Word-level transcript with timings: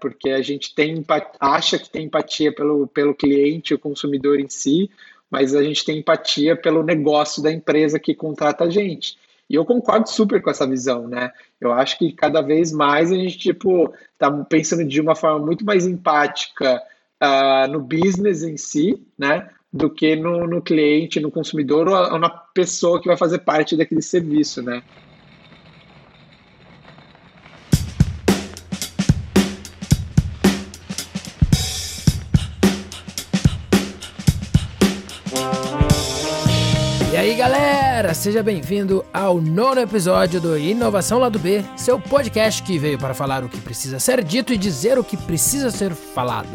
porque 0.00 0.30
a 0.30 0.42
gente 0.42 0.74
tem 0.74 1.04
acha 1.38 1.78
que 1.78 1.90
tem 1.90 2.06
empatia 2.06 2.52
pelo, 2.52 2.86
pelo 2.86 3.14
cliente, 3.14 3.74
o 3.74 3.78
consumidor 3.78 4.40
em 4.40 4.48
si, 4.48 4.90
mas 5.30 5.54
a 5.54 5.62
gente 5.62 5.84
tem 5.84 5.98
empatia 5.98 6.56
pelo 6.56 6.82
negócio 6.82 7.42
da 7.42 7.52
empresa 7.52 7.98
que 7.98 8.14
contrata 8.14 8.64
a 8.64 8.70
gente. 8.70 9.16
E 9.48 9.56
eu 9.56 9.64
concordo 9.64 10.08
super 10.08 10.40
com 10.40 10.50
essa 10.50 10.66
visão, 10.66 11.08
né? 11.08 11.32
Eu 11.60 11.72
acho 11.72 11.98
que 11.98 12.12
cada 12.12 12.40
vez 12.40 12.72
mais 12.72 13.10
a 13.10 13.16
gente, 13.16 13.36
tipo, 13.36 13.92
tá 14.16 14.30
pensando 14.30 14.84
de 14.84 15.00
uma 15.00 15.16
forma 15.16 15.44
muito 15.44 15.64
mais 15.64 15.86
empática 15.86 16.80
uh, 17.20 17.70
no 17.70 17.80
business 17.80 18.44
em 18.44 18.56
si, 18.56 19.02
né? 19.18 19.50
Do 19.72 19.90
que 19.90 20.14
no, 20.14 20.46
no 20.46 20.62
cliente, 20.62 21.20
no 21.20 21.32
consumidor 21.32 21.88
ou, 21.88 22.12
ou 22.12 22.18
na 22.18 22.30
pessoa 22.30 23.00
que 23.00 23.08
vai 23.08 23.16
fazer 23.16 23.40
parte 23.40 23.76
daquele 23.76 24.02
serviço, 24.02 24.62
né? 24.62 24.82
Galera! 38.00 38.14
Seja 38.14 38.42
bem-vindo 38.42 39.04
ao 39.12 39.40
nono 39.40 39.80
episódio 39.80 40.40
do 40.40 40.56
Inovação 40.56 41.18
Lado 41.18 41.38
B, 41.38 41.62
seu 41.76 42.00
podcast 42.00 42.62
que 42.62 42.78
veio 42.78 42.98
para 42.98 43.12
falar 43.12 43.44
o 43.44 43.48
que 43.48 43.60
precisa 43.60 43.98
ser 44.00 44.24
dito 44.24 44.54
e 44.54 44.58
dizer 44.58 44.98
o 44.98 45.04
que 45.04 45.18
precisa 45.18 45.70
ser 45.70 45.92
falado. 45.92 46.48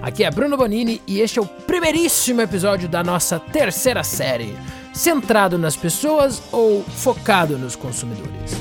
Aqui 0.00 0.24
é 0.24 0.30
Bruno 0.30 0.56
Bonini 0.56 1.02
e 1.06 1.20
este 1.20 1.38
é 1.38 1.42
o 1.42 1.46
primeiríssimo 1.46 2.40
episódio 2.40 2.88
da 2.88 3.04
nossa 3.04 3.38
terceira 3.38 4.02
série, 4.02 4.56
centrado 4.94 5.58
nas 5.58 5.76
pessoas 5.76 6.42
ou 6.50 6.82
focado 6.82 7.58
nos 7.58 7.76
consumidores. 7.76 8.52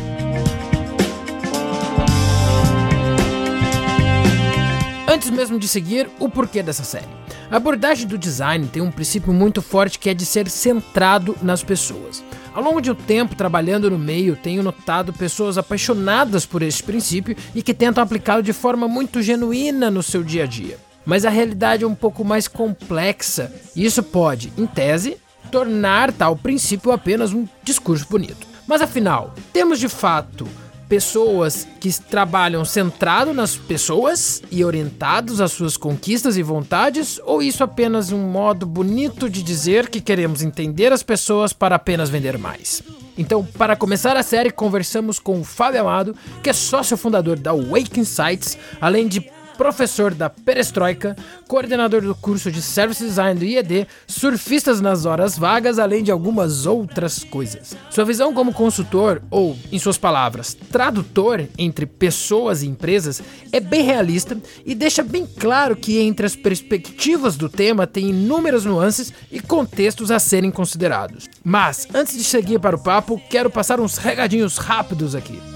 Antes 5.08 5.30
mesmo 5.30 5.58
de 5.58 5.70
seguir, 5.70 6.09
o 6.20 6.27
porquê 6.27 6.61
dessa 6.61 6.83
série. 6.83 7.24
A 7.49 7.58
abordagem 7.58 8.08
do 8.08 8.17
design 8.17 8.67
tem 8.67 8.81
um 8.81 8.89
princípio 8.89 9.31
muito 9.31 9.61
forte 9.61 10.00
que 10.00 10.09
é 10.09 10.14
de 10.16 10.25
ser 10.25 10.50
centrado 10.50 11.38
nas 11.44 11.64
pessoas. 11.64 12.23
Ao 12.53 12.64
longo 12.64 12.81
de 12.81 12.89
um 12.89 12.95
tempo 12.95 13.36
trabalhando 13.36 13.89
no 13.89 14.00
meio, 14.00 14.36
tenho 14.36 14.64
notado 14.64 15.14
pessoas 15.14 15.58
apaixonadas 15.58 16.45
por 16.45 16.64
esse 16.64 16.81
princípio 16.81 17.36
e 17.53 17.61
que 17.61 17.73
tentam 17.73 18.03
aplicá-lo 18.03 18.42
de 18.42 18.53
forma 18.53 18.88
muito 18.88 19.22
genuína 19.22 19.92
no 19.92 20.02
seu 20.02 20.23
dia 20.23 20.44
a 20.44 20.47
dia. 20.47 20.78
Mas 21.06 21.23
a 21.23 21.30
realidade 21.30 21.84
é 21.84 21.88
um 21.88 21.94
pouco 21.94 22.25
mais 22.25 22.47
complexa 22.47 23.53
e 23.75 23.86
isso 23.86 24.02
pode, 24.02 24.52
em 24.58 24.66
tese, 24.66 25.17
tornar 25.52 26.12
tal 26.12 26.36
princípio 26.36 26.91
apenas 26.91 27.31
um 27.31 27.47
discurso 27.64 28.08
bonito. 28.09 28.47
Mas 28.66 28.81
afinal, 28.81 29.36
temos 29.53 29.80
de 29.80 29.88
fato 29.88 30.47
pessoas 30.88 31.67
que 31.80 31.91
trabalham 32.02 32.64
centrado 32.64 33.33
nas 33.33 33.55
pessoas 33.55 34.41
e 34.52 34.64
orientados 34.64 35.41
às 35.41 35.52
suas 35.52 35.78
conquistas 35.78 36.38
e 36.38 36.44
vontades, 36.44 37.19
ou 37.25 37.41
isso 37.41 37.64
apenas 37.64 38.11
um 38.11 38.19
modo 38.19 38.66
bonito 38.66 39.30
de 39.30 39.41
dizer 39.41 39.89
que 39.89 40.02
queremos 40.02 40.41
entender 40.41 40.91
as 40.91 41.03
pessoas 41.03 41.53
para 41.53 41.75
apenas 41.75 42.09
vender 42.09 42.38
mais? 42.38 42.83
Então, 43.17 43.45
para 43.58 43.75
começar 43.75 44.17
a 44.17 44.23
série, 44.23 44.52
conversamos 44.52 45.19
com 45.19 45.39
o 45.39 45.44
Fábio 45.44 45.81
Amado, 45.81 46.16
que 46.44 46.50
é 46.50 46.53
sócio 46.53 46.97
fundador 46.97 47.39
da 47.39 47.53
Wake 47.53 48.00
Insights, 48.00 48.58
além 48.81 49.08
de 49.08 49.22
professor 49.58 50.14
da 50.14 50.30
Perestroika, 50.30 51.16
coordenador 51.48 52.02
do 52.02 52.16
curso 52.16 52.52
de 52.52 52.61
Service 52.61 53.03
Design 53.03 53.39
do 53.39 53.45
IED, 53.45 53.88
surfistas 54.08 54.81
nas 54.81 55.06
horas 55.06 55.38
vagas, 55.38 55.80
além 55.80 56.03
de 56.03 56.12
algumas 56.12 56.66
outras 56.66 57.23
coisas. 57.23 57.75
Sua 57.89 58.06
visão 58.06 58.34
como 58.34 58.53
consultor, 58.53 59.22
ou, 59.30 59.58
em 59.72 59.80
suas 59.80 59.97
palavras, 59.97 60.53
tradutor 60.72 61.47
entre 61.58 61.86
pessoas 61.86 62.62
e 62.62 62.67
empresas, 62.67 63.22
é 63.52 63.59
bem 63.59 63.84
realista 63.84 64.38
e 64.66 64.75
deixa 64.75 65.03
bem 65.03 65.25
claro 65.25 65.75
que 65.75 66.00
entre 66.00 66.25
as 66.25 66.36
perspectivas 66.36 67.36
do 67.36 67.50
tema 67.50 67.88
tem 67.88 68.09
inúmeras 68.09 68.66
nuances 68.66 69.14
e 69.31 69.40
contextos 69.40 70.12
a 70.12 70.19
serem 70.19 70.52
considerados. 70.52 71.28
Mas, 71.44 71.88
antes 71.94 72.17
de 72.17 72.23
seguir 72.23 72.59
para 72.59 72.75
o 72.75 72.84
papo, 72.84 73.22
quero 73.29 73.50
passar 73.50 73.79
uns 73.79 73.97
regadinhos 73.97 74.58
rápidos 74.58 75.16
aqui. 75.16 75.54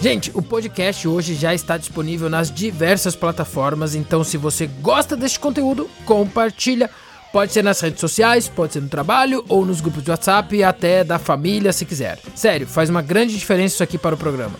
Gente, 0.00 0.30
o 0.32 0.40
podcast 0.40 1.06
hoje 1.06 1.34
já 1.34 1.54
está 1.54 1.76
disponível 1.76 2.30
nas 2.30 2.50
diversas 2.50 3.14
plataformas, 3.14 3.94
então 3.94 4.24
se 4.24 4.38
você 4.38 4.66
gosta 4.66 5.14
deste 5.14 5.38
conteúdo, 5.38 5.90
compartilha. 6.06 6.88
Pode 7.30 7.52
ser 7.52 7.62
nas 7.62 7.80
redes 7.80 8.00
sociais, 8.00 8.48
pode 8.48 8.72
ser 8.72 8.80
no 8.80 8.88
trabalho 8.88 9.44
ou 9.46 9.64
nos 9.64 9.82
grupos 9.82 10.02
de 10.02 10.10
WhatsApp 10.10 10.56
e 10.56 10.64
até 10.64 11.04
da 11.04 11.18
família 11.18 11.70
se 11.70 11.84
quiser. 11.84 12.18
Sério, 12.34 12.66
faz 12.66 12.88
uma 12.88 13.02
grande 13.02 13.38
diferença 13.38 13.74
isso 13.74 13.82
aqui 13.82 13.98
para 13.98 14.14
o 14.14 14.18
programa. 14.18 14.58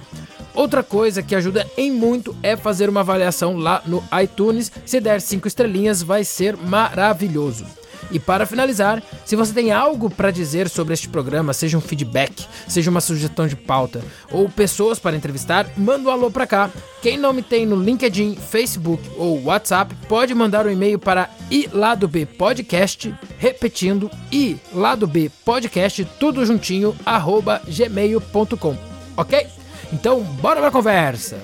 Outra 0.55 0.83
coisa 0.83 1.23
que 1.23 1.35
ajuda 1.35 1.67
em 1.75 1.91
muito 1.91 2.37
é 2.43 2.55
fazer 2.55 2.91
uma 2.91 3.01
avaliação 3.01 3.57
lá 3.57 3.83
no 3.87 4.05
iTunes. 4.23 4.71
Se 4.85 5.01
der 5.01 5.23
5 5.23 5.49
estrelinhas, 5.49 6.03
vai 6.03 6.23
ser 6.23 6.55
maravilhoso. 6.55 7.65
E 8.11 8.19
para 8.19 8.47
finalizar, 8.47 9.03
se 9.25 9.37
você 9.37 9.53
tem 9.53 9.71
algo 9.71 10.11
para 10.11 10.31
dizer 10.31 10.69
sobre 10.69 10.95
este 10.95 11.09
programa, 11.09 11.53
seja 11.53 11.79
um 11.79 11.81
feedback, 11.81 12.47
seja 12.67 12.91
uma 12.91 13.01
sugestão 13.01 13.47
de 13.47 13.57
pauta 13.57 14.03
ou 14.31 14.49
pessoas 14.49 14.99
para 14.99 15.17
entrevistar, 15.17 15.67
manda 15.77 16.09
um 16.09 16.13
alô 16.13 16.31
para 16.31 16.47
cá. 16.47 16.71
Quem 17.01 17.17
não 17.17 17.33
me 17.33 17.43
tem 17.43 17.65
no 17.65 17.77
LinkedIn, 17.77 18.37
Facebook 18.37 19.03
ou 19.17 19.45
WhatsApp, 19.45 19.95
pode 20.09 20.35
mandar 20.35 20.67
um 20.67 20.71
e-mail 20.71 20.99
para 20.99 21.31
iladobpodcast, 21.51 23.15
repetindo 23.39 24.11
iladobpodcast, 24.31 26.05
tudo 26.19 26.45
juntinho, 26.45 26.95
arroba 27.05 27.63
gmail.com, 27.67 28.77
ok? 29.17 29.47
Então, 29.93 30.23
bora 30.23 30.61
pra 30.61 30.71
conversa! 30.71 31.39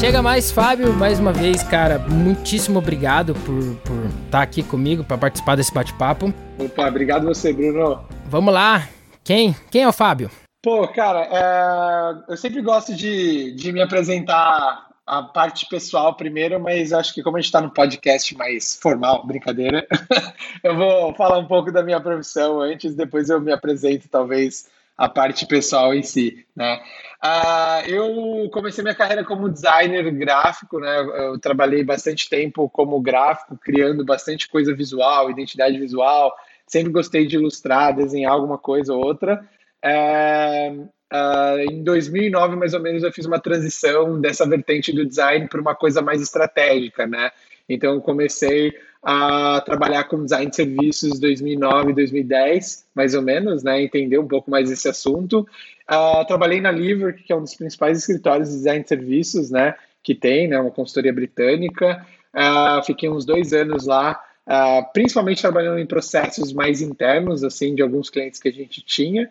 Chega 0.00 0.22
mais, 0.22 0.50
Fábio, 0.50 0.94
mais 0.94 1.20
uma 1.20 1.30
vez, 1.30 1.62
cara, 1.62 1.98
muitíssimo 1.98 2.78
obrigado 2.78 3.34
por 3.34 3.58
estar 3.58 4.30
tá 4.30 4.40
aqui 4.40 4.62
comigo 4.62 5.04
para 5.04 5.18
participar 5.18 5.56
desse 5.56 5.74
bate-papo. 5.74 6.32
Opa, 6.58 6.88
obrigado 6.88 7.26
você, 7.26 7.52
Bruno. 7.52 8.02
Vamos 8.24 8.54
lá. 8.54 8.88
Quem? 9.22 9.54
Quem 9.70 9.82
é 9.82 9.88
o 9.88 9.92
Fábio? 9.92 10.30
Pô, 10.62 10.88
cara, 10.88 11.28
é... 11.30 12.32
eu 12.32 12.36
sempre 12.38 12.62
gosto 12.62 12.94
de, 12.94 13.52
de 13.52 13.72
me 13.72 13.82
apresentar 13.82 14.86
a 15.06 15.22
parte 15.22 15.66
pessoal 15.68 16.14
primeiro, 16.14 16.58
mas 16.58 16.94
acho 16.94 17.12
que 17.12 17.22
como 17.22 17.36
a 17.36 17.40
gente 17.40 17.48
está 17.48 17.60
no 17.60 17.70
podcast 17.70 18.34
mais 18.38 18.78
formal, 18.80 19.26
brincadeira, 19.26 19.86
eu 20.64 20.76
vou 20.76 21.14
falar 21.14 21.36
um 21.36 21.46
pouco 21.46 21.70
da 21.70 21.82
minha 21.82 22.00
profissão 22.00 22.58
antes, 22.62 22.94
depois 22.94 23.28
eu 23.28 23.38
me 23.38 23.52
apresento 23.52 24.08
talvez 24.08 24.66
a 25.00 25.08
parte 25.08 25.46
pessoal 25.46 25.94
em 25.94 26.02
si, 26.02 26.44
né? 26.54 26.78
Uh, 27.24 27.88
eu 27.88 28.50
comecei 28.50 28.84
minha 28.84 28.94
carreira 28.94 29.24
como 29.24 29.48
designer 29.48 30.10
gráfico, 30.10 30.78
né? 30.78 31.00
Eu 31.16 31.38
trabalhei 31.38 31.82
bastante 31.82 32.28
tempo 32.28 32.68
como 32.68 33.00
gráfico, 33.00 33.56
criando 33.56 34.04
bastante 34.04 34.46
coisa 34.46 34.74
visual, 34.74 35.30
identidade 35.30 35.78
visual. 35.78 36.36
Sempre 36.66 36.92
gostei 36.92 37.26
de 37.26 37.36
ilustrar, 37.36 37.96
desenhar 37.96 38.32
alguma 38.32 38.58
coisa 38.58 38.92
ou 38.92 39.02
outra. 39.02 39.42
Uh, 39.82 40.82
uh, 40.82 41.72
em 41.72 41.82
2009, 41.82 42.56
mais 42.56 42.74
ou 42.74 42.80
menos, 42.80 43.02
eu 43.02 43.10
fiz 43.10 43.24
uma 43.24 43.40
transição 43.40 44.20
dessa 44.20 44.46
vertente 44.46 44.92
do 44.92 45.06
design 45.06 45.48
para 45.48 45.62
uma 45.62 45.74
coisa 45.74 46.02
mais 46.02 46.20
estratégica, 46.20 47.06
né? 47.06 47.30
Então, 47.66 47.94
eu 47.94 48.02
comecei 48.02 48.74
a 49.02 49.62
trabalhar 49.62 50.04
com 50.04 50.24
design 50.24 50.50
de 50.50 50.56
serviços 50.56 51.18
2009, 51.18 51.94
2010, 51.94 52.86
mais 52.94 53.14
ou 53.14 53.22
menos, 53.22 53.62
né? 53.62 53.82
Entender 53.82 54.18
um 54.18 54.28
pouco 54.28 54.50
mais 54.50 54.70
esse 54.70 54.88
assunto. 54.88 55.46
Uh, 55.90 56.24
trabalhei 56.26 56.60
na 56.60 56.70
Liver, 56.70 57.16
que 57.16 57.32
é 57.32 57.36
um 57.36 57.42
dos 57.42 57.54
principais 57.54 57.98
escritórios 57.98 58.50
de 58.50 58.56
design 58.56 58.82
de 58.82 58.88
serviços, 58.88 59.50
né? 59.50 59.74
Que 60.02 60.14
tem, 60.14 60.48
né? 60.48 60.58
Uma 60.60 60.70
consultoria 60.70 61.12
britânica. 61.12 62.06
Uh, 62.34 62.84
fiquei 62.84 63.08
uns 63.08 63.24
dois 63.24 63.54
anos 63.54 63.86
lá, 63.86 64.22
uh, 64.46 64.92
principalmente 64.92 65.40
trabalhando 65.40 65.78
em 65.78 65.86
processos 65.86 66.52
mais 66.52 66.82
internos, 66.82 67.42
assim, 67.42 67.74
de 67.74 67.80
alguns 67.80 68.10
clientes 68.10 68.38
que 68.38 68.48
a 68.48 68.52
gente 68.52 68.82
tinha. 68.82 69.28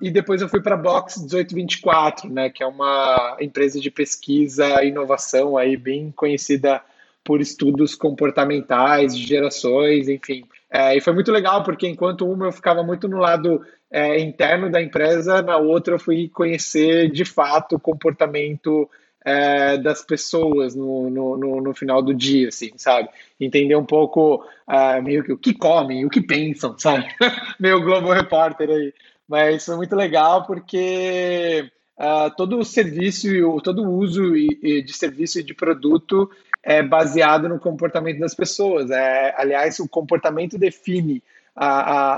e 0.00 0.10
depois 0.10 0.42
eu 0.42 0.48
fui 0.48 0.60
para 0.60 0.74
a 0.74 0.78
Box 0.78 1.20
1824, 1.20 2.28
né? 2.28 2.50
Que 2.50 2.64
é 2.64 2.66
uma 2.66 3.36
empresa 3.40 3.78
de 3.78 3.92
pesquisa 3.92 4.82
e 4.82 4.88
inovação 4.88 5.56
aí 5.56 5.76
bem 5.76 6.10
conhecida 6.10 6.82
por 7.30 7.40
estudos 7.40 7.94
comportamentais, 7.94 9.16
de 9.16 9.24
gerações, 9.24 10.08
enfim. 10.08 10.42
É, 10.68 10.96
e 10.96 11.00
foi 11.00 11.12
muito 11.12 11.30
legal, 11.30 11.62
porque 11.62 11.86
enquanto 11.86 12.28
uma 12.28 12.46
eu 12.46 12.52
ficava 12.52 12.82
muito 12.82 13.06
no 13.06 13.18
lado 13.18 13.64
é, 13.88 14.18
interno 14.18 14.68
da 14.68 14.82
empresa, 14.82 15.40
na 15.40 15.56
outra 15.56 15.94
eu 15.94 15.98
fui 16.00 16.28
conhecer 16.28 17.08
de 17.08 17.24
fato 17.24 17.76
o 17.76 17.80
comportamento 17.80 18.90
é, 19.24 19.78
das 19.78 20.02
pessoas 20.02 20.74
no, 20.74 21.08
no, 21.08 21.36
no, 21.36 21.60
no, 21.60 21.72
final 21.72 22.02
do 22.02 22.12
dia, 22.12 22.48
assim, 22.48 22.72
sabe? 22.76 23.08
Entender 23.38 23.76
um 23.76 23.86
pouco 23.86 24.44
uh, 24.66 25.00
meio 25.00 25.22
que 25.22 25.32
o 25.32 25.38
que 25.38 25.54
comem, 25.54 26.04
o 26.04 26.10
que 26.10 26.20
pensam, 26.20 26.76
sabe? 26.76 27.06
meio 27.60 27.80
Globo 27.80 28.12
Repórter 28.12 28.70
aí. 28.70 28.92
Mas 29.28 29.64
foi 29.64 29.76
muito 29.76 29.94
legal 29.94 30.44
porque 30.48 31.70
uh, 31.96 32.34
todo 32.36 32.58
o 32.58 32.64
serviço 32.64 33.28
todo 33.62 33.84
o 33.84 33.94
uso 33.98 34.32
de 34.32 34.92
serviço 34.92 35.38
e 35.38 35.44
de 35.44 35.54
produto 35.54 36.28
é 36.62 36.82
baseado 36.82 37.48
no 37.48 37.58
comportamento 37.58 38.18
das 38.18 38.34
pessoas. 38.34 38.90
É, 38.90 39.34
aliás, 39.36 39.78
o 39.78 39.88
comportamento 39.88 40.58
define 40.58 41.22
a, 41.54 41.66
a, 41.66 42.14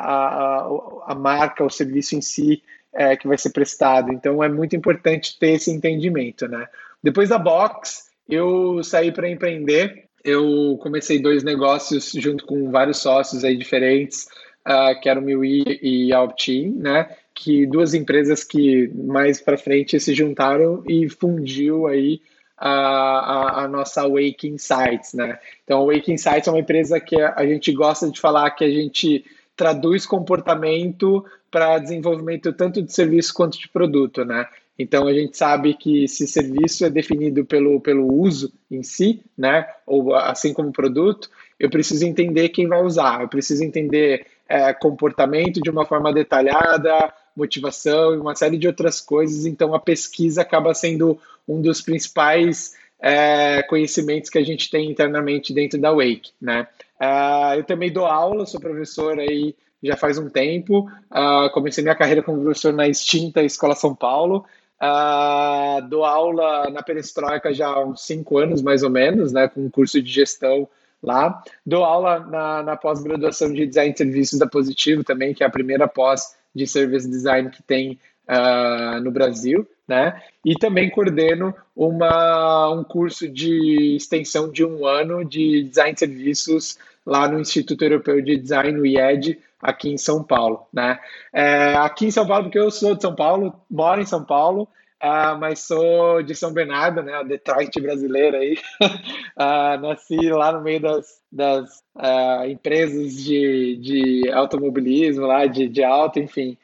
a, 0.58 0.68
a 1.06 1.14
marca, 1.14 1.64
o 1.64 1.70
serviço 1.70 2.16
em 2.16 2.20
si 2.20 2.62
é, 2.92 3.16
que 3.16 3.26
vai 3.26 3.38
ser 3.38 3.50
prestado. 3.50 4.12
Então, 4.12 4.42
é 4.42 4.48
muito 4.48 4.76
importante 4.76 5.38
ter 5.38 5.52
esse 5.52 5.70
entendimento, 5.70 6.46
né? 6.46 6.66
Depois 7.02 7.28
da 7.28 7.38
Box, 7.38 8.10
eu 8.28 8.82
saí 8.84 9.10
para 9.10 9.30
empreender. 9.30 10.04
Eu 10.24 10.78
comecei 10.80 11.20
dois 11.20 11.42
negócios 11.42 12.12
junto 12.12 12.44
com 12.46 12.70
vários 12.70 12.98
sócios 12.98 13.44
aí 13.44 13.56
diferentes, 13.56 14.26
uh, 14.66 15.00
que 15.00 15.08
eram 15.08 15.22
o 15.22 15.24
Miui 15.24 15.64
e 15.82 16.12
a 16.12 16.22
Optin, 16.22 16.76
né? 16.78 17.08
Que 17.34 17.66
duas 17.66 17.94
empresas 17.94 18.44
que 18.44 18.88
mais 18.94 19.40
para 19.40 19.56
frente 19.56 19.98
se 19.98 20.14
juntaram 20.14 20.84
e 20.86 21.08
fundiu 21.08 21.86
aí 21.86 22.20
a, 22.64 22.70
a, 22.70 23.64
a, 23.64 23.68
nossa 23.68 24.06
Wake 24.08 24.46
Insights, 24.46 25.14
né? 25.14 25.36
Então, 25.64 25.80
a 25.80 25.92
Wake 25.92 26.12
Insights 26.12 26.46
é 26.46 26.50
uma 26.50 26.60
empresa 26.60 27.00
que 27.00 27.20
a 27.20 27.44
gente 27.44 27.72
gosta 27.72 28.08
de 28.08 28.20
falar 28.20 28.50
que 28.52 28.62
a 28.62 28.70
gente 28.70 29.24
traduz 29.56 30.06
comportamento 30.06 31.24
para 31.50 31.78
desenvolvimento 31.78 32.52
tanto 32.52 32.80
de 32.80 32.92
serviço 32.92 33.34
quanto 33.34 33.58
de 33.58 33.68
produto, 33.68 34.24
né? 34.24 34.46
Então 34.78 35.06
a 35.06 35.12
gente 35.12 35.36
sabe 35.36 35.74
que 35.74 36.08
se 36.08 36.26
serviço 36.26 36.84
é 36.84 36.90
definido 36.90 37.44
pelo, 37.44 37.80
pelo 37.80 38.10
uso 38.12 38.52
em 38.70 38.82
si, 38.82 39.22
né? 39.36 39.66
Ou 39.84 40.14
assim 40.14 40.54
como 40.54 40.72
produto, 40.72 41.28
eu 41.58 41.68
preciso 41.68 42.06
entender 42.06 42.48
quem 42.48 42.66
vai 42.66 42.82
usar, 42.82 43.22
eu 43.22 43.28
preciso 43.28 43.62
entender 43.62 44.24
é, 44.48 44.72
comportamento 44.72 45.60
de 45.60 45.70
uma 45.70 45.84
forma 45.84 46.12
detalhada, 46.12 47.12
motivação 47.36 48.14
e 48.14 48.18
uma 48.18 48.34
série 48.34 48.58
de 48.58 48.66
outras 48.66 49.00
coisas. 49.00 49.46
Então 49.46 49.74
a 49.74 49.80
pesquisa 49.80 50.42
acaba 50.42 50.74
sendo 50.74 51.18
um 51.48 51.60
dos 51.60 51.80
principais 51.80 52.74
é, 53.00 53.62
conhecimentos 53.64 54.30
que 54.30 54.38
a 54.38 54.44
gente 54.44 54.70
tem 54.70 54.90
internamente 54.90 55.52
dentro 55.52 55.80
da 55.80 55.90
Wake, 55.92 56.30
né? 56.40 56.68
Uh, 57.00 57.56
eu 57.56 57.64
também 57.64 57.92
dou 57.92 58.06
aula, 58.06 58.46
sou 58.46 58.60
professor 58.60 59.18
aí 59.18 59.56
já 59.82 59.96
faz 59.96 60.18
um 60.18 60.28
tempo. 60.28 60.88
Uh, 61.10 61.50
comecei 61.52 61.82
minha 61.82 61.96
carreira 61.96 62.22
como 62.22 62.40
professor 62.40 62.72
na 62.72 62.86
extinta 62.86 63.42
Escola 63.42 63.74
São 63.74 63.92
Paulo. 63.92 64.44
Uh, 64.80 65.88
dou 65.88 66.04
aula 66.04 66.70
na 66.70 66.82
Perestroika 66.82 67.52
já 67.52 67.66
há 67.66 67.84
uns 67.84 68.02
cinco 68.06 68.38
anos, 68.38 68.62
mais 68.62 68.84
ou 68.84 68.90
menos, 68.90 69.32
né, 69.32 69.48
com 69.48 69.62
um 69.62 69.70
curso 69.70 70.00
de 70.00 70.10
gestão 70.10 70.68
lá. 71.02 71.42
Dou 71.66 71.84
aula 71.84 72.20
na, 72.20 72.62
na 72.62 72.76
pós-graduação 72.76 73.52
de 73.52 73.66
Design 73.66 73.92
de 73.92 73.98
Serviços 73.98 74.38
da 74.38 74.46
Positivo 74.46 75.02
também, 75.02 75.34
que 75.34 75.42
é 75.42 75.46
a 75.46 75.50
primeira 75.50 75.88
pós 75.88 76.36
de 76.54 76.66
Service 76.66 77.08
Design 77.08 77.50
que 77.50 77.62
tem 77.62 77.98
uh, 78.28 79.00
no 79.00 79.10
Brasil, 79.10 79.66
né? 79.86 80.20
E 80.44 80.54
também 80.54 80.90
coordeno 80.90 81.54
uma, 81.74 82.70
um 82.70 82.84
curso 82.84 83.28
de 83.28 83.96
extensão 83.96 84.50
de 84.50 84.64
um 84.64 84.86
ano 84.86 85.24
de 85.24 85.64
Design 85.64 85.94
de 85.94 86.00
Serviços 86.00 86.78
lá 87.04 87.28
no 87.28 87.40
Instituto 87.40 87.82
Europeu 87.82 88.20
de 88.20 88.36
Design, 88.36 88.78
o 88.78 88.86
IED, 88.86 89.38
aqui 89.60 89.90
em 89.90 89.98
São 89.98 90.22
Paulo, 90.22 90.66
né? 90.72 90.98
É, 91.32 91.74
aqui 91.74 92.06
em 92.06 92.10
São 92.10 92.26
Paulo, 92.26 92.44
porque 92.44 92.58
eu 92.58 92.70
sou 92.70 92.94
de 92.94 93.02
São 93.02 93.14
Paulo, 93.14 93.54
moro 93.70 94.00
em 94.00 94.06
São 94.06 94.24
Paulo, 94.24 94.68
uh, 95.02 95.38
mas 95.38 95.60
sou 95.60 96.22
de 96.22 96.34
São 96.34 96.52
Bernardo, 96.52 97.02
né? 97.02 97.14
A 97.14 97.22
Detroit 97.22 97.80
brasileira 97.80 98.38
aí. 98.38 98.56
uh, 98.82 99.80
nasci 99.82 100.30
lá 100.30 100.52
no 100.52 100.62
meio 100.62 100.80
das, 100.80 101.20
das 101.30 101.82
uh, 101.96 102.46
empresas 102.48 103.16
de, 103.16 103.76
de 103.76 104.30
automobilismo 104.30 105.26
lá, 105.26 105.46
de, 105.46 105.68
de 105.68 105.82
auto, 105.82 106.18
enfim. 106.18 106.56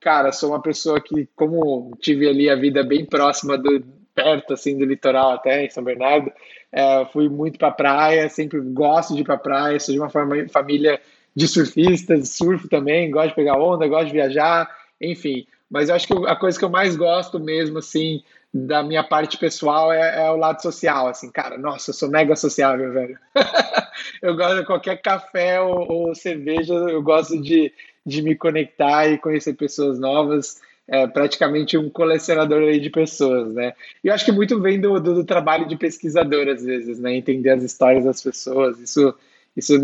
cara, 0.00 0.32
sou 0.32 0.50
uma 0.50 0.62
pessoa 0.62 1.00
que, 1.00 1.28
como 1.34 1.96
tive 2.00 2.28
ali 2.28 2.50
a 2.50 2.56
vida 2.56 2.82
bem 2.82 3.04
próxima 3.04 3.56
do 3.56 3.82
perto 4.14 4.54
assim 4.54 4.78
do 4.78 4.84
litoral 4.84 5.32
até 5.32 5.64
em 5.64 5.70
São 5.70 5.82
Bernardo, 5.82 6.32
é, 6.70 7.04
fui 7.12 7.28
muito 7.28 7.58
para 7.58 7.70
praia, 7.70 8.28
sempre 8.28 8.60
gosto 8.60 9.14
de 9.14 9.20
ir 9.20 9.24
para 9.24 9.36
praia, 9.36 9.78
sou 9.78 9.94
de 9.94 10.00
uma 10.00 10.10
família 10.10 11.00
de 11.34 11.48
surfistas, 11.48 12.30
surfo 12.30 12.68
também, 12.68 13.10
gosto 13.10 13.30
de 13.30 13.34
pegar 13.34 13.58
onda, 13.58 13.86
gosto 13.88 14.06
de 14.06 14.12
viajar, 14.12 14.68
enfim. 15.00 15.46
Mas 15.70 15.88
eu 15.88 15.94
acho 15.94 16.06
que 16.06 16.14
a 16.26 16.36
coisa 16.36 16.58
que 16.58 16.64
eu 16.64 16.70
mais 16.70 16.96
gosto 16.96 17.40
mesmo, 17.40 17.78
assim, 17.78 18.22
da 18.52 18.82
minha 18.82 19.02
parte 19.02 19.36
pessoal 19.36 19.92
é, 19.92 20.26
é 20.26 20.30
o 20.30 20.36
lado 20.36 20.62
social, 20.62 21.08
assim, 21.08 21.30
cara, 21.30 21.58
nossa, 21.58 21.90
eu 21.90 21.94
sou 21.94 22.08
mega 22.08 22.36
sociável, 22.36 22.92
velho. 22.92 23.18
eu 24.22 24.36
gosto 24.36 24.60
de 24.60 24.66
qualquer 24.66 25.02
café 25.02 25.60
ou, 25.60 25.90
ou 25.90 26.14
cerveja, 26.14 26.74
eu 26.74 27.02
gosto 27.02 27.40
de, 27.40 27.72
de 28.06 28.22
me 28.22 28.36
conectar 28.36 29.08
e 29.08 29.18
conhecer 29.18 29.54
pessoas 29.54 29.98
novas 29.98 30.60
é, 30.86 31.06
praticamente 31.06 31.78
um 31.78 31.88
colecionador 31.88 32.62
aí 32.62 32.78
de 32.78 32.90
pessoas, 32.90 33.52
né? 33.54 33.72
E 34.02 34.08
eu 34.08 34.14
acho 34.14 34.24
que 34.24 34.32
muito 34.32 34.60
vem 34.60 34.80
do, 34.80 35.00
do, 35.00 35.14
do, 35.14 35.24
trabalho 35.24 35.66
de 35.66 35.76
pesquisador, 35.76 36.48
às 36.48 36.62
vezes, 36.62 36.98
né? 36.98 37.14
Entender 37.14 37.50
as 37.50 37.62
histórias 37.62 38.04
das 38.04 38.22
pessoas. 38.22 38.78
Isso, 38.78 39.14
isso 39.56 39.74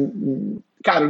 cara, 0.82 1.08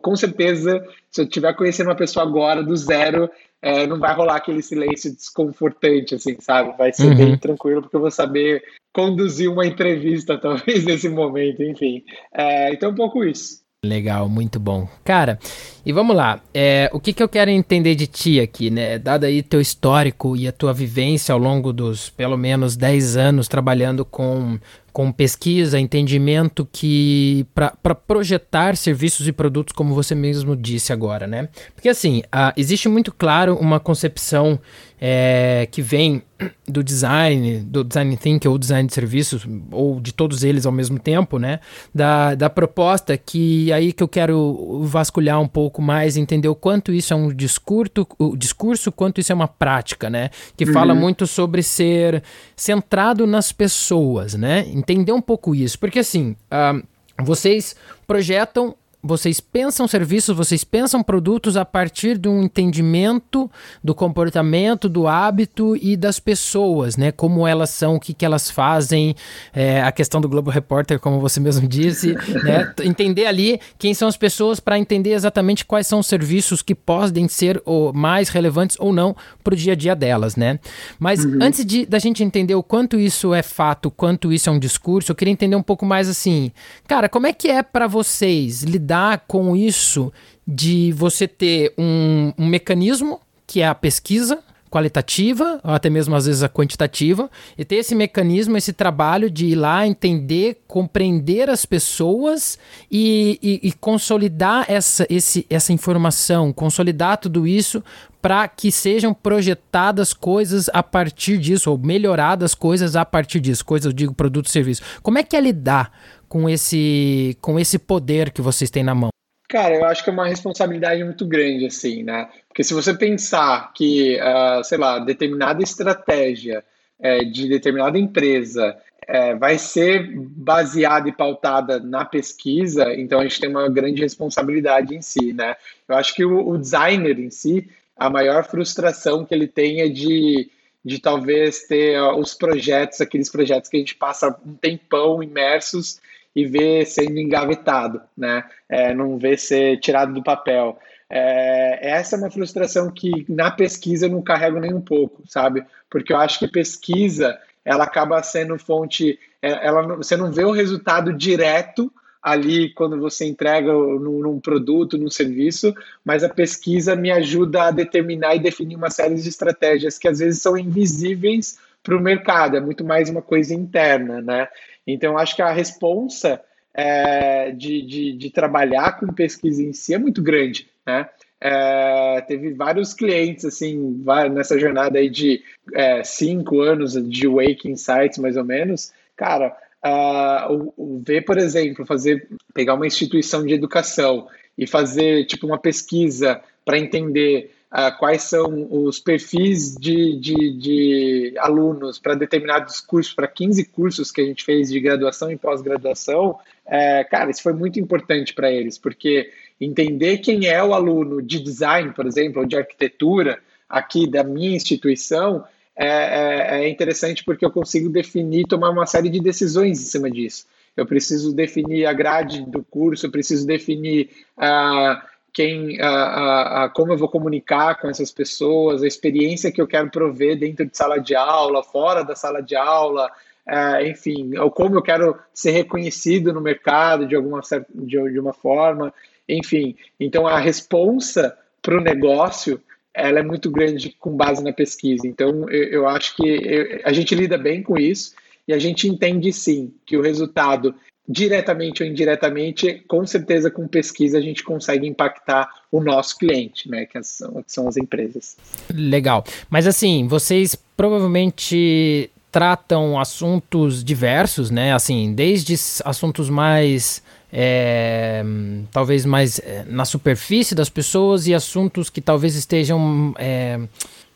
com 0.00 0.16
certeza, 0.16 0.84
se 1.10 1.20
eu 1.20 1.24
estiver 1.24 1.54
conhecendo 1.54 1.88
uma 1.88 1.96
pessoa 1.96 2.26
agora, 2.26 2.62
do 2.62 2.76
zero, 2.76 3.30
é, 3.60 3.86
não 3.86 3.98
vai 3.98 4.14
rolar 4.14 4.36
aquele 4.36 4.62
silêncio 4.62 5.14
desconfortante, 5.14 6.14
assim, 6.14 6.36
sabe? 6.40 6.76
Vai 6.76 6.92
ser 6.92 7.06
uhum. 7.06 7.16
bem 7.16 7.38
tranquilo, 7.38 7.82
porque 7.82 7.96
eu 7.96 8.00
vou 8.00 8.10
saber 8.10 8.62
conduzir 8.92 9.50
uma 9.50 9.66
entrevista, 9.66 10.36
talvez, 10.40 10.84
nesse 10.84 11.08
momento, 11.08 11.62
enfim. 11.62 12.02
É, 12.32 12.72
então, 12.72 12.90
um 12.90 12.94
pouco 12.94 13.24
isso. 13.24 13.62
Legal, 13.84 14.28
muito 14.28 14.60
bom. 14.60 14.88
Cara, 15.02 15.40
e 15.84 15.92
vamos 15.92 16.14
lá. 16.14 16.40
É, 16.54 16.90
o 16.92 17.00
que, 17.00 17.12
que 17.12 17.22
eu 17.22 17.28
quero 17.28 17.50
entender 17.50 17.94
de 17.94 18.06
ti 18.06 18.40
aqui, 18.40 18.70
né? 18.70 18.98
Dado 18.98 19.24
aí 19.24 19.42
teu 19.42 19.60
histórico 19.60 20.36
e 20.36 20.46
a 20.46 20.52
tua 20.52 20.72
vivência 20.72 21.32
ao 21.32 21.38
longo 21.38 21.72
dos 21.72 22.10
pelo 22.10 22.36
menos 22.36 22.76
10 22.76 23.16
anos 23.16 23.48
trabalhando 23.48 24.04
com 24.04 24.58
com 24.92 25.10
pesquisa, 25.10 25.80
entendimento 25.80 26.68
que 26.70 27.46
para 27.54 27.94
projetar 27.94 28.76
serviços 28.76 29.26
e 29.26 29.32
produtos 29.32 29.72
como 29.72 29.94
você 29.94 30.14
mesmo 30.14 30.54
disse 30.54 30.92
agora, 30.92 31.26
né? 31.26 31.48
Porque 31.74 31.88
assim, 31.88 32.18
uh, 32.26 32.52
existe 32.56 32.88
muito 32.88 33.10
claro 33.10 33.56
uma 33.56 33.80
concepção 33.80 34.60
é, 35.00 35.66
que 35.70 35.80
vem 35.80 36.22
do 36.68 36.84
design, 36.84 37.60
do 37.60 37.82
design 37.82 38.16
thinking 38.16 38.48
ou 38.48 38.58
design 38.58 38.86
de 38.86 38.92
serviços, 38.92 39.46
ou 39.70 39.98
de 40.00 40.12
todos 40.12 40.44
eles 40.44 40.66
ao 40.66 40.72
mesmo 40.72 40.98
tempo, 40.98 41.38
né? 41.38 41.58
Da, 41.94 42.34
da 42.34 42.50
proposta 42.50 43.16
que 43.16 43.72
aí 43.72 43.92
que 43.92 44.02
eu 44.02 44.08
quero 44.08 44.82
vasculhar 44.84 45.40
um 45.40 45.48
pouco 45.48 45.71
mais, 45.80 46.16
entender 46.16 46.48
o 46.48 46.54
quanto 46.54 46.92
isso 46.92 47.12
é 47.12 47.16
um 47.16 47.32
discurso, 47.32 48.06
o 48.18 48.36
discurso, 48.36 48.92
quanto 48.92 49.20
isso 49.20 49.32
é 49.32 49.34
uma 49.34 49.48
prática, 49.48 50.10
né? 50.10 50.30
Que 50.56 50.64
uhum. 50.64 50.72
fala 50.72 50.94
muito 50.94 51.26
sobre 51.26 51.62
ser 51.62 52.22
centrado 52.56 53.26
nas 53.26 53.52
pessoas, 53.52 54.34
né? 54.34 54.66
Entender 54.68 55.12
um 55.12 55.20
pouco 55.22 55.54
isso, 55.54 55.78
porque 55.78 56.00
assim, 56.00 56.36
uh, 56.52 56.82
vocês 57.22 57.76
projetam 58.06 58.74
vocês 59.04 59.40
pensam 59.40 59.88
serviços, 59.88 60.36
vocês 60.36 60.62
pensam 60.62 61.02
produtos 61.02 61.56
a 61.56 61.64
partir 61.64 62.16
de 62.16 62.28
um 62.28 62.44
entendimento 62.44 63.50
do 63.82 63.96
comportamento, 63.96 64.88
do 64.88 65.08
hábito 65.08 65.76
e 65.76 65.96
das 65.96 66.20
pessoas, 66.20 66.96
né? 66.96 67.10
Como 67.10 67.44
elas 67.44 67.70
são, 67.70 67.96
o 67.96 68.00
que, 68.00 68.14
que 68.14 68.24
elas 68.24 68.48
fazem, 68.48 69.16
é, 69.52 69.82
a 69.82 69.90
questão 69.90 70.20
do 70.20 70.28
Globo 70.28 70.52
Repórter, 70.52 71.00
como 71.00 71.18
você 71.18 71.40
mesmo 71.40 71.66
disse, 71.66 72.14
né? 72.44 72.72
Entender 72.84 73.26
ali 73.26 73.60
quem 73.76 73.92
são 73.92 74.06
as 74.06 74.16
pessoas 74.16 74.60
para 74.60 74.78
entender 74.78 75.14
exatamente 75.14 75.64
quais 75.64 75.88
são 75.88 75.98
os 75.98 76.06
serviços 76.06 76.62
que 76.62 76.74
podem 76.74 77.26
ser 77.26 77.60
ou, 77.64 77.92
mais 77.92 78.28
relevantes 78.28 78.76
ou 78.78 78.92
não 78.92 79.16
para 79.42 79.54
o 79.54 79.56
dia 79.56 79.72
a 79.72 79.76
dia 79.76 79.96
delas, 79.96 80.36
né? 80.36 80.60
Mas 81.00 81.24
uhum. 81.24 81.38
antes 81.42 81.66
de, 81.66 81.84
da 81.86 81.98
gente 81.98 82.22
entender 82.22 82.54
o 82.54 82.62
quanto 82.62 83.00
isso 83.00 83.34
é 83.34 83.42
fato, 83.42 83.90
quanto 83.90 84.32
isso 84.32 84.48
é 84.48 84.52
um 84.52 84.60
discurso, 84.60 85.10
eu 85.10 85.16
queria 85.16 85.32
entender 85.32 85.56
um 85.56 85.62
pouco 85.62 85.84
mais 85.84 86.08
assim, 86.08 86.52
cara, 86.86 87.08
como 87.08 87.26
é 87.26 87.32
que 87.32 87.48
é 87.48 87.64
para 87.64 87.88
vocês 87.88 88.62
lidar 88.62 88.91
lidar 88.92 89.24
com 89.26 89.56
isso 89.56 90.12
de 90.46 90.92
você 90.92 91.26
ter 91.26 91.72
um, 91.78 92.32
um 92.38 92.46
mecanismo 92.46 93.20
que 93.46 93.62
é 93.62 93.66
a 93.66 93.74
pesquisa 93.74 94.38
qualitativa, 94.70 95.60
ou 95.62 95.72
até 95.72 95.90
mesmo 95.90 96.14
às 96.14 96.24
vezes 96.24 96.42
a 96.42 96.48
quantitativa, 96.48 97.30
e 97.58 97.64
ter 97.64 97.76
esse 97.76 97.94
mecanismo, 97.94 98.56
esse 98.56 98.72
trabalho 98.72 99.30
de 99.30 99.46
ir 99.46 99.54
lá 99.54 99.86
entender, 99.86 100.62
compreender 100.66 101.50
as 101.50 101.66
pessoas 101.66 102.58
e, 102.90 103.38
e, 103.42 103.68
e 103.68 103.72
consolidar 103.72 104.64
essa, 104.68 105.06
esse, 105.10 105.46
essa 105.50 105.74
informação, 105.74 106.52
consolidar 106.54 107.18
tudo 107.18 107.46
isso 107.46 107.82
para 108.22 108.46
que 108.48 108.72
sejam 108.72 109.12
projetadas 109.12 110.14
coisas 110.14 110.70
a 110.72 110.82
partir 110.82 111.36
disso, 111.38 111.70
ou 111.70 111.76
melhoradas 111.76 112.54
coisas 112.54 112.96
a 112.96 113.04
partir 113.04 113.40
disso, 113.40 113.64
coisas, 113.64 113.86
eu 113.86 113.92
digo, 113.92 114.14
produto 114.14 114.46
e 114.46 114.50
serviço. 114.50 114.80
Como 115.02 115.18
é 115.18 115.22
que 115.22 115.36
é 115.36 115.40
lidar 115.40 115.92
com 116.32 116.48
esse, 116.48 117.36
com 117.42 117.60
esse 117.60 117.78
poder 117.78 118.30
que 118.30 118.40
vocês 118.40 118.70
têm 118.70 118.82
na 118.82 118.94
mão? 118.94 119.10
Cara, 119.50 119.74
eu 119.74 119.84
acho 119.84 120.02
que 120.02 120.08
é 120.08 120.12
uma 120.14 120.26
responsabilidade 120.26 121.04
muito 121.04 121.26
grande, 121.26 121.66
assim, 121.66 122.02
né? 122.02 122.26
Porque 122.48 122.64
se 122.64 122.72
você 122.72 122.94
pensar 122.94 123.70
que, 123.74 124.18
uh, 124.18 124.64
sei 124.64 124.78
lá, 124.78 124.98
determinada 124.98 125.62
estratégia 125.62 126.64
é, 126.98 127.18
de 127.22 127.50
determinada 127.50 127.98
empresa 127.98 128.74
é, 129.06 129.34
vai 129.34 129.58
ser 129.58 130.10
baseada 130.16 131.06
e 131.06 131.12
pautada 131.12 131.78
na 131.78 132.02
pesquisa, 132.02 132.94
então 132.94 133.20
a 133.20 133.24
gente 133.24 133.38
tem 133.38 133.50
uma 133.50 133.68
grande 133.68 134.00
responsabilidade 134.00 134.94
em 134.94 135.02
si, 135.02 135.34
né? 135.34 135.54
Eu 135.86 135.96
acho 135.96 136.14
que 136.14 136.24
o, 136.24 136.48
o 136.48 136.56
designer 136.56 137.18
em 137.20 137.28
si, 137.28 137.68
a 137.94 138.08
maior 138.08 138.42
frustração 138.46 139.22
que 139.22 139.34
ele 139.34 139.46
tem 139.46 139.82
é 139.82 139.88
de, 139.88 140.50
de 140.82 140.98
talvez 140.98 141.64
ter 141.64 142.00
os 142.00 142.32
projetos, 142.32 143.02
aqueles 143.02 143.28
projetos 143.28 143.68
que 143.68 143.76
a 143.76 143.80
gente 143.80 143.96
passa 143.96 144.34
um 144.46 144.54
tempão 144.54 145.22
imersos 145.22 146.00
e 146.34 146.46
ver 146.46 146.86
sendo 146.86 147.18
engavetado, 147.18 148.00
né? 148.16 148.44
É, 148.68 148.94
não 148.94 149.18
ver 149.18 149.38
ser 149.38 149.78
tirado 149.80 150.14
do 150.14 150.22
papel. 150.22 150.78
É, 151.10 151.90
essa 151.90 152.16
é 152.16 152.18
uma 152.18 152.30
frustração 152.30 152.90
que 152.90 153.26
na 153.28 153.50
pesquisa 153.50 154.06
eu 154.06 154.10
não 154.10 154.22
carrego 154.22 154.58
nem 154.58 154.72
um 154.72 154.80
pouco, 154.80 155.22
sabe? 155.26 155.64
Porque 155.90 156.12
eu 156.12 156.16
acho 156.16 156.38
que 156.38 156.48
pesquisa 156.48 157.38
ela 157.64 157.84
acaba 157.84 158.22
sendo 158.22 158.58
fonte, 158.58 159.18
é, 159.40 159.66
ela, 159.66 159.96
você 159.96 160.16
não 160.16 160.32
vê 160.32 160.44
o 160.44 160.50
resultado 160.50 161.12
direto 161.12 161.92
ali 162.22 162.72
quando 162.72 162.98
você 163.00 163.26
entrega 163.26 163.72
num, 163.72 164.20
num, 164.20 164.40
produto, 164.40 164.96
num 164.96 165.10
serviço, 165.10 165.74
mas 166.04 166.22
a 166.22 166.28
pesquisa 166.28 166.94
me 166.94 167.10
ajuda 167.10 167.64
a 167.64 167.70
determinar 167.70 168.36
e 168.36 168.40
definir 168.40 168.76
uma 168.76 168.90
série 168.90 169.16
de 169.16 169.28
estratégias 169.28 169.98
que 169.98 170.06
às 170.06 170.20
vezes 170.20 170.40
são 170.40 170.56
invisíveis 170.56 171.58
para 171.82 171.96
o 171.96 172.00
mercado, 172.00 172.56
é 172.56 172.60
muito 172.60 172.84
mais 172.84 173.10
uma 173.10 173.20
coisa 173.20 173.52
interna, 173.52 174.22
né? 174.22 174.48
Então, 174.86 175.16
acho 175.16 175.36
que 175.36 175.42
a 175.42 175.52
responsa 175.52 176.42
é, 176.74 177.50
de, 177.52 177.82
de, 177.82 178.12
de, 178.12 178.30
trabalhar 178.30 178.98
com 178.98 179.12
pesquisa 179.12 179.62
em 179.62 179.72
si 179.72 179.94
é 179.94 179.98
muito 179.98 180.22
grande, 180.22 180.68
né? 180.86 181.08
É, 181.40 182.20
teve 182.22 182.52
vários 182.54 182.94
clientes, 182.94 183.44
assim, 183.44 184.00
nessa 184.32 184.58
jornada 184.58 184.98
aí 184.98 185.10
de 185.10 185.42
é, 185.74 186.04
cinco 186.04 186.60
anos 186.60 186.92
de 186.92 187.26
Wake 187.26 187.68
Insights, 187.68 188.18
mais 188.18 188.36
ou 188.36 188.44
menos, 188.44 188.92
cara, 189.16 189.56
uh, 189.84 190.72
o 190.76 191.02
ver, 191.04 191.22
por 191.22 191.38
exemplo, 191.38 191.84
fazer, 191.84 192.28
pegar 192.54 192.74
uma 192.74 192.86
instituição 192.86 193.44
de 193.44 193.54
educação 193.54 194.28
e 194.56 194.66
fazer, 194.66 195.26
tipo, 195.26 195.46
uma 195.46 195.58
pesquisa 195.58 196.40
para 196.64 196.78
entender 196.78 197.52
uh, 197.72 197.96
quais 197.98 198.22
são 198.22 198.68
os 198.70 199.00
perfis 199.00 199.74
de, 199.74 200.18
de, 200.18 200.52
de 200.58 201.34
alunos 201.38 201.98
para 201.98 202.14
determinados 202.14 202.80
cursos, 202.80 203.14
para 203.14 203.26
15 203.26 203.64
cursos 203.66 204.12
que 204.12 204.20
a 204.20 204.24
gente 204.24 204.44
fez 204.44 204.70
de 204.70 204.78
graduação 204.78 205.30
e 205.30 205.36
pós-graduação, 205.36 206.38
é, 206.66 207.02
cara, 207.04 207.30
isso 207.30 207.42
foi 207.42 207.54
muito 207.54 207.80
importante 207.80 208.34
para 208.34 208.50
eles, 208.50 208.78
porque 208.78 209.30
entender 209.60 210.18
quem 210.18 210.46
é 210.46 210.62
o 210.62 210.74
aluno 210.74 211.22
de 211.22 211.40
design, 211.40 211.92
por 211.92 212.06
exemplo, 212.06 212.42
ou 212.42 212.46
de 212.46 212.56
arquitetura 212.56 213.40
aqui 213.68 214.08
da 214.08 214.22
minha 214.22 214.54
instituição, 214.54 215.44
é, 215.74 215.86
é, 215.86 216.64
é 216.64 216.68
interessante 216.68 217.24
porque 217.24 217.44
eu 217.44 217.50
consigo 217.50 217.88
definir, 217.88 218.46
tomar 218.46 218.70
uma 218.70 218.86
série 218.86 219.08
de 219.08 219.20
decisões 219.20 219.80
em 219.80 219.84
cima 219.84 220.10
disso. 220.10 220.46
Eu 220.76 220.86
preciso 220.86 221.34
definir 221.34 221.86
a 221.86 221.92
grade 221.92 222.42
do 222.46 222.62
curso, 222.62 223.06
eu 223.06 223.10
preciso 223.10 223.46
definir 223.46 224.10
uh, 224.38 225.11
quem, 225.32 225.80
uh, 225.80 226.66
uh, 226.66 226.72
como 226.74 226.92
eu 226.92 226.98
vou 226.98 227.08
comunicar 227.08 227.80
com 227.80 227.88
essas 227.88 228.10
pessoas, 228.10 228.82
a 228.82 228.86
experiência 228.86 229.50
que 229.50 229.60
eu 229.60 229.66
quero 229.66 229.90
prover 229.90 230.38
dentro 230.38 230.66
de 230.66 230.76
sala 230.76 230.98
de 230.98 231.14
aula, 231.14 231.62
fora 231.62 232.04
da 232.04 232.14
sala 232.14 232.42
de 232.42 232.54
aula, 232.54 233.10
uh, 233.48 233.86
enfim, 233.86 234.36
ou 234.36 234.50
como 234.50 234.76
eu 234.76 234.82
quero 234.82 235.18
ser 235.32 235.52
reconhecido 235.52 236.32
no 236.32 236.40
mercado 236.40 237.06
de 237.06 237.16
alguma 237.16 237.40
de, 237.74 238.12
de 238.12 238.20
uma 238.20 238.32
forma, 238.32 238.92
enfim. 239.28 239.76
Então 239.98 240.26
a 240.26 240.38
responsa 240.38 241.36
para 241.62 241.78
o 241.78 241.80
negócio 241.80 242.60
ela 242.94 243.20
é 243.20 243.22
muito 243.22 243.50
grande 243.50 243.94
com 243.98 244.14
base 244.14 244.44
na 244.44 244.52
pesquisa. 244.52 245.06
Então, 245.06 245.48
eu, 245.48 245.64
eu 245.64 245.88
acho 245.88 246.14
que 246.14 246.28
eu, 246.28 246.80
a 246.84 246.92
gente 246.92 247.14
lida 247.14 247.38
bem 247.38 247.62
com 247.62 247.78
isso 247.78 248.14
e 248.46 248.52
a 248.52 248.58
gente 248.58 248.86
entende 248.86 249.32
sim 249.32 249.72
que 249.86 249.96
o 249.96 250.02
resultado, 250.02 250.74
diretamente 251.12 251.82
ou 251.82 251.88
indiretamente, 251.88 252.82
com 252.88 253.06
certeza 253.06 253.50
com 253.50 253.68
pesquisa 253.68 254.16
a 254.16 254.20
gente 254.20 254.42
consegue 254.42 254.86
impactar 254.86 255.48
o 255.70 255.80
nosso 255.80 256.16
cliente, 256.16 256.70
né, 256.70 256.86
que 256.86 257.02
são, 257.02 257.42
que 257.42 257.52
são 257.52 257.68
as 257.68 257.76
empresas. 257.76 258.36
Legal. 258.72 259.22
Mas 259.50 259.66
assim, 259.66 260.08
vocês 260.08 260.56
provavelmente 260.76 262.10
tratam 262.30 262.98
assuntos 262.98 263.84
diversos, 263.84 264.50
né? 264.50 264.72
Assim, 264.72 265.12
desde 265.14 265.54
assuntos 265.84 266.30
mais 266.30 267.02
é, 267.30 268.24
talvez 268.70 269.04
mais 269.04 269.38
é, 269.38 269.64
na 269.66 269.84
superfície 269.84 270.54
das 270.54 270.70
pessoas 270.70 271.26
e 271.26 271.34
assuntos 271.34 271.90
que 271.90 272.00
talvez 272.00 272.34
estejam 272.34 273.14
é, 273.18 273.60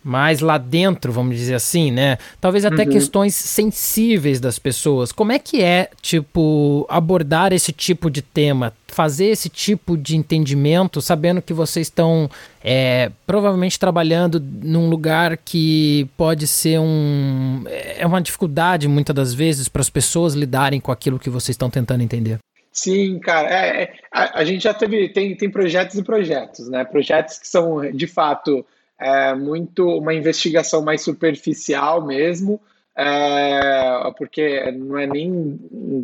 mais 0.06 0.38
lá 0.38 0.56
dentro, 0.56 1.10
vamos 1.10 1.36
dizer 1.36 1.54
assim, 1.54 1.90
né? 1.90 2.16
Talvez 2.40 2.64
até 2.64 2.84
uhum. 2.84 2.90
questões 2.90 3.34
sensíveis 3.34 4.38
das 4.38 4.56
pessoas. 4.56 5.10
Como 5.10 5.32
é 5.32 5.38
que 5.38 5.60
é, 5.60 5.90
tipo, 6.00 6.86
abordar 6.88 7.52
esse 7.52 7.72
tipo 7.72 8.08
de 8.08 8.22
tema, 8.22 8.72
fazer 8.86 9.26
esse 9.26 9.48
tipo 9.48 9.96
de 9.96 10.16
entendimento, 10.16 11.02
sabendo 11.02 11.42
que 11.42 11.52
vocês 11.52 11.88
estão 11.88 12.30
é, 12.62 13.10
provavelmente 13.26 13.80
trabalhando 13.80 14.40
num 14.40 14.88
lugar 14.88 15.36
que 15.36 16.08
pode 16.16 16.46
ser 16.46 16.78
um 16.78 17.64
é 17.66 18.06
uma 18.06 18.20
dificuldade 18.20 18.86
muitas 18.86 19.14
das 19.14 19.34
vezes 19.34 19.68
para 19.68 19.82
as 19.82 19.90
pessoas 19.90 20.34
lidarem 20.34 20.78
com 20.80 20.92
aquilo 20.92 21.18
que 21.18 21.28
vocês 21.28 21.54
estão 21.54 21.68
tentando 21.68 22.04
entender. 22.04 22.38
Sim, 22.70 23.18
cara, 23.18 23.48
é, 23.48 23.82
é, 23.82 23.94
a, 24.12 24.40
a, 24.40 24.44
gente 24.44 24.62
já 24.62 24.75
teve, 24.75 25.08
tem, 25.08 25.34
tem 25.34 25.50
projetos 25.50 25.96
e 25.96 26.02
projetos, 26.04 26.68
né? 26.68 26.84
Projetos 26.84 27.38
que 27.38 27.48
são, 27.48 27.90
de 27.90 28.06
fato, 28.06 28.64
é, 28.98 29.34
muito 29.34 29.86
uma 29.88 30.14
investigação 30.14 30.82
mais 30.82 31.02
superficial 31.02 32.04
mesmo, 32.04 32.60
é, 32.96 34.10
porque 34.16 34.70
não 34.72 34.98
é 34.98 35.06
nem 35.06 35.58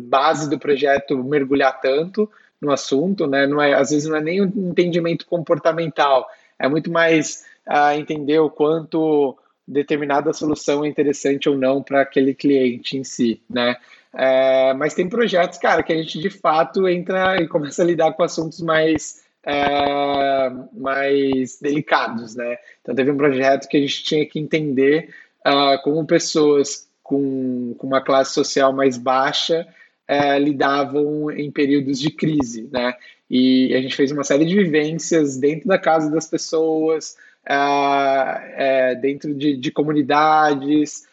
base 0.07 0.49
do 0.49 0.59
projeto 0.59 1.23
mergulhar 1.23 1.79
tanto 1.81 2.29
no 2.61 2.71
assunto, 2.71 3.27
né? 3.27 3.45
Não 3.47 3.61
é, 3.61 3.73
às 3.73 3.89
vezes 3.89 4.07
não 4.07 4.15
é 4.15 4.21
nem 4.21 4.41
um 4.41 4.69
entendimento 4.69 5.25
comportamental, 5.25 6.27
é 6.57 6.67
muito 6.67 6.91
mais 6.91 7.43
uh, 7.67 7.97
entender 7.97 8.39
o 8.39 8.49
quanto 8.49 9.37
determinada 9.67 10.33
solução 10.33 10.83
é 10.83 10.87
interessante 10.87 11.49
ou 11.49 11.57
não 11.57 11.81
para 11.81 12.01
aquele 12.01 12.33
cliente 12.33 12.97
em 12.97 13.03
si, 13.03 13.41
né? 13.49 13.75
É, 14.15 14.73
mas 14.75 14.93
tem 14.93 15.09
projetos, 15.09 15.57
cara, 15.57 15.81
que 15.81 15.91
a 15.91 15.97
gente 15.97 16.19
de 16.19 16.29
fato 16.29 16.87
entra 16.87 17.41
e 17.41 17.47
começa 17.47 17.81
a 17.81 17.85
lidar 17.85 18.13
com 18.13 18.23
assuntos 18.23 18.61
mais, 18.61 19.23
é, 19.45 20.49
mais 20.73 21.59
delicados, 21.59 22.35
né? 22.35 22.57
Então 22.81 22.95
teve 22.95 23.11
um 23.11 23.17
projeto 23.17 23.67
que 23.67 23.77
a 23.77 23.79
gente 23.79 24.03
tinha 24.03 24.25
que 24.25 24.39
entender 24.39 25.09
uh, 25.45 25.81
como 25.83 26.05
pessoas 26.05 26.87
com, 27.01 27.75
com 27.77 27.87
uma 27.87 28.01
classe 28.01 28.33
social 28.33 28.71
mais 28.71 28.97
baixa 28.97 29.67
uh, 30.09 30.39
lidavam 30.39 31.29
em 31.29 31.51
períodos 31.51 31.99
de 31.99 32.09
crise, 32.09 32.69
né? 32.71 32.93
E 33.29 33.73
a 33.75 33.81
gente 33.81 33.95
fez 33.95 34.11
uma 34.11 34.23
série 34.23 34.45
de 34.45 34.55
vivências 34.55 35.37
dentro 35.37 35.67
da 35.67 35.77
casa 35.77 36.09
das 36.09 36.27
pessoas, 36.27 37.17
uh, 37.45 39.01
dentro 39.01 39.33
de, 39.33 39.57
de 39.57 39.71
comunidades, 39.71 41.05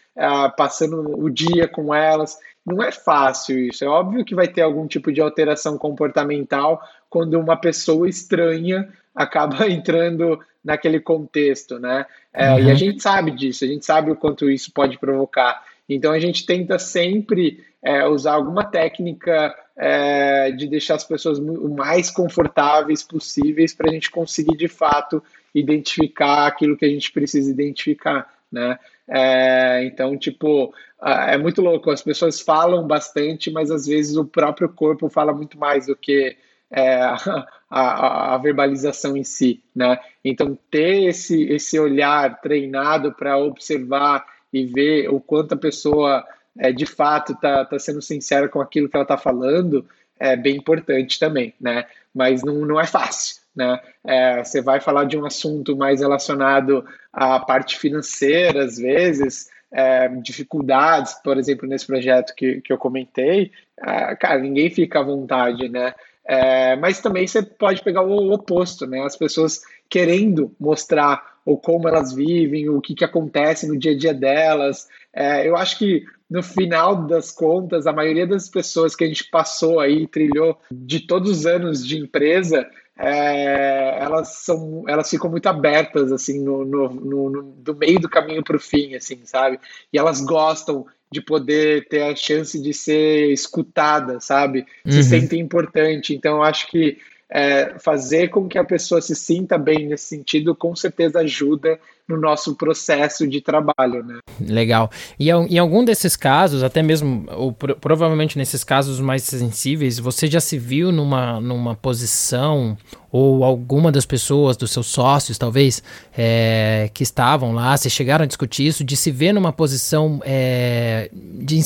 passando 0.57 1.19
o 1.19 1.31
dia 1.31 1.67
com 1.67 1.95
elas 1.95 2.37
não 2.65 2.83
é 2.83 2.93
fácil 2.93 3.59
isso. 3.59 3.85
É 3.85 3.89
óbvio 3.89 4.25
que 4.25 4.35
vai 4.35 4.47
ter 4.47 4.63
algum 4.63 4.87
tipo 4.87 5.13
de 5.13 5.21
alteração 5.21 5.79
comportamental 5.79 6.81
quando 7.11 7.39
uma 7.39 7.57
pessoa 7.57 8.09
estranha 8.09 8.89
acaba 9.15 9.67
entrando 9.69 10.39
naquele 10.65 11.01
contexto, 11.01 11.79
né? 11.79 12.07
É, 12.33 12.53
uhum. 12.53 12.59
E 12.59 12.63
a 12.63 12.67
uhum. 12.67 12.77
gente 12.77 13.03
sabe 13.03 13.33
disso, 13.33 13.65
a 13.65 13.69
gente 13.69 13.85
sabe 13.85 14.11
o 14.11 14.17
quanto 14.17 14.49
isso 14.49 14.73
pode 14.73 14.99
provocar. 14.99 15.65
Então 15.89 16.13
a 16.13 16.21
gente 16.21 16.47
tenta 16.47 16.79
sempre 16.79 17.65
é, 17.83 18.07
usar 18.07 18.35
alguma 18.35 18.65
técnica 18.65 19.55
é, 19.77 20.53
de 20.53 20.69
deixar 20.69 20.95
as 20.95 21.05
pessoas 21.05 21.39
o 21.39 21.69
mais 21.69 22.11
confortáveis 22.11 23.03
possíveis 23.03 23.75
para 23.75 23.91
a 23.91 23.93
gente 23.93 24.11
conseguir 24.11 24.57
de 24.57 24.69
fato 24.69 25.23
identificar 25.55 26.47
aquilo 26.47 26.77
que 26.77 26.85
a 26.85 26.89
gente 26.89 27.11
precisa 27.11 27.51
identificar, 27.51 28.31
né? 28.53 28.79
É, 29.09 29.85
então, 29.85 30.17
tipo, 30.17 30.73
é 31.03 31.37
muito 31.37 31.61
louco. 31.61 31.91
As 31.91 32.03
pessoas 32.03 32.41
falam 32.41 32.87
bastante, 32.87 33.51
mas 33.51 33.71
às 33.71 33.87
vezes 33.87 34.17
o 34.17 34.25
próprio 34.25 34.69
corpo 34.69 35.09
fala 35.09 35.33
muito 35.33 35.59
mais 35.59 35.87
do 35.87 35.97
que 35.97 36.37
é, 36.71 37.01
a, 37.71 38.35
a, 38.35 38.39
verbalização 38.39 39.17
em 39.17 39.25
si, 39.25 39.63
né? 39.75 39.99
Então, 40.25 40.59
ter 40.71 41.09
esse, 41.09 41.43
esse 41.45 41.79
olhar 41.79 42.41
treinado 42.41 43.13
para 43.13 43.39
observar 43.39 44.25
e 44.53 44.65
ver 44.65 45.09
o 45.09 45.21
quanto 45.21 45.55
a 45.55 45.59
pessoa 45.59 46.25
é, 46.59 46.73
de 46.73 46.87
fato 46.87 47.33
está 47.33 47.65
tá 47.65 47.79
sendo 47.79 48.03
sincera 48.03 48.49
com 48.49 48.61
aquilo 48.61 48.89
que 48.89 48.97
ela 48.97 49.05
está 49.05 49.17
falando 49.17 49.87
é 50.19 50.37
bem 50.37 50.57
importante 50.57 51.19
também, 51.19 51.55
né? 51.59 51.87
Mas 52.15 52.43
não, 52.43 52.55
não 52.67 52.79
é 52.79 52.87
fácil, 52.87 53.37
né? 53.57 53.81
É, 54.05 54.45
você 54.45 54.61
vai 54.61 54.79
falar 54.79 55.05
de 55.05 55.17
um 55.17 55.25
assunto 55.25 55.75
mais 55.75 56.01
relacionado 56.01 56.85
à 57.11 57.41
parte 57.41 57.79
financeira, 57.79 58.65
às 58.65 58.77
vezes, 58.77 59.49
é, 59.73 60.09
dificuldades, 60.09 61.15
por 61.25 61.39
exemplo, 61.39 61.67
nesse 61.67 61.87
projeto 61.87 62.35
que, 62.35 62.61
que 62.61 62.73
eu 62.73 62.77
comentei, 62.77 63.51
é, 63.79 64.15
cara, 64.17 64.39
ninguém 64.39 64.69
fica 64.69 65.01
à 65.01 65.03
vontade, 65.03 65.69
né? 65.71 65.95
É, 66.33 66.77
mas 66.77 67.01
também 67.01 67.27
você 67.27 67.43
pode 67.43 67.83
pegar 67.83 68.03
o 68.03 68.33
oposto, 68.33 68.87
né? 68.87 69.01
As 69.01 69.17
pessoas 69.17 69.63
querendo 69.89 70.55
mostrar 70.61 71.41
o 71.45 71.57
como 71.59 71.89
elas 71.89 72.13
vivem, 72.13 72.69
o 72.69 72.81
que, 72.81 72.95
que 72.95 73.05
acontece 73.05 73.67
no 73.67 73.77
dia 73.77 73.91
a 73.91 73.99
dia 73.99 74.15
delas. 74.15 74.87
É, 75.13 75.49
eu 75.49 75.57
acho 75.57 75.77
que 75.77 76.05
no 76.31 76.41
final 76.41 77.05
das 77.05 77.33
contas, 77.33 77.85
a 77.85 77.93
maioria 77.93 78.29
das 78.29 78.49
pessoas 78.49 78.95
que 78.95 79.03
a 79.03 79.09
gente 79.09 79.25
passou 79.25 79.81
aí, 79.81 80.07
trilhou 80.07 80.57
de 80.71 81.01
todos 81.01 81.29
os 81.31 81.47
anos 81.47 81.85
de 81.85 81.99
empresa, 81.99 82.65
é, 83.03 83.99
elas 83.99 84.29
são 84.45 84.85
elas 84.87 85.09
ficam 85.09 85.31
muito 85.31 85.47
abertas 85.47 86.13
assim 86.13 86.39
no, 86.39 86.67
no, 86.67 86.89
no, 86.91 87.31
no 87.31 87.43
do 87.43 87.75
meio 87.75 87.99
do 87.99 88.11
caminho 88.11 88.45
para 88.45 88.57
o 88.57 88.61
fim 88.61 88.95
assim 88.95 89.21
sabe? 89.25 89.59
E 89.91 89.99
elas 89.99 90.21
gostam 90.21 90.85
de 91.11 91.23
poder 91.23 91.89
ter 91.89 92.03
a 92.03 92.15
chance 92.15 92.61
de 92.61 92.75
ser 92.75 93.33
escutada 93.33 94.21
sabe? 94.21 94.67
Se 94.87 94.99
uhum. 94.99 95.03
sentem 95.03 95.41
importante. 95.41 96.15
Então 96.15 96.37
eu 96.37 96.43
acho 96.43 96.69
que 96.69 96.99
é, 97.31 97.79
fazer 97.79 98.29
com 98.29 98.47
que 98.47 98.59
a 98.59 98.65
pessoa 98.65 99.01
se 99.01 99.17
sinta 99.17 99.57
bem 99.57 99.87
nesse 99.87 100.05
sentido 100.05 100.55
com 100.55 100.77
certeza 100.77 101.21
ajuda 101.21 101.81
no 102.11 102.21
nosso 102.21 102.57
processo 102.57 103.27
de 103.27 103.41
trabalho, 103.41 104.05
né? 104.05 104.19
Legal. 104.41 104.91
E 105.19 105.31
em 105.31 105.59
algum 105.59 105.85
desses 105.85 106.17
casos, 106.17 106.63
até 106.63 106.83
mesmo, 106.83 107.25
ou 107.31 107.53
provavelmente 107.53 108.37
nesses 108.37 108.65
casos 108.65 108.99
mais 108.99 109.23
sensíveis, 109.23 109.99
você 109.99 110.27
já 110.27 110.41
se 110.41 110.59
viu 110.59 110.91
numa, 110.91 111.41
numa 111.41 111.77
posição, 111.77 112.77
ou 113.13 113.43
alguma 113.43 113.91
das 113.91 114.07
pessoas, 114.07 114.57
dos 114.57 114.71
seus 114.71 114.87
sócios, 114.87 115.37
talvez, 115.37 115.83
é, 116.17 116.91
que 116.95 117.03
estavam 117.03 117.53
lá, 117.53 117.77
se 117.77 117.91
chegaram 117.91 118.23
a 118.23 118.27
discutir 118.27 118.67
isso, 118.67 118.85
de 118.85 118.97
se 118.97 119.11
ver 119.11 119.33
numa 119.33 119.53
posição 119.53 120.21
é, 120.25 121.11
de 121.13 121.61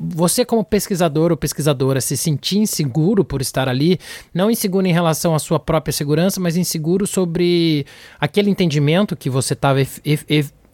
você 0.00 0.44
como 0.44 0.64
pesquisador 0.64 1.30
ou 1.30 1.36
pesquisadora 1.36 2.00
se 2.00 2.16
sentir 2.16 2.58
inseguro 2.58 3.24
por 3.24 3.40
estar 3.40 3.68
ali, 3.68 4.00
não 4.34 4.50
inseguro 4.50 4.86
em 4.86 4.92
relação 4.92 5.34
à 5.34 5.38
sua 5.38 5.60
própria 5.60 5.92
segurança, 5.92 6.40
mas 6.40 6.56
inseguro 6.56 7.06
sobre 7.06 7.86
aquele 8.20 8.50
entendimento 8.50 9.16
que 9.16 9.30
você 9.30 9.52
estava 9.52 9.79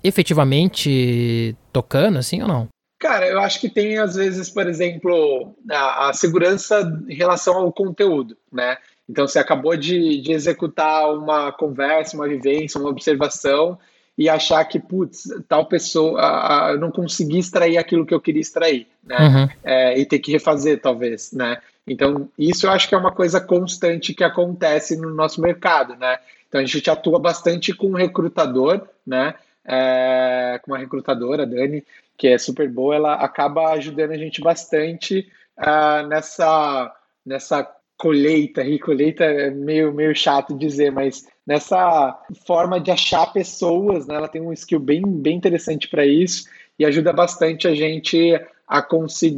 efetivamente 0.02 1.56
tocando, 1.72 2.18
assim 2.18 2.42
ou 2.42 2.48
não? 2.48 2.68
Cara, 2.98 3.26
eu 3.26 3.40
acho 3.40 3.60
que 3.60 3.68
tem 3.68 3.98
às 3.98 4.14
vezes, 4.14 4.48
por 4.48 4.66
exemplo, 4.66 5.54
a, 5.70 6.08
a 6.08 6.12
segurança 6.12 6.80
em 7.08 7.14
relação 7.14 7.56
ao 7.56 7.72
conteúdo, 7.72 8.36
né? 8.50 8.78
Então 9.08 9.28
você 9.28 9.38
acabou 9.38 9.76
de, 9.76 10.20
de 10.20 10.32
executar 10.32 11.12
uma 11.14 11.52
conversa, 11.52 12.16
uma 12.16 12.26
vivência, 12.26 12.80
uma 12.80 12.90
observação 12.90 13.78
e 14.18 14.28
achar 14.30 14.64
que, 14.64 14.80
putz, 14.80 15.28
tal 15.46 15.66
pessoa, 15.66 16.20
a, 16.20 16.68
a, 16.68 16.72
eu 16.72 16.80
não 16.80 16.90
consegui 16.90 17.38
extrair 17.38 17.76
aquilo 17.76 18.06
que 18.06 18.14
eu 18.14 18.20
queria 18.20 18.40
extrair, 18.40 18.86
né? 19.04 19.18
Uhum. 19.18 19.48
É, 19.62 19.98
e 19.98 20.06
ter 20.06 20.18
que 20.18 20.32
refazer, 20.32 20.80
talvez, 20.80 21.32
né? 21.32 21.58
Então, 21.86 22.28
isso 22.38 22.66
eu 22.66 22.70
acho 22.70 22.88
que 22.88 22.94
é 22.94 22.98
uma 22.98 23.12
coisa 23.12 23.40
constante 23.40 24.14
que 24.14 24.24
acontece 24.24 24.96
no 24.96 25.14
nosso 25.14 25.40
mercado, 25.40 25.94
né? 25.96 26.18
Então 26.48 26.60
a 26.60 26.64
gente 26.64 26.90
atua 26.90 27.18
bastante 27.18 27.72
com 27.74 27.88
um 27.88 27.96
recrutador, 27.96 28.88
né? 29.06 29.34
É, 29.64 30.60
com 30.62 30.72
uma 30.72 30.78
recrutadora, 30.78 31.46
Dani, 31.46 31.84
que 32.16 32.28
é 32.28 32.38
super 32.38 32.68
boa, 32.68 32.94
ela 32.94 33.14
acaba 33.14 33.72
ajudando 33.72 34.12
a 34.12 34.18
gente 34.18 34.40
bastante 34.40 35.28
uh, 35.58 36.06
nessa, 36.06 36.94
nessa 37.24 37.68
colheita, 37.96 38.62
e 38.62 38.78
é 39.18 39.50
meio, 39.50 39.92
meio 39.92 40.14
chato 40.14 40.56
dizer, 40.56 40.92
mas 40.92 41.26
nessa 41.46 42.18
forma 42.46 42.80
de 42.80 42.90
achar 42.90 43.32
pessoas, 43.32 44.06
né? 44.06 44.16
Ela 44.16 44.28
tem 44.28 44.42
um 44.42 44.52
skill 44.52 44.80
bem, 44.80 45.02
bem 45.02 45.36
interessante 45.36 45.88
para 45.88 46.04
isso 46.04 46.44
e 46.78 46.84
ajuda 46.84 47.12
bastante 47.12 47.66
a 47.66 47.74
gente 47.74 48.38
a 48.68 48.82
conseguir 48.82 49.32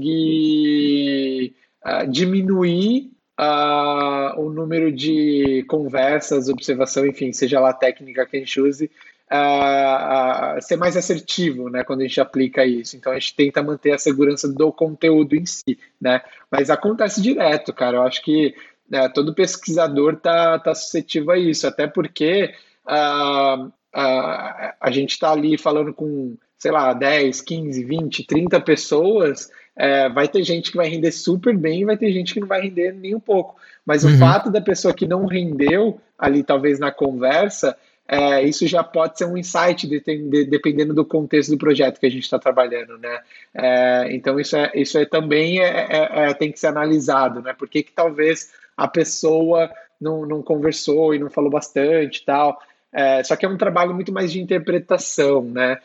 uh, 1.84 2.10
diminuir 2.10 3.12
uh, 3.38 4.40
o 4.40 4.50
número 4.50 4.90
de 4.90 5.64
conversas, 5.68 6.48
observação, 6.48 7.06
enfim, 7.06 7.32
seja 7.32 7.60
lá 7.60 7.70
a 7.70 7.74
técnica 7.74 8.26
que 8.26 8.36
a 8.36 8.40
gente 8.40 8.60
use, 8.60 8.90
uh, 9.32 10.58
uh, 10.58 10.62
ser 10.62 10.76
mais 10.76 10.96
assertivo, 10.96 11.68
né, 11.68 11.84
quando 11.84 12.00
a 12.00 12.04
gente 12.04 12.20
aplica 12.20 12.64
isso. 12.64 12.96
Então 12.96 13.12
a 13.12 13.18
gente 13.18 13.34
tenta 13.34 13.62
manter 13.62 13.92
a 13.92 13.98
segurança 13.98 14.48
do 14.52 14.72
conteúdo 14.72 15.34
em 15.34 15.46
si, 15.46 15.78
né? 16.00 16.20
Mas 16.50 16.70
acontece 16.70 17.20
direto, 17.20 17.72
cara. 17.72 17.98
Eu 17.98 18.02
acho 18.02 18.22
que 18.22 18.54
né, 18.88 19.08
todo 19.08 19.34
pesquisador 19.34 20.16
tá, 20.16 20.58
tá 20.58 20.74
suscetível 20.74 21.32
a 21.32 21.38
isso, 21.38 21.66
até 21.66 21.86
porque 21.86 22.54
uh, 22.86 23.72
a 23.92 24.90
gente 24.90 25.12
está 25.12 25.32
ali 25.32 25.58
falando 25.58 25.92
com, 25.92 26.36
sei 26.56 26.70
lá, 26.70 26.92
10, 26.92 27.40
15, 27.40 27.84
20, 27.84 28.26
30 28.26 28.60
pessoas 28.60 29.50
é, 29.78 30.08
vai 30.08 30.26
ter 30.26 30.42
gente 30.42 30.72
que 30.72 30.76
vai 30.76 30.88
render 30.88 31.12
super 31.12 31.56
bem 31.56 31.82
e 31.82 31.84
vai 31.84 31.96
ter 31.96 32.10
gente 32.10 32.34
que 32.34 32.40
não 32.40 32.48
vai 32.48 32.60
render 32.60 32.92
nem 32.92 33.14
um 33.14 33.20
pouco. 33.20 33.56
Mas 33.86 34.04
uhum. 34.04 34.12
o 34.12 34.18
fato 34.18 34.50
da 34.50 34.60
pessoa 34.60 34.92
que 34.92 35.06
não 35.06 35.24
rendeu 35.24 36.00
ali, 36.18 36.42
talvez 36.42 36.80
na 36.80 36.90
conversa, 36.90 37.76
é, 38.10 38.42
isso 38.42 38.66
já 38.66 38.82
pode 38.82 39.18
ser 39.18 39.26
um 39.26 39.36
insight 39.36 39.86
de, 39.86 40.00
de, 40.00 40.44
dependendo 40.46 40.94
do 40.94 41.04
contexto 41.04 41.50
do 41.50 41.58
projeto 41.58 42.00
que 42.00 42.06
a 42.06 42.10
gente 42.10 42.22
está 42.22 42.38
trabalhando, 42.38 42.96
né? 42.96 43.20
É, 43.52 44.06
então 44.10 44.40
isso 44.40 44.56
é 44.56 44.72
isso 44.74 44.96
é 44.96 45.04
também 45.04 45.60
é, 45.60 45.86
é, 45.90 46.30
é, 46.30 46.34
tem 46.34 46.50
que 46.50 46.58
ser 46.58 46.68
analisado, 46.68 47.42
né? 47.42 47.52
Por 47.52 47.68
que, 47.68 47.82
talvez 47.82 48.50
a 48.74 48.88
pessoa 48.88 49.70
não, 50.00 50.24
não 50.24 50.42
conversou 50.42 51.14
e 51.14 51.18
não 51.18 51.28
falou 51.28 51.50
bastante, 51.50 52.24
tal? 52.24 52.58
É, 52.90 53.22
só 53.22 53.36
que 53.36 53.44
é 53.44 53.48
um 53.48 53.58
trabalho 53.58 53.94
muito 53.94 54.10
mais 54.10 54.32
de 54.32 54.40
interpretação, 54.40 55.42
né? 55.42 55.78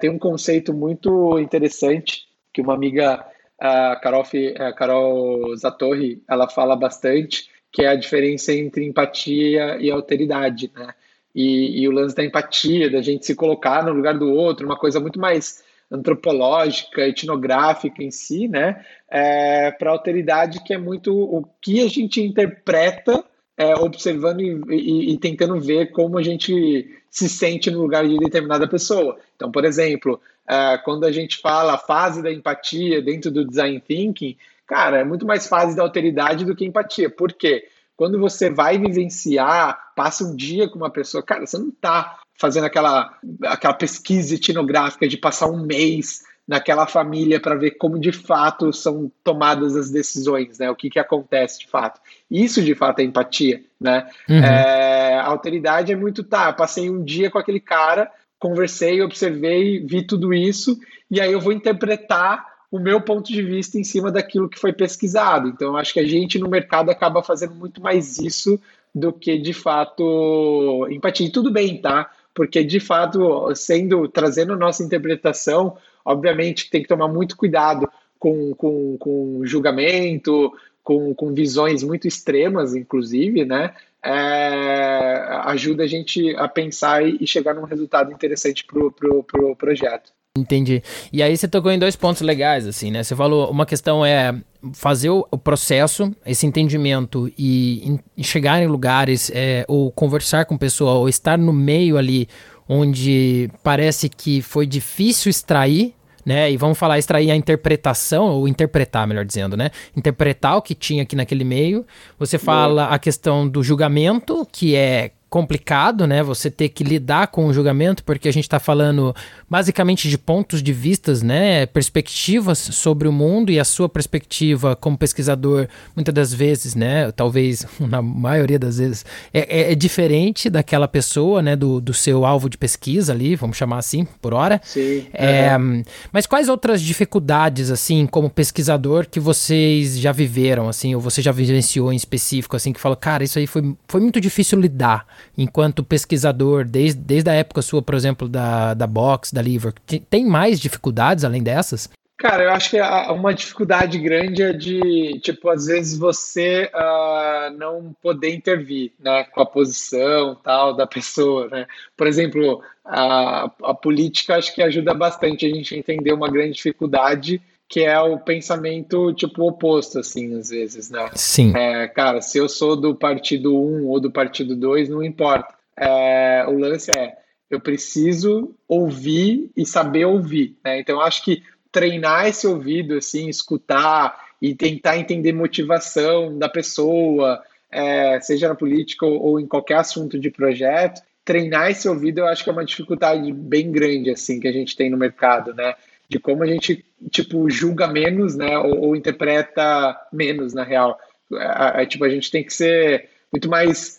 tem 0.00 0.08
um 0.08 0.18
conceito 0.18 0.72
muito 0.72 1.38
interessante 1.38 2.26
que 2.54 2.62
uma 2.62 2.72
amiga, 2.72 3.26
a 3.60 3.96
Carol, 3.96 4.24
a 4.58 4.72
Carol 4.72 5.54
Zatorri, 5.56 6.22
ela 6.26 6.48
fala 6.48 6.74
bastante, 6.74 7.50
que 7.70 7.82
é 7.82 7.88
a 7.88 7.96
diferença 7.96 8.50
entre 8.52 8.86
empatia 8.86 9.76
e 9.78 9.90
alteridade, 9.90 10.70
né? 10.74 10.94
E, 11.40 11.82
e 11.82 11.88
o 11.88 11.92
lance 11.92 12.16
da 12.16 12.24
empatia, 12.24 12.90
da 12.90 13.00
gente 13.00 13.24
se 13.24 13.32
colocar 13.32 13.84
no 13.84 13.92
lugar 13.92 14.18
do 14.18 14.28
outro, 14.28 14.66
uma 14.66 14.76
coisa 14.76 14.98
muito 14.98 15.20
mais 15.20 15.62
antropológica, 15.88 17.06
etnográfica 17.06 18.02
em 18.02 18.10
si, 18.10 18.48
né? 18.48 18.84
É, 19.08 19.70
para 19.70 19.90
a 19.90 19.92
alteridade, 19.92 20.64
que 20.64 20.74
é 20.74 20.78
muito 20.78 21.16
o 21.16 21.44
que 21.62 21.80
a 21.80 21.88
gente 21.88 22.20
interpreta 22.20 23.24
é, 23.56 23.72
observando 23.76 24.40
e, 24.40 24.60
e, 24.68 25.12
e, 25.12 25.18
tentando 25.18 25.60
ver 25.60 25.92
como 25.92 26.18
a 26.18 26.22
gente 26.24 26.88
se 27.08 27.28
sente 27.28 27.70
no 27.70 27.82
lugar 27.82 28.04
de 28.04 28.18
determinada 28.18 28.66
pessoa. 28.66 29.16
Então, 29.36 29.52
por 29.52 29.64
exemplo, 29.64 30.20
uh, 30.44 30.82
quando 30.84 31.04
a 31.04 31.12
gente 31.12 31.38
fala 31.38 31.74
a 31.74 31.78
fase 31.78 32.20
da 32.20 32.32
empatia 32.32 33.00
dentro 33.00 33.30
do 33.30 33.46
design 33.46 33.80
thinking, 33.80 34.36
cara, 34.66 34.98
é 34.98 35.04
muito 35.04 35.24
mais 35.24 35.46
fase 35.46 35.76
da 35.76 35.84
alteridade 35.84 36.44
do 36.44 36.56
que 36.56 36.64
empatia. 36.64 37.08
Por 37.08 37.32
quê? 37.32 37.68
Quando 37.98 38.16
você 38.16 38.48
vai 38.48 38.78
vivenciar, 38.78 39.92
passa 39.96 40.22
um 40.22 40.36
dia 40.36 40.68
com 40.68 40.76
uma 40.76 40.88
pessoa, 40.88 41.20
cara, 41.20 41.44
você 41.44 41.58
não 41.58 41.70
está 41.70 42.20
fazendo 42.38 42.62
aquela, 42.62 43.12
aquela 43.42 43.74
pesquisa 43.74 44.36
etnográfica 44.36 45.08
de 45.08 45.16
passar 45.16 45.50
um 45.50 45.66
mês 45.66 46.22
naquela 46.46 46.86
família 46.86 47.40
para 47.40 47.56
ver 47.56 47.72
como 47.72 47.98
de 47.98 48.12
fato 48.12 48.72
são 48.72 49.10
tomadas 49.24 49.74
as 49.74 49.90
decisões, 49.90 50.60
né? 50.60 50.70
O 50.70 50.76
que, 50.76 50.88
que 50.88 51.00
acontece 51.00 51.58
de 51.58 51.66
fato. 51.66 52.00
Isso 52.30 52.62
de 52.62 52.72
fato 52.72 53.00
é 53.00 53.02
empatia, 53.02 53.64
né? 53.80 54.08
Uhum. 54.28 54.44
É, 54.44 55.14
a 55.16 55.26
alteridade 55.26 55.92
é 55.92 55.96
muito, 55.96 56.22
tá, 56.22 56.52
passei 56.52 56.88
um 56.88 57.02
dia 57.02 57.28
com 57.28 57.38
aquele 57.38 57.58
cara, 57.58 58.08
conversei, 58.38 59.02
observei, 59.02 59.84
vi 59.84 60.06
tudo 60.06 60.32
isso, 60.32 60.78
e 61.10 61.20
aí 61.20 61.32
eu 61.32 61.40
vou 61.40 61.52
interpretar 61.52 62.46
o 62.70 62.78
meu 62.78 63.00
ponto 63.00 63.32
de 63.32 63.42
vista 63.42 63.78
em 63.78 63.84
cima 63.84 64.10
daquilo 64.10 64.48
que 64.48 64.58
foi 64.58 64.72
pesquisado. 64.72 65.48
Então, 65.48 65.76
acho 65.76 65.92
que 65.92 66.00
a 66.00 66.06
gente 66.06 66.38
no 66.38 66.48
mercado 66.48 66.90
acaba 66.90 67.22
fazendo 67.22 67.54
muito 67.54 67.80
mais 67.82 68.18
isso 68.18 68.60
do 68.94 69.12
que 69.12 69.38
de 69.38 69.52
fato 69.52 70.86
empatia. 70.90 71.26
E 71.26 71.32
tudo 71.32 71.50
bem, 71.50 71.80
tá? 71.80 72.10
Porque 72.34 72.62
de 72.62 72.78
fato, 72.78 73.54
sendo 73.54 74.06
trazendo 74.08 74.56
nossa 74.56 74.82
interpretação, 74.82 75.76
obviamente 76.04 76.70
tem 76.70 76.82
que 76.82 76.88
tomar 76.88 77.08
muito 77.08 77.36
cuidado 77.36 77.88
com, 78.18 78.54
com, 78.54 78.96
com 78.98 79.40
julgamento, 79.44 80.52
com, 80.82 81.14
com 81.14 81.32
visões 81.32 81.82
muito 81.82 82.06
extremas, 82.06 82.74
inclusive, 82.74 83.44
né? 83.44 83.74
é, 84.02 85.40
ajuda 85.44 85.84
a 85.84 85.86
gente 85.86 86.34
a 86.36 86.48
pensar 86.48 87.06
e, 87.06 87.26
chegar 87.26 87.54
num 87.54 87.64
resultado 87.64 88.12
interessante 88.12 88.64
pro, 88.64 88.90
pro, 88.92 89.22
pro 89.22 89.56
projeto. 89.56 90.12
Entendi. 90.40 90.82
E 91.12 91.22
aí 91.22 91.36
você 91.36 91.48
tocou 91.48 91.70
em 91.70 91.78
dois 91.78 91.96
pontos 91.96 92.22
legais, 92.22 92.66
assim, 92.66 92.90
né? 92.90 93.02
Você 93.02 93.14
falou, 93.16 93.50
uma 93.50 93.66
questão 93.66 94.04
é 94.04 94.34
fazer 94.72 95.10
o, 95.10 95.24
processo, 95.38 96.12
esse 96.26 96.46
entendimento 96.46 97.30
e, 97.38 97.98
e 98.16 98.24
chegar 98.24 98.62
em 98.62 98.66
lugares, 98.66 99.30
é, 99.34 99.64
ou 99.68 99.90
conversar 99.90 100.44
com 100.46 100.56
pessoa, 100.56 100.92
ou 100.92 101.08
estar 101.08 101.38
no 101.38 101.52
meio 101.52 101.96
ali 101.96 102.28
onde 102.68 103.50
parece 103.62 104.08
que 104.08 104.42
foi 104.42 104.66
difícil 104.66 105.30
extrair 105.30 105.94
né? 106.28 106.52
E 106.52 106.58
vamos 106.58 106.76
falar, 106.76 106.98
extrair 106.98 107.30
a 107.30 107.34
interpretação, 107.34 108.26
ou 108.26 108.46
interpretar, 108.46 109.06
melhor 109.06 109.24
dizendo, 109.24 109.56
né? 109.56 109.70
Interpretar 109.96 110.58
o 110.58 110.62
que 110.62 110.74
tinha 110.74 111.02
aqui 111.02 111.16
naquele 111.16 111.42
meio. 111.42 111.86
Você 112.18 112.36
fala 112.36 112.88
a 112.88 112.98
questão 112.98 113.48
do 113.48 113.62
julgamento, 113.62 114.46
que 114.52 114.76
é 114.76 115.12
complicado, 115.30 116.06
né? 116.06 116.22
Você 116.22 116.50
ter 116.50 116.70
que 116.70 116.82
lidar 116.82 117.28
com 117.28 117.46
o 117.46 117.52
julgamento, 117.52 118.02
porque 118.02 118.28
a 118.28 118.32
gente 118.32 118.44
está 118.44 118.58
falando 118.58 119.14
basicamente 119.48 120.08
de 120.08 120.16
pontos 120.16 120.62
de 120.62 120.72
vistas, 120.72 121.22
né? 121.22 121.66
Perspectivas 121.66 122.58
sobre 122.58 123.06
o 123.06 123.12
mundo 123.12 123.50
e 123.50 123.60
a 123.60 123.64
sua 123.64 123.88
perspectiva 123.88 124.74
como 124.74 124.96
pesquisador, 124.96 125.68
muitas 125.94 126.14
das 126.14 126.32
vezes, 126.32 126.74
né? 126.74 127.12
Talvez 127.12 127.66
na 127.78 128.00
maioria 128.00 128.58
das 128.58 128.78
vezes, 128.78 129.04
é, 129.32 129.40
é, 129.40 129.72
é 129.72 129.78
é 129.78 130.50
daquela 130.50 130.88
pessoa, 130.88 131.42
né? 131.42 131.54
Do, 131.54 131.80
do 131.80 131.92
seu 131.92 132.24
alvo 132.24 132.48
de 132.48 132.56
pesquisa 132.56 133.12
ali, 133.12 133.36
vamos 133.36 133.56
chamar 133.56 133.78
assim, 133.78 134.06
por 134.22 134.32
hora. 134.32 134.60
Sim. 134.64 135.06
É, 135.12 135.56
uhum. 135.56 135.82
Mas 136.10 136.26
quais 136.26 136.48
outras 136.48 136.80
dificuldades, 136.80 137.70
assim, 137.70 138.06
como 138.06 138.30
pesquisador, 138.30 139.06
que 139.08 139.20
vocês 139.20 139.98
já 139.98 140.12
viveram, 140.12 140.68
assim, 140.68 140.94
ou 140.94 141.00
você 141.00 141.20
já 141.20 141.32
vivenciou 141.32 141.92
em 141.92 141.96
específico, 141.96 142.56
assim, 142.56 142.72
que 142.72 142.80
fala, 142.80 142.96
cara, 142.96 143.24
isso 143.24 143.38
aí 143.38 143.46
foi, 143.46 143.76
foi 143.86 144.00
muito 144.00 144.20
difícil 144.20 144.58
lidar 144.58 145.06
enquanto 145.36 145.84
pesquisador, 145.84 146.64
desde, 146.64 147.00
desde 147.00 147.30
a 147.30 147.34
época 147.34 147.62
sua, 147.62 147.82
por 147.82 147.94
exemplo, 147.94 148.28
da, 148.28 148.74
da 148.74 148.86
Box, 148.86 149.32
da 149.32 149.42
Liver? 149.42 149.72
Tem 150.10 150.26
mais 150.26 150.60
dificuldades 150.60 151.24
além 151.24 151.42
dessas? 151.42 151.88
Cara, 152.18 152.42
eu 152.42 152.50
acho 152.50 152.70
que 152.70 152.80
uma 153.12 153.32
dificuldade 153.32 153.96
grande 153.96 154.42
é 154.42 154.52
de, 154.52 155.20
tipo, 155.20 155.48
às 155.48 155.66
vezes 155.66 155.96
você 155.96 156.68
uh, 156.74 157.56
não 157.56 157.94
poder 158.02 158.34
intervir, 158.34 158.90
né, 158.98 159.22
com 159.22 159.40
a 159.40 159.46
posição 159.46 160.34
tal 160.34 160.74
da 160.74 160.84
pessoa, 160.84 161.46
né? 161.46 161.68
Por 161.96 162.08
exemplo, 162.08 162.60
a, 162.84 163.48
a 163.62 163.72
política 163.72 164.34
acho 164.34 164.52
que 164.52 164.60
ajuda 164.60 164.94
bastante 164.94 165.46
a 165.46 165.48
gente 165.48 165.76
entender 165.76 166.12
uma 166.12 166.28
grande 166.28 166.54
dificuldade 166.54 167.40
que 167.68 167.80
é 167.80 168.00
o 168.00 168.18
pensamento, 168.18 169.12
tipo, 169.12 169.46
oposto, 169.46 169.98
assim, 169.98 170.38
às 170.38 170.48
vezes, 170.48 170.90
né? 170.90 171.10
Sim. 171.14 171.52
É, 171.54 171.86
cara, 171.86 172.22
se 172.22 172.38
eu 172.38 172.48
sou 172.48 172.74
do 172.74 172.94
partido 172.94 173.54
1 173.54 173.86
ou 173.86 174.00
do 174.00 174.10
partido 174.10 174.56
2, 174.56 174.88
não 174.88 175.02
importa. 175.02 175.54
É, 175.76 176.46
o 176.48 176.58
lance 176.58 176.90
é, 176.90 177.14
eu 177.50 177.60
preciso 177.60 178.54
ouvir 178.66 179.50
e 179.54 179.66
saber 179.66 180.06
ouvir, 180.06 180.56
né? 180.64 180.80
Então, 180.80 180.96
eu 180.96 181.02
acho 181.02 181.22
que 181.22 181.42
treinar 181.70 182.26
esse 182.26 182.46
ouvido, 182.46 182.96
assim, 182.96 183.28
escutar 183.28 184.28
e 184.40 184.54
tentar 184.54 184.96
entender 184.96 185.32
motivação 185.32 186.38
da 186.38 186.48
pessoa, 186.48 187.42
é, 187.70 188.18
seja 188.20 188.48
na 188.48 188.54
política 188.54 189.04
ou, 189.04 189.20
ou, 189.20 189.40
em 189.40 189.46
qualquer 189.46 189.76
assunto 189.76 190.18
de 190.18 190.30
projeto, 190.30 191.02
treinar 191.22 191.70
esse 191.70 191.86
ouvido 191.86 192.20
eu 192.20 192.26
acho 192.26 192.42
que 192.42 192.48
é 192.48 192.52
uma 192.52 192.64
dificuldade 192.64 193.30
bem 193.30 193.70
grande, 193.70 194.10
assim, 194.10 194.40
que 194.40 194.48
a 194.48 194.52
gente 194.52 194.74
tem 194.74 194.88
no 194.88 194.96
mercado, 194.96 195.52
né? 195.52 195.74
De 196.08 196.18
como 196.18 196.42
a 196.42 196.46
gente, 196.46 196.84
tipo, 197.10 197.48
julga 197.50 197.86
menos, 197.86 198.36
né? 198.36 198.58
Ou, 198.58 198.80
ou 198.80 198.96
interpreta 198.96 199.96
menos, 200.12 200.54
na 200.54 200.64
real. 200.64 200.98
É, 201.32 201.82
é, 201.82 201.86
tipo, 201.86 202.04
a 202.04 202.08
gente 202.08 202.30
tem 202.30 202.44
que 202.44 202.52
ser 202.52 203.08
muito 203.32 203.48
mais 203.48 203.98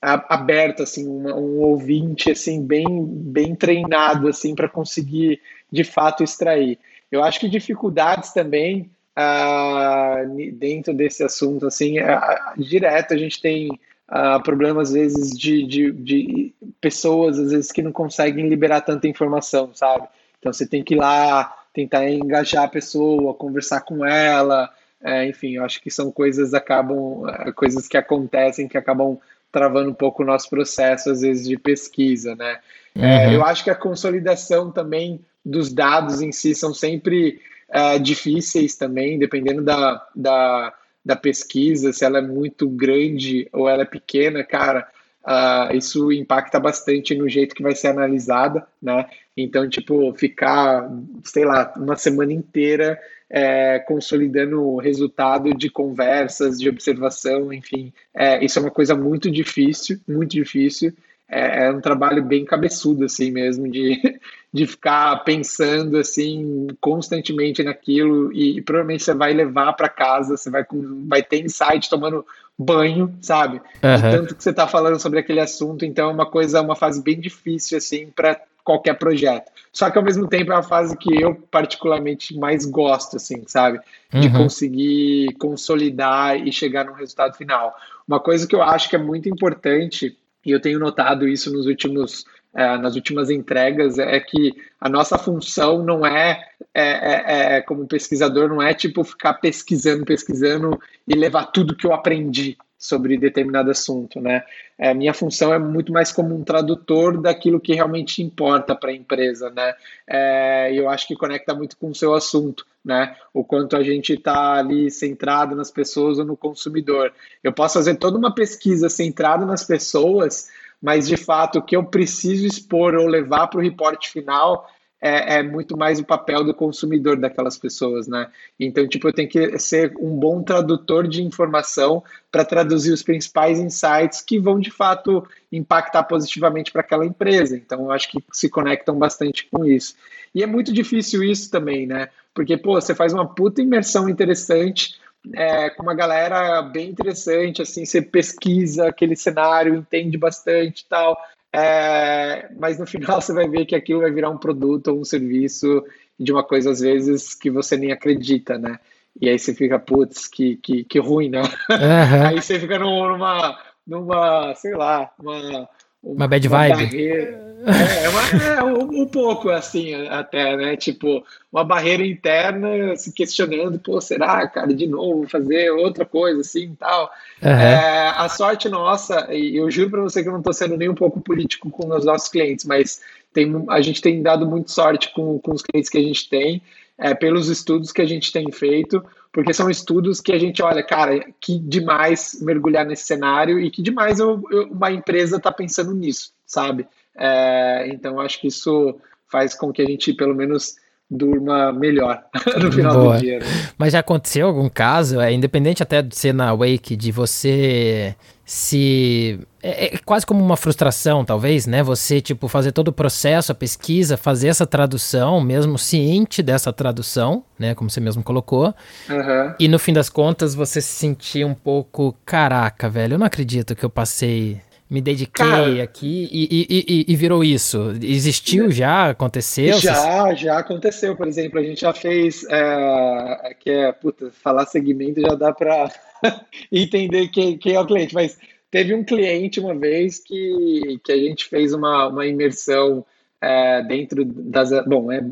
aberto, 0.00 0.82
assim, 0.82 1.06
um, 1.06 1.28
um 1.28 1.60
ouvinte, 1.60 2.30
assim, 2.30 2.64
bem, 2.64 3.04
bem 3.04 3.54
treinado, 3.54 4.28
assim, 4.28 4.54
para 4.54 4.68
conseguir, 4.68 5.40
de 5.70 5.84
fato, 5.84 6.22
extrair. 6.22 6.78
Eu 7.10 7.22
acho 7.22 7.40
que 7.40 7.48
dificuldades 7.48 8.32
também 8.32 8.90
uh, 9.16 10.52
dentro 10.54 10.94
desse 10.94 11.24
assunto, 11.24 11.66
assim, 11.66 11.98
uh, 12.00 12.62
direto 12.62 13.14
a 13.14 13.16
gente 13.16 13.40
tem 13.40 13.70
uh, 13.70 14.42
problemas, 14.42 14.88
às 14.88 14.94
vezes, 14.94 15.38
de, 15.38 15.66
de, 15.66 15.92
de, 15.92 16.54
pessoas, 16.80 17.38
às 17.38 17.50
vezes, 17.50 17.72
que 17.72 17.82
não 17.82 17.92
conseguem 17.92 18.48
liberar 18.48 18.82
tanta 18.82 19.08
informação, 19.08 19.70
sabe? 19.74 20.06
Então, 20.46 20.52
você 20.52 20.66
tem 20.66 20.84
que 20.84 20.94
ir 20.94 20.98
lá, 20.98 21.56
tentar 21.74 22.08
engajar 22.08 22.64
a 22.64 22.68
pessoa, 22.68 23.34
conversar 23.34 23.80
com 23.80 24.06
ela, 24.06 24.70
é, 25.02 25.28
enfim, 25.28 25.56
eu 25.56 25.64
acho 25.64 25.82
que 25.82 25.90
são 25.90 26.12
coisas 26.12 26.54
acabam, 26.54 27.28
é, 27.28 27.50
coisas 27.50 27.88
que 27.88 27.96
acontecem 27.96 28.68
que 28.68 28.78
acabam 28.78 29.18
travando 29.50 29.90
um 29.90 29.94
pouco 29.94 30.22
o 30.22 30.26
nosso 30.26 30.48
processo, 30.48 31.10
às 31.10 31.22
vezes, 31.22 31.48
de 31.48 31.58
pesquisa, 31.58 32.36
né? 32.36 32.60
É, 32.94 33.00
uhum. 33.00 33.04
É, 33.04 33.34
eu 33.34 33.44
acho 33.44 33.64
que 33.64 33.70
a 33.70 33.74
consolidação 33.74 34.70
também 34.70 35.20
dos 35.44 35.72
dados 35.72 36.22
em 36.22 36.30
si 36.30 36.54
são 36.54 36.72
sempre 36.72 37.40
uh, 37.70 37.98
difíceis 37.98 38.76
também, 38.76 39.18
dependendo 39.18 39.62
da, 39.62 40.06
da, 40.14 40.72
da, 41.04 41.16
pesquisa, 41.16 41.92
se 41.92 42.04
ela 42.04 42.18
é 42.18 42.22
muito 42.22 42.68
grande 42.68 43.48
ou 43.52 43.68
ela 43.68 43.82
é 43.82 43.86
pequena, 43.86 44.44
cara, 44.44 44.88
uh, 45.24 45.76
isso 45.76 46.12
impacta 46.12 46.60
bastante 46.60 47.16
no 47.16 47.28
jeito 47.28 47.54
que 47.54 47.62
vai 47.62 47.74
ser 47.74 47.88
analisada, 47.88 48.66
né? 48.80 49.06
Então, 49.36 49.68
tipo, 49.68 50.12
ficar, 50.14 50.90
sei 51.24 51.44
lá, 51.44 51.72
uma 51.76 51.96
semana 51.96 52.32
inteira 52.32 52.98
é, 53.28 53.78
consolidando 53.80 54.62
o 54.62 54.78
resultado 54.78 55.52
de 55.54 55.68
conversas, 55.68 56.58
de 56.58 56.68
observação, 56.68 57.52
enfim, 57.52 57.92
é, 58.14 58.42
isso 58.44 58.58
é 58.58 58.62
uma 58.62 58.70
coisa 58.70 58.94
muito 58.94 59.30
difícil, 59.30 60.00
muito 60.08 60.30
difícil 60.30 60.94
é, 61.28 61.64
é, 61.64 61.70
um 61.72 61.80
trabalho 61.80 62.22
bem 62.22 62.44
cabeçudo, 62.44 63.04
assim 63.04 63.30
mesmo, 63.32 63.68
de, 63.68 64.00
de 64.52 64.66
ficar 64.66 65.24
pensando, 65.24 65.96
assim, 65.96 66.68
constantemente 66.80 67.62
naquilo 67.62 68.32
e, 68.32 68.58
e 68.58 68.62
provavelmente 68.62 69.02
você 69.02 69.14
vai 69.14 69.32
levar 69.32 69.72
para 69.72 69.88
casa, 69.88 70.36
você 70.36 70.48
vai, 70.48 70.64
vai 71.08 71.22
ter 71.22 71.44
insight 71.44 71.90
tomando 71.90 72.24
banho, 72.56 73.12
sabe? 73.20 73.56
Uhum. 73.82 74.10
tanto 74.10 74.34
que 74.36 74.42
você 74.42 74.50
está 74.50 74.68
falando 74.68 75.00
sobre 75.00 75.18
aquele 75.18 75.40
assunto, 75.40 75.84
então 75.84 76.10
é 76.10 76.12
uma 76.12 76.26
coisa, 76.26 76.62
uma 76.62 76.76
fase 76.76 77.02
bem 77.02 77.18
difícil, 77.18 77.76
assim, 77.76 78.06
para 78.14 78.40
qualquer 78.66 78.94
projeto. 78.94 79.52
Só 79.72 79.88
que 79.88 79.96
ao 79.96 80.04
mesmo 80.04 80.26
tempo 80.26 80.50
é 80.50 80.56
uma 80.56 80.62
fase 80.62 80.96
que 80.98 81.22
eu 81.22 81.36
particularmente 81.36 82.36
mais 82.36 82.66
gosto, 82.66 83.16
assim, 83.16 83.44
sabe? 83.46 83.78
De 84.12 84.26
uhum. 84.26 84.32
conseguir 84.32 85.32
consolidar 85.38 86.36
e 86.36 86.50
chegar 86.52 86.84
no 86.84 86.92
resultado 86.92 87.36
final. 87.36 87.72
Uma 88.08 88.18
coisa 88.18 88.44
que 88.44 88.56
eu 88.56 88.62
acho 88.62 88.90
que 88.90 88.96
é 88.96 88.98
muito 88.98 89.28
importante 89.28 90.18
e 90.44 90.50
eu 90.50 90.60
tenho 90.60 90.80
notado 90.80 91.28
isso 91.28 91.52
nos 91.52 91.66
últimos, 91.66 92.24
é, 92.52 92.76
nas 92.76 92.96
últimas 92.96 93.30
entregas, 93.30 93.98
é 93.98 94.18
que 94.18 94.52
a 94.80 94.88
nossa 94.88 95.16
função 95.16 95.84
não 95.84 96.04
é, 96.04 96.40
é, 96.74 96.82
é, 96.82 97.56
é, 97.56 97.60
como 97.62 97.86
pesquisador, 97.86 98.48
não 98.48 98.60
é 98.60 98.74
tipo 98.74 99.04
ficar 99.04 99.34
pesquisando, 99.34 100.04
pesquisando 100.04 100.76
e 101.06 101.14
levar 101.14 101.46
tudo 101.46 101.76
que 101.76 101.86
eu 101.86 101.92
aprendi 101.92 102.56
sobre 102.86 103.16
determinado 103.16 103.70
assunto, 103.70 104.20
né? 104.20 104.44
É, 104.78 104.94
minha 104.94 105.12
função 105.12 105.52
é 105.52 105.58
muito 105.58 105.92
mais 105.92 106.12
como 106.12 106.34
um 106.34 106.44
tradutor 106.44 107.20
daquilo 107.20 107.60
que 107.60 107.74
realmente 107.74 108.22
importa 108.22 108.74
para 108.74 108.90
a 108.90 108.94
empresa, 108.94 109.50
né? 109.50 109.74
É, 110.06 110.72
eu 110.72 110.88
acho 110.88 111.08
que 111.08 111.16
conecta 111.16 111.54
muito 111.54 111.76
com 111.76 111.90
o 111.90 111.94
seu 111.94 112.14
assunto, 112.14 112.64
né? 112.84 113.16
O 113.34 113.44
quanto 113.44 113.76
a 113.76 113.82
gente 113.82 114.12
está 114.12 114.54
ali 114.54 114.90
centrado 114.90 115.56
nas 115.56 115.70
pessoas 115.70 116.18
ou 116.18 116.24
no 116.24 116.36
consumidor. 116.36 117.12
Eu 117.42 117.52
posso 117.52 117.74
fazer 117.74 117.96
toda 117.96 118.18
uma 118.18 118.34
pesquisa 118.34 118.88
centrada 118.88 119.44
nas 119.44 119.64
pessoas, 119.64 120.48
mas 120.80 121.08
de 121.08 121.16
fato 121.16 121.58
o 121.58 121.62
que 121.62 121.74
eu 121.74 121.84
preciso 121.84 122.46
expor 122.46 122.94
ou 122.94 123.06
levar 123.06 123.48
para 123.48 123.58
o 123.58 123.62
reporte 123.62 124.10
final 124.10 124.68
é, 125.00 125.36
é, 125.36 125.42
muito 125.42 125.76
mais 125.76 126.00
o 126.00 126.04
papel 126.04 126.42
do 126.42 126.54
consumidor 126.54 127.16
daquelas 127.16 127.58
pessoas, 127.58 128.08
né? 128.08 128.30
Então, 128.58 128.86
tipo, 128.88 129.08
eu 129.08 129.12
tenho 129.12 129.28
que 129.28 129.58
ser 129.58 129.94
um 130.00 130.16
bom 130.16 130.42
tradutor 130.42 131.06
de 131.06 131.22
informação 131.22 132.02
para 132.30 132.44
traduzir 132.44 132.92
os 132.92 133.02
principais 133.02 133.58
insights 133.58 134.22
que 134.22 134.38
vão 134.38 134.58
de 134.58 134.70
fato 134.70 135.26
impactar 135.52 136.04
positivamente 136.04 136.72
para 136.72 136.80
aquela 136.80 137.04
empresa. 137.04 137.56
Então, 137.56 137.84
eu 137.84 137.92
acho 137.92 138.10
que 138.10 138.22
se 138.32 138.48
conectam 138.48 138.98
bastante 138.98 139.46
com 139.50 139.64
isso. 139.64 139.94
E 140.34 140.42
é 140.42 140.46
muito 140.46 140.72
difícil 140.72 141.22
isso 141.22 141.50
também, 141.50 141.86
né? 141.86 142.08
Porque, 142.34 142.56
pô, 142.56 142.80
você 142.80 142.94
faz 142.94 143.12
uma 143.12 143.26
puta 143.26 143.60
imersão 143.60 144.08
interessante. 144.08 144.94
É, 145.34 145.70
com 145.70 145.82
uma 145.82 145.94
galera 145.94 146.62
bem 146.62 146.90
interessante, 146.90 147.60
assim, 147.60 147.84
você 147.84 148.00
pesquisa 148.00 148.86
aquele 148.86 149.16
cenário, 149.16 149.74
entende 149.74 150.16
bastante 150.16 150.82
e 150.82 150.88
tal, 150.88 151.18
é, 151.58 152.50
mas 152.58 152.78
no 152.78 152.86
final 152.86 153.18
você 153.18 153.32
vai 153.32 153.48
ver 153.48 153.64
que 153.64 153.74
aquilo 153.74 154.02
vai 154.02 154.10
virar 154.10 154.28
um 154.28 154.36
produto 154.36 154.88
ou 154.88 155.00
um 155.00 155.04
serviço 155.04 155.82
de 156.20 156.30
uma 156.30 156.44
coisa, 156.44 156.70
às 156.70 156.80
vezes, 156.80 157.34
que 157.34 157.50
você 157.50 157.78
nem 157.78 157.92
acredita, 157.92 158.58
né? 158.58 158.78
E 159.18 159.26
aí 159.26 159.38
você 159.38 159.54
fica, 159.54 159.78
putz, 159.78 160.28
que, 160.28 160.56
que, 160.56 160.84
que 160.84 160.98
ruim, 160.98 161.30
né? 161.30 161.40
Uhum. 161.40 162.26
aí 162.28 162.42
você 162.42 162.60
fica 162.60 162.78
numa, 162.78 163.58
numa, 163.86 164.54
sei 164.54 164.74
lá, 164.74 165.10
uma 165.18 165.66
uma 166.06 166.28
bad 166.28 166.46
vibe. 166.46 166.84
Barreira, 166.84 167.46
é, 167.66 168.08
uma, 168.08 168.44
é 168.44 168.62
um, 168.62 169.02
um, 169.02 169.06
pouco 169.06 169.50
assim, 169.50 169.92
até, 170.06 170.56
né? 170.56 170.76
Tipo, 170.76 171.24
uma 171.52 171.64
barreira 171.64 172.06
interna 172.06 172.94
se 172.96 173.12
questionando, 173.12 173.76
pô, 173.80 174.00
será, 174.00 174.46
cara, 174.46 174.72
de 174.72 174.86
novo, 174.86 175.28
fazer 175.28 175.70
outra 175.70 176.04
coisa 176.04 176.42
assim 176.42 176.70
e 176.72 176.76
tal. 176.76 177.10
Uhum. 177.42 177.50
É, 177.50 178.12
a 178.16 178.28
sorte 178.28 178.68
nossa, 178.68 179.34
e 179.34 179.56
eu 179.56 179.68
juro 179.68 179.90
para 179.90 180.02
você 180.02 180.22
que 180.22 180.28
eu 180.28 180.32
não 180.32 180.38
estou 180.38 180.52
sendo 180.52 180.76
nem 180.76 180.88
um 180.88 180.94
pouco 180.94 181.20
político 181.20 181.68
com 181.68 181.92
os 181.92 182.04
nossos 182.04 182.28
clientes, 182.28 182.64
mas 182.64 183.00
tem, 183.32 183.64
a 183.68 183.80
gente 183.80 184.00
tem 184.00 184.22
dado 184.22 184.46
muito 184.46 184.70
sorte 184.70 185.12
com, 185.12 185.40
com 185.40 185.52
os 185.52 185.62
clientes 185.62 185.90
que 185.90 185.98
a 185.98 186.02
gente 186.02 186.28
tem, 186.28 186.62
é, 186.96 187.14
pelos 187.14 187.48
estudos 187.48 187.90
que 187.90 188.00
a 188.00 188.06
gente 188.06 188.32
tem 188.32 188.50
feito 188.52 189.04
porque 189.32 189.52
são 189.52 189.68
estudos 189.68 190.20
que 190.20 190.32
a 190.32 190.38
gente 190.38 190.62
olha, 190.62 190.82
cara, 190.82 191.24
que 191.40 191.58
demais 191.58 192.38
mergulhar 192.40 192.86
nesse 192.86 193.04
cenário 193.04 193.58
e 193.58 193.70
que 193.70 193.82
demais 193.82 194.18
eu, 194.18 194.42
eu, 194.50 194.68
uma 194.68 194.90
empresa 194.90 195.36
está 195.36 195.52
pensando 195.52 195.94
nisso, 195.94 196.32
sabe? 196.46 196.86
É, 197.16 197.88
então, 197.88 198.20
acho 198.20 198.40
que 198.40 198.48
isso 198.48 198.96
faz 199.30 199.54
com 199.54 199.72
que 199.72 199.82
a 199.82 199.86
gente, 199.86 200.12
pelo 200.12 200.34
menos, 200.34 200.76
durma 201.10 201.72
melhor 201.72 202.24
no 202.60 202.72
final 202.72 202.94
Boa. 202.94 203.16
do 203.16 203.20
dia. 203.20 203.38
Né? 203.38 203.46
Mas 203.78 203.92
já 203.92 204.00
aconteceu 204.00 204.46
algum 204.46 204.68
caso, 204.68 205.20
é, 205.20 205.32
independente 205.32 205.82
até 205.82 206.02
de 206.02 206.16
ser 206.16 206.34
na 206.34 206.54
Wake, 206.54 206.96
de 206.96 207.12
você 207.12 208.14
se 208.46 209.40
é, 209.60 209.96
é, 209.96 209.98
quase 209.98 210.24
como 210.24 210.42
uma 210.42 210.56
frustração, 210.56 211.24
talvez, 211.24 211.66
né? 211.66 211.82
Você 211.82 212.20
tipo 212.20 212.46
fazer 212.46 212.70
todo 212.70 212.88
o 212.88 212.92
processo, 212.92 213.50
a 213.50 213.54
pesquisa, 213.54 214.16
fazer 214.16 214.46
essa 214.46 214.64
tradução, 214.64 215.40
mesmo 215.40 215.76
ciente 215.76 216.44
dessa 216.44 216.72
tradução, 216.72 217.42
né? 217.58 217.74
Como 217.74 217.90
você 217.90 217.98
mesmo 217.98 218.22
colocou. 218.22 218.72
Uhum. 219.10 219.54
E 219.58 219.66
no 219.66 219.80
fim 219.80 219.92
das 219.92 220.08
contas 220.08 220.54
você 220.54 220.80
se 220.80 220.92
sentir 220.94 221.44
um 221.44 221.54
pouco, 221.54 222.14
caraca, 222.24 222.88
velho, 222.88 223.14
eu 223.14 223.18
não 223.18 223.26
acredito 223.26 223.74
que 223.74 223.84
eu 223.84 223.90
passei 223.90 224.60
me 224.88 225.00
dediquei 225.00 225.44
Cara, 225.44 225.82
aqui 225.82 226.28
e, 226.30 226.44
e, 226.44 226.66
e, 226.68 227.12
e, 227.12 227.16
virou 227.16 227.42
isso. 227.42 227.92
Existiu 228.00 228.70
já? 228.70 229.10
Aconteceu? 229.10 229.78
Já, 229.80 230.32
já 230.32 230.58
aconteceu. 230.58 231.16
Por 231.16 231.26
exemplo, 231.26 231.58
a 231.58 231.62
gente 231.62 231.80
já 231.80 231.92
fez. 231.92 232.44
É, 232.48 233.56
que 233.58 233.70
é, 233.70 233.90
puta, 233.90 234.30
falar 234.30 234.64
segmento 234.66 235.20
já 235.20 235.34
dá 235.34 235.52
para 235.52 235.90
entender 236.70 237.28
quem, 237.28 237.58
quem 237.58 237.74
é 237.74 237.80
o 237.80 237.86
cliente. 237.86 238.14
Mas 238.14 238.38
teve 238.70 238.94
um 238.94 239.02
cliente 239.02 239.58
uma 239.58 239.74
vez 239.74 240.20
que, 240.20 241.00
que 241.04 241.10
a 241.10 241.16
gente 241.16 241.46
fez 241.46 241.72
uma, 241.72 242.06
uma 242.06 242.24
imersão 242.24 243.04
é, 243.40 243.82
dentro 243.82 244.24
das. 244.24 244.70
Bom, 244.86 245.10
é 245.10 245.24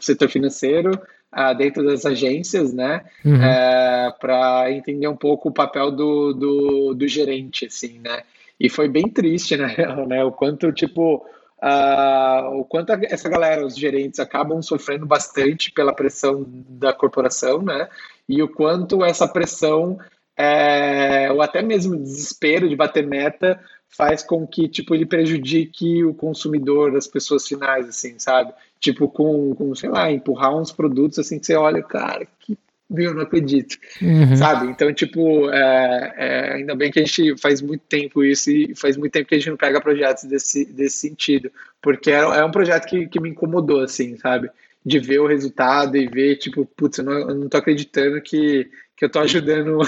setor 0.00 0.28
financeiro. 0.28 0.90
Uh, 1.32 1.54
dentro 1.54 1.84
das 1.84 2.06
agências, 2.06 2.72
né, 2.72 3.04
uhum. 3.22 3.42
é, 3.42 4.14
para 4.18 4.72
entender 4.72 5.06
um 5.06 5.16
pouco 5.16 5.50
o 5.50 5.52
papel 5.52 5.90
do, 5.90 6.32
do, 6.32 6.94
do 6.94 7.06
gerente, 7.06 7.66
assim, 7.66 7.98
né, 7.98 8.22
e 8.58 8.68
foi 8.68 8.88
bem 8.88 9.08
triste, 9.08 9.56
na 9.56 9.66
real, 9.66 10.06
né? 10.06 10.24
O 10.24 10.32
quanto, 10.32 10.72
tipo, 10.72 11.24
uh, 11.62 12.58
o 12.58 12.64
quanto 12.64 12.92
essa 12.92 13.28
galera, 13.28 13.64
os 13.64 13.76
gerentes, 13.76 14.20
acabam 14.20 14.60
sofrendo 14.62 15.06
bastante 15.06 15.70
pela 15.72 15.94
pressão 15.94 16.44
da 16.68 16.92
corporação, 16.92 17.62
né? 17.62 17.88
E 18.28 18.42
o 18.42 18.48
quanto 18.48 19.04
essa 19.04 19.28
pressão, 19.28 19.98
é, 20.36 21.30
ou 21.30 21.40
até 21.40 21.62
mesmo 21.62 21.96
desespero 21.96 22.68
de 22.68 22.74
bater 22.74 23.06
meta, 23.06 23.60
faz 23.88 24.22
com 24.22 24.46
que, 24.46 24.68
tipo, 24.68 24.94
ele 24.94 25.06
prejudique 25.06 26.04
o 26.04 26.12
consumidor, 26.12 26.96
as 26.96 27.06
pessoas 27.06 27.46
finais, 27.46 27.88
assim, 27.88 28.18
sabe? 28.18 28.52
Tipo, 28.80 29.08
com, 29.08 29.54
com 29.54 29.74
sei 29.74 29.88
lá, 29.88 30.10
empurrar 30.10 30.54
uns 30.56 30.72
produtos, 30.72 31.18
assim, 31.18 31.38
que 31.38 31.46
você 31.46 31.54
olha, 31.54 31.82
cara, 31.82 32.26
que 32.40 32.58
viu, 32.90 33.14
não 33.14 33.22
acredito, 33.22 33.76
uhum. 34.00 34.36
sabe? 34.36 34.66
Então, 34.68 34.92
tipo, 34.92 35.50
é, 35.50 36.14
é, 36.16 36.52
ainda 36.54 36.74
bem 36.74 36.90
que 36.90 37.00
a 37.00 37.04
gente 37.04 37.36
faz 37.38 37.60
muito 37.60 37.82
tempo 37.88 38.24
isso 38.24 38.50
e 38.50 38.74
faz 38.74 38.96
muito 38.96 39.12
tempo 39.12 39.28
que 39.28 39.34
a 39.34 39.38
gente 39.38 39.50
não 39.50 39.56
pega 39.56 39.80
projetos 39.80 40.24
desse, 40.24 40.64
desse 40.64 40.98
sentido, 40.98 41.50
porque 41.82 42.10
é, 42.10 42.18
é 42.18 42.44
um 42.44 42.50
projeto 42.50 42.86
que, 42.86 43.06
que 43.06 43.20
me 43.20 43.30
incomodou, 43.30 43.80
assim, 43.80 44.16
sabe? 44.16 44.50
De 44.84 44.98
ver 44.98 45.18
o 45.18 45.26
resultado 45.26 45.96
e 45.96 46.06
ver, 46.06 46.36
tipo, 46.36 46.64
putz, 46.64 46.98
eu 46.98 47.04
não, 47.04 47.12
eu 47.12 47.34
não 47.34 47.48
tô 47.48 47.56
acreditando 47.56 48.20
que, 48.20 48.70
que 48.96 49.04
eu 49.04 49.10
tô 49.10 49.18
ajudando 49.20 49.78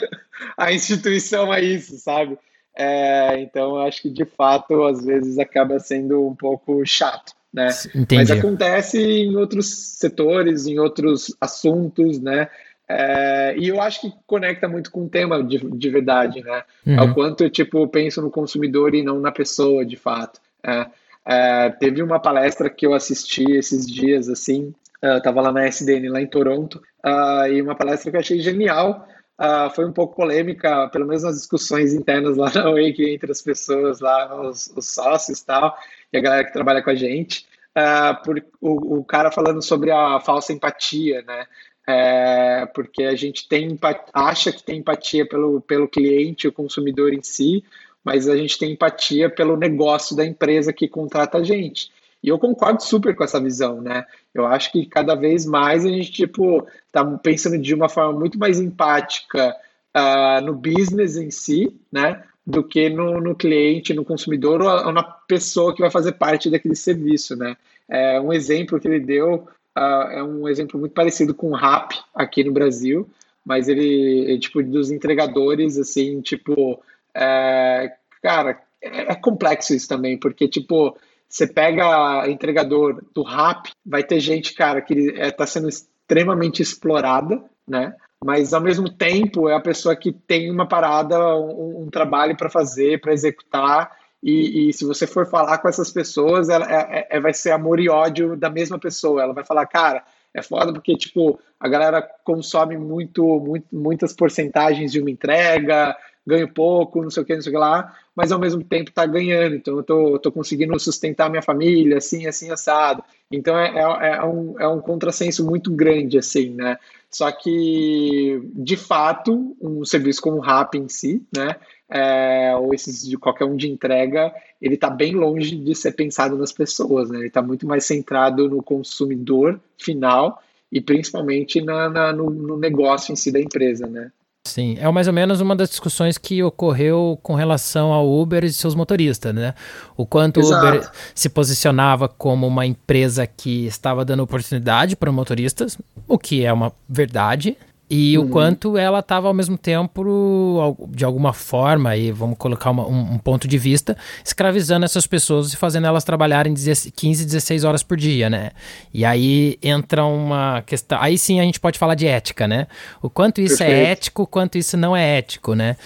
a 0.56 0.72
instituição 0.72 1.52
a 1.52 1.60
isso, 1.60 1.98
sabe? 1.98 2.38
É, 2.74 3.40
então, 3.40 3.76
acho 3.76 4.02
que 4.02 4.10
de 4.10 4.24
fato, 4.24 4.84
às 4.84 5.04
vezes 5.04 5.38
acaba 5.38 5.78
sendo 5.80 6.26
um 6.26 6.34
pouco 6.34 6.84
chato 6.86 7.37
né? 7.58 7.68
Entendi. 7.94 8.14
Mas 8.14 8.30
acontece 8.30 9.02
em 9.02 9.36
outros 9.36 9.66
setores, 9.98 10.66
em 10.66 10.78
outros 10.78 11.34
assuntos, 11.40 12.20
né? 12.20 12.48
É, 12.88 13.54
e 13.58 13.68
eu 13.68 13.82
acho 13.82 14.00
que 14.00 14.12
conecta 14.26 14.66
muito 14.66 14.90
com 14.90 15.04
o 15.04 15.08
tema 15.08 15.42
de, 15.42 15.58
de 15.58 15.90
verdade, 15.90 16.40
né? 16.40 16.62
Uhum. 16.86 17.00
Ao 17.00 17.14
quanto 17.14 17.44
eu, 17.44 17.50
tipo, 17.50 17.86
penso 17.88 18.22
no 18.22 18.30
consumidor 18.30 18.94
e 18.94 19.02
não 19.02 19.20
na 19.20 19.32
pessoa, 19.32 19.84
de 19.84 19.96
fato. 19.96 20.40
É, 20.64 20.86
é, 21.26 21.70
teve 21.70 22.02
uma 22.02 22.18
palestra 22.18 22.70
que 22.70 22.86
eu 22.86 22.94
assisti 22.94 23.44
esses 23.52 23.86
dias, 23.86 24.28
assim, 24.28 24.72
eu 25.02 25.12
é, 25.12 25.20
tava 25.20 25.40
lá 25.40 25.52
na 25.52 25.66
SDN, 25.66 26.08
lá 26.08 26.22
em 26.22 26.26
Toronto, 26.26 26.80
uh, 27.04 27.46
e 27.46 27.60
uma 27.60 27.74
palestra 27.74 28.10
que 28.10 28.16
eu 28.16 28.20
achei 28.20 28.40
genial, 28.40 29.06
uh, 29.38 29.70
foi 29.74 29.86
um 29.86 29.92
pouco 29.92 30.16
polêmica, 30.16 30.88
pelo 30.88 31.06
menos 31.06 31.22
nas 31.22 31.36
discussões 31.36 31.94
internas 31.94 32.36
lá 32.36 32.50
na 32.52 32.70
Wake, 32.70 33.08
entre 33.08 33.30
as 33.30 33.40
pessoas 33.40 34.00
lá, 34.00 34.40
os, 34.40 34.72
os 34.76 34.94
sócios 34.94 35.40
e 35.40 35.46
tal, 35.46 35.76
e 36.12 36.18
a 36.18 36.20
galera 36.20 36.44
que 36.44 36.52
trabalha 36.52 36.82
com 36.82 36.90
a 36.90 36.94
gente, 36.94 37.46
uh, 37.76 38.22
por, 38.22 38.42
o, 38.60 38.98
o, 38.98 39.04
cara 39.04 39.30
falando 39.30 39.62
sobre 39.62 39.90
a 39.90 40.20
falsa 40.20 40.52
empatia, 40.52 41.22
né? 41.22 41.46
É, 41.90 42.66
porque 42.74 43.04
a 43.04 43.16
gente 43.16 43.48
tem 43.48 43.78
acha 44.12 44.52
que 44.52 44.62
tem 44.62 44.80
empatia 44.80 45.26
pelo, 45.26 45.58
pelo 45.62 45.88
cliente, 45.88 46.46
o 46.46 46.52
consumidor 46.52 47.14
em 47.14 47.22
si, 47.22 47.64
mas 48.04 48.28
a 48.28 48.36
gente 48.36 48.58
tem 48.58 48.72
empatia 48.72 49.30
pelo 49.30 49.56
negócio 49.56 50.14
da 50.14 50.22
empresa 50.22 50.70
que 50.70 50.86
contrata 50.86 51.38
a 51.38 51.42
gente. 51.42 51.90
E 52.22 52.28
eu 52.28 52.38
concordo 52.38 52.82
super 52.82 53.14
com 53.14 53.24
essa 53.24 53.40
visão, 53.40 53.80
né? 53.80 54.04
Eu 54.34 54.46
acho 54.46 54.72
que 54.72 54.86
cada 54.86 55.14
vez 55.14 55.46
mais 55.46 55.84
a 55.84 55.88
gente, 55.88 56.10
tipo, 56.10 56.66
tá 56.90 57.04
pensando 57.04 57.58
de 57.58 57.74
uma 57.74 57.88
forma 57.88 58.18
muito 58.18 58.38
mais 58.38 58.60
empática 58.60 59.54
uh, 59.96 60.44
no 60.44 60.54
business 60.54 61.16
em 61.16 61.30
si, 61.30 61.74
né? 61.92 62.22
do 62.48 62.64
que 62.64 62.88
no, 62.88 63.20
no 63.20 63.34
cliente, 63.34 63.92
no 63.92 64.02
consumidor 64.02 64.62
ou, 64.62 64.86
ou, 64.86 64.90
na 64.90 65.02
pessoa 65.02 65.74
que 65.74 65.82
vai 65.82 65.90
fazer 65.90 66.12
parte 66.12 66.48
daquele 66.48 66.74
serviço, 66.74 67.36
né? 67.36 67.58
É, 67.86 68.18
um 68.18 68.32
exemplo 68.32 68.80
que 68.80 68.88
ele 68.88 69.00
deu 69.00 69.46
uh, 69.76 70.10
é 70.10 70.22
um 70.22 70.48
exemplo 70.48 70.80
muito 70.80 70.92
parecido 70.92 71.34
com 71.34 71.50
o 71.50 71.54
Rap 71.54 71.94
aqui 72.14 72.42
no 72.42 72.50
Brasil, 72.50 73.06
mas 73.44 73.68
ele, 73.68 74.32
é, 74.32 74.38
tipo, 74.38 74.62
dos 74.62 74.90
entregadores, 74.90 75.76
assim, 75.76 76.22
tipo, 76.22 76.82
é, 77.14 77.92
cara, 78.22 78.58
é, 78.80 79.12
é 79.12 79.14
complexo 79.14 79.74
isso 79.74 79.86
também, 79.86 80.18
porque, 80.18 80.48
tipo, 80.48 80.96
você 81.28 81.46
pega 81.46 82.28
entregador 82.28 83.02
do 83.14 83.22
Rap, 83.22 83.70
vai 83.84 84.02
ter 84.02 84.18
gente, 84.20 84.54
cara, 84.54 84.80
que 84.80 84.94
está 84.94 85.44
é, 85.44 85.46
sendo 85.46 85.68
extremamente 85.68 86.62
explorada, 86.62 87.42
né? 87.66 87.94
mas 88.24 88.52
ao 88.52 88.60
mesmo 88.60 88.88
tempo 88.88 89.48
é 89.48 89.54
a 89.54 89.60
pessoa 89.60 89.94
que 89.94 90.12
tem 90.12 90.50
uma 90.50 90.66
parada, 90.66 91.36
um, 91.36 91.82
um 91.82 91.90
trabalho 91.90 92.36
para 92.36 92.50
fazer, 92.50 93.00
para 93.00 93.12
executar, 93.12 93.96
e, 94.22 94.68
e, 94.68 94.72
se 94.72 94.84
você 94.84 95.06
for 95.06 95.26
falar 95.26 95.58
com 95.58 95.68
essas 95.68 95.92
pessoas, 95.92 96.48
ela, 96.48 96.66
é, 96.68 96.98
é, 96.98 97.06
é, 97.10 97.20
vai 97.20 97.32
ser 97.32 97.52
amor 97.52 97.78
e 97.78 97.88
ódio 97.88 98.36
da 98.36 98.50
mesma 98.50 98.78
pessoa. 98.78 99.22
Ela 99.22 99.32
vai 99.32 99.44
falar, 99.44 99.64
cara, 99.66 100.02
é 100.34 100.42
foda 100.42 100.72
porque, 100.72 100.96
tipo, 100.96 101.38
a 101.58 101.68
galera 101.68 102.02
consome 102.24 102.76
muito, 102.76 103.22
muito 103.38 103.66
muitas 103.72 104.12
porcentagens 104.12 104.90
de 104.90 105.00
uma 105.00 105.10
entrega, 105.10 105.96
ganho 106.28 106.52
pouco, 106.52 107.02
não 107.02 107.10
sei 107.10 107.22
o 107.22 107.26
que, 107.26 107.34
não 107.34 107.42
sei 107.42 107.50
o 107.50 107.54
que 107.54 107.58
lá, 107.58 107.96
mas 108.14 108.30
ao 108.30 108.38
mesmo 108.38 108.62
tempo 108.62 108.92
tá 108.92 109.06
ganhando, 109.06 109.56
então 109.56 109.76
eu 109.76 109.82
tô, 109.82 110.18
tô 110.18 110.30
conseguindo 110.30 110.78
sustentar 110.78 111.30
minha 111.30 111.42
família, 111.42 111.96
assim, 111.96 112.26
assim, 112.26 112.50
assado. 112.50 113.02
Então 113.30 113.58
é, 113.58 113.68
é, 113.76 114.16
é, 114.16 114.24
um, 114.24 114.60
é 114.60 114.68
um 114.68 114.80
contrassenso 114.80 115.44
muito 115.44 115.70
grande, 115.70 116.18
assim, 116.18 116.50
né? 116.50 116.78
Só 117.10 117.32
que, 117.32 118.40
de 118.54 118.76
fato, 118.76 119.56
um 119.60 119.84
serviço 119.84 120.20
como 120.20 120.36
o 120.36 120.40
Rap 120.40 120.76
em 120.76 120.88
si, 120.88 121.22
né, 121.34 121.56
é, 121.88 122.54
ou 122.54 122.74
esses 122.74 123.06
de 123.06 123.16
qualquer 123.16 123.46
um 123.46 123.56
de 123.56 123.68
entrega, 123.68 124.32
ele 124.60 124.74
está 124.74 124.90
bem 124.90 125.14
longe 125.14 125.56
de 125.56 125.74
ser 125.74 125.92
pensado 125.92 126.36
nas 126.36 126.52
pessoas, 126.52 127.08
né? 127.08 127.18
Ele 127.18 127.28
está 127.28 127.40
muito 127.40 127.66
mais 127.66 127.86
centrado 127.86 128.48
no 128.48 128.62
consumidor 128.62 129.58
final 129.78 130.42
e 130.70 130.80
principalmente 130.80 131.62
na, 131.62 131.88
na 131.88 132.12
no, 132.12 132.28
no, 132.28 132.58
negócio 132.58 133.12
em 133.12 133.16
si 133.16 133.32
da 133.32 133.40
empresa, 133.40 133.86
né? 133.86 134.12
Sim, 134.48 134.78
é 134.80 134.90
mais 134.90 135.06
ou 135.06 135.12
menos 135.12 135.42
uma 135.42 135.54
das 135.54 135.68
discussões 135.68 136.16
que 136.16 136.42
ocorreu 136.42 137.18
com 137.22 137.34
relação 137.34 137.92
ao 137.92 138.10
Uber 138.10 138.44
e 138.44 138.52
seus 138.52 138.74
motoristas, 138.74 139.34
né? 139.34 139.54
O 139.94 140.06
quanto 140.06 140.40
o 140.40 140.46
Uber 140.46 140.90
se 141.14 141.28
posicionava 141.28 142.08
como 142.08 142.46
uma 142.46 142.64
empresa 142.64 143.26
que 143.26 143.66
estava 143.66 144.06
dando 144.06 144.22
oportunidade 144.22 144.96
para 144.96 145.12
motoristas, 145.12 145.76
o 146.06 146.18
que 146.18 146.46
é 146.46 146.52
uma 146.52 146.72
verdade, 146.88 147.58
e 147.90 148.18
uhum. 148.18 148.26
o 148.26 148.28
quanto 148.28 148.76
ela 148.76 148.98
estava 148.98 149.28
ao 149.28 149.34
mesmo 149.34 149.56
tempo, 149.56 150.76
de 150.90 151.04
alguma 151.04 151.32
forma, 151.32 151.96
e 151.96 152.12
vamos 152.12 152.36
colocar 152.36 152.70
uma, 152.70 152.86
um, 152.86 153.14
um, 153.14 153.18
ponto 153.18 153.48
de 153.48 153.56
vista, 153.56 153.96
escravizando 154.22 154.84
essas 154.84 155.06
pessoas 155.06 155.52
e 155.52 155.56
fazendo 155.56 155.86
elas 155.86 156.04
trabalharem 156.04 156.52
15, 156.52 157.24
16 157.24 157.64
horas 157.64 157.82
por 157.82 157.96
dia, 157.96 158.28
né? 158.28 158.50
E 158.92 159.04
aí 159.04 159.58
entra 159.62 160.04
uma 160.04 160.62
questão. 160.62 160.98
Aí 161.00 161.16
sim 161.16 161.40
a 161.40 161.44
gente 161.44 161.58
pode 161.58 161.78
falar 161.78 161.94
de 161.94 162.06
ética, 162.06 162.46
né? 162.46 162.66
O 163.00 163.08
quanto 163.08 163.40
isso 163.40 163.62
é 163.62 163.66
Perfeito. 163.66 163.86
é 163.86 163.90
ético, 163.90 164.22
o 164.22 164.26
quanto 164.26 164.58
isso 164.58 164.76
não 164.76 164.94
é 164.94 165.18
ético, 165.18 165.54
né? 165.54 165.76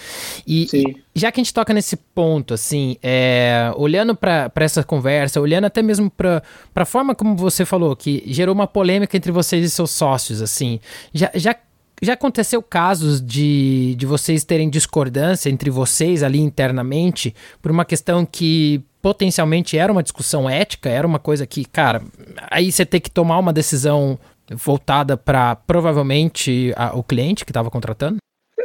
E, 0.45 0.67
sim. 0.67 0.83
já 1.15 1.31
que 1.31 1.39
a 1.39 1.43
gente 1.43 1.53
toca 1.53 1.73
nesse 1.73 1.95
ponto, 1.95 2.53
assim, 2.53 2.97
é, 3.01 3.71
olhando 3.77 4.13
para 4.13 4.51
essa 4.57 4.83
conversa, 4.83 5.39
olhando 5.39 5.65
até 5.65 5.81
mesmo 5.81 6.09
para 6.09 6.43
a 6.75 6.85
forma 6.85 7.15
como 7.15 7.37
você 7.37 7.63
falou, 7.63 7.95
que 7.95 8.23
gerou 8.27 8.53
uma 8.53 8.67
polêmica 8.67 9.15
entre 9.15 9.31
vocês 9.31 9.65
e 9.65 9.69
seus 9.69 9.91
sócios, 9.91 10.41
assim, 10.41 10.81
já, 11.13 11.31
já 11.33 11.55
já 12.03 12.13
aconteceu 12.13 12.61
casos 12.61 13.21
de, 13.21 13.95
de 13.95 14.05
vocês 14.05 14.43
terem 14.43 14.69
discordância 14.69 15.49
entre 15.49 15.69
vocês 15.69 16.23
ali 16.23 16.39
internamente 16.39 17.33
por 17.61 17.71
uma 17.71 17.85
questão 17.85 18.25
que 18.25 18.83
potencialmente 19.01 19.77
era 19.77 19.91
uma 19.91 20.03
discussão 20.03 20.49
ética, 20.49 20.89
era 20.89 21.05
uma 21.05 21.19
coisa 21.19 21.45
que, 21.45 21.65
cara, 21.65 22.01
aí 22.49 22.71
você 22.71 22.85
tem 22.85 23.01
que 23.01 23.11
tomar 23.11 23.37
uma 23.37 23.51
decisão 23.51 24.17
voltada 24.49 25.17
para 25.17 25.55
provavelmente 25.55 26.73
a, 26.75 26.97
o 26.97 27.03
cliente 27.03 27.45
que 27.45 27.51
estava 27.51 27.69
contratando? 27.69 28.17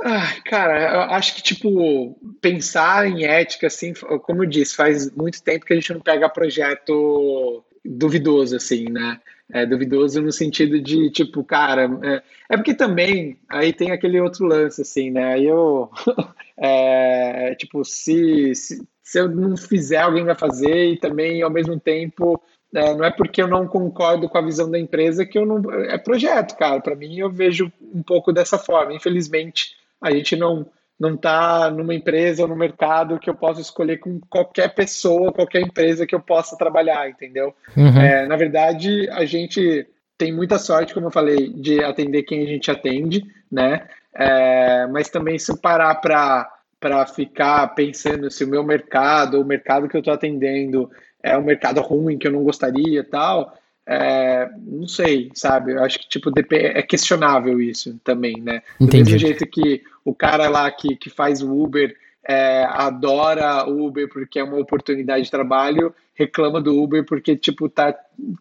Ah, 0.05 0.33
cara, 0.45 0.95
eu 0.95 1.01
acho 1.15 1.35
que, 1.35 1.43
tipo, 1.43 2.17
pensar 2.41 3.09
em 3.09 3.25
ética, 3.25 3.67
assim, 3.67 3.93
como 4.23 4.45
eu 4.45 4.49
disse, 4.49 4.77
faz 4.77 5.11
muito 5.11 5.43
tempo 5.43 5.67
que 5.67 5.73
a 5.73 5.77
gente 5.77 5.93
não 5.93 6.01
pega 6.01 6.29
projeto 6.29 7.65
duvidoso, 7.85 8.57
assim, 8.57 8.85
né? 8.85 9.19
É 9.51 9.65
duvidoso 9.65 10.21
no 10.21 10.31
sentido 10.31 10.81
de, 10.81 11.11
tipo, 11.11 11.43
cara, 11.43 11.89
é, 12.03 12.23
é 12.51 12.57
porque 12.57 12.75
também 12.75 13.39
aí 13.49 13.73
tem 13.73 13.91
aquele 13.91 14.21
outro 14.21 14.45
lance, 14.45 14.83
assim, 14.83 15.11
né? 15.11 15.35
Aí 15.35 15.47
eu, 15.47 15.91
É, 16.61 17.55
tipo, 17.55 17.85
se, 17.85 18.53
se, 18.55 18.83
se 19.01 19.21
eu 19.21 19.29
não 19.29 19.57
fizer, 19.57 19.99
alguém 19.99 20.25
vai 20.25 20.35
fazer, 20.35 20.93
e 20.93 20.99
também, 20.99 21.41
ao 21.41 21.51
mesmo 21.51 21.79
tempo, 21.79 22.43
é, 22.75 22.95
não 22.95 23.05
é 23.05 23.11
porque 23.13 23.41
eu 23.41 23.47
não 23.47 23.67
concordo 23.67 24.29
com 24.29 24.37
a 24.37 24.43
visão 24.43 24.69
da 24.69 24.79
empresa 24.79 25.25
que 25.25 25.39
eu 25.39 25.47
não. 25.47 25.71
É 25.85 25.97
projeto, 25.97 26.57
cara. 26.57 26.81
Para 26.81 26.97
mim, 26.97 27.17
eu 27.17 27.31
vejo 27.31 27.73
um 27.81 28.03
pouco 28.03 28.33
dessa 28.33 28.59
forma. 28.59 28.93
Infelizmente, 28.93 29.77
a 30.01 30.11
gente 30.11 30.35
não 30.35 30.67
não 30.99 31.15
está 31.15 31.71
numa 31.71 31.95
empresa 31.95 32.43
ou 32.43 32.49
no 32.49 32.57
mercado 32.57 33.19
que 33.19 33.31
eu 33.31 33.35
possa 33.35 33.61
escolher 33.61 33.99
com 33.99 34.21
qualquer 34.29 34.75
pessoa, 34.75 35.33
qualquer 35.33 35.63
empresa 35.63 36.07
que 36.07 36.15
eu 36.15 36.21
possa 36.21 36.57
trabalhar, 36.57 37.09
entendeu? 37.09 37.55
Uhum. 37.77 38.01
É, 38.01 38.27
na 38.27 38.37
verdade, 38.37 39.09
a 39.11 39.25
gente 39.25 39.87
tem 40.17 40.33
muita 40.33 40.59
sorte, 40.59 40.93
como 40.93 41.07
eu 41.07 41.13
falei, 41.13 41.53
de 41.53 41.83
atender 41.85 42.25
quem 42.25 42.43
a 42.43 42.47
gente 42.47 42.71
atende, 42.71 43.25
né? 43.51 43.87
É, 44.13 44.87
mas 44.89 45.09
também 45.09 45.39
se 45.39 45.57
parar 45.61 45.95
para 45.97 46.55
para 46.81 47.05
ficar 47.07 47.75
pensando 47.75 48.31
se 48.31 48.45
o 48.45 48.49
meu 48.49 48.63
mercado, 48.63 49.41
o 49.41 49.45
mercado 49.45 49.89
que 49.89 49.97
eu 49.97 49.99
estou 49.99 50.15
atendendo, 50.15 50.89
é 51.21 51.37
um 51.37 51.43
mercado 51.43 51.81
ruim 51.81 52.17
que 52.17 52.29
eu 52.29 52.33
não 52.33 52.45
gostaria 52.45 53.03
tal, 53.03 53.53
é, 53.91 54.51
não 54.67 54.87
sei, 54.87 55.31
sabe? 55.35 55.73
Eu 55.73 55.83
acho 55.83 55.99
que 55.99 56.07
tipo 56.07 56.31
é 56.51 56.83
questionável 56.83 57.59
isso 57.59 57.99
também, 58.05 58.39
né? 58.39 58.63
Entendi. 58.79 59.05
Do 59.05 59.11
mesmo 59.13 59.19
jeito 59.19 59.47
que 59.47 59.83
o 60.05 60.15
cara 60.15 60.47
lá 60.51 60.71
que, 60.71 60.95
que 60.95 61.09
faz 61.09 61.41
o 61.41 61.51
Uber 61.51 61.97
é, 62.23 62.65
adora 62.69 63.67
o 63.67 63.87
Uber 63.87 64.07
porque 64.11 64.39
é 64.39 64.45
uma 64.45 64.59
oportunidade 64.59 65.25
de 65.25 65.31
trabalho, 65.31 65.95
reclama 66.15 66.61
do 66.61 66.79
Uber 66.79 67.03
porque 67.07 67.35
tipo 67.35 67.67
tá 67.67 67.95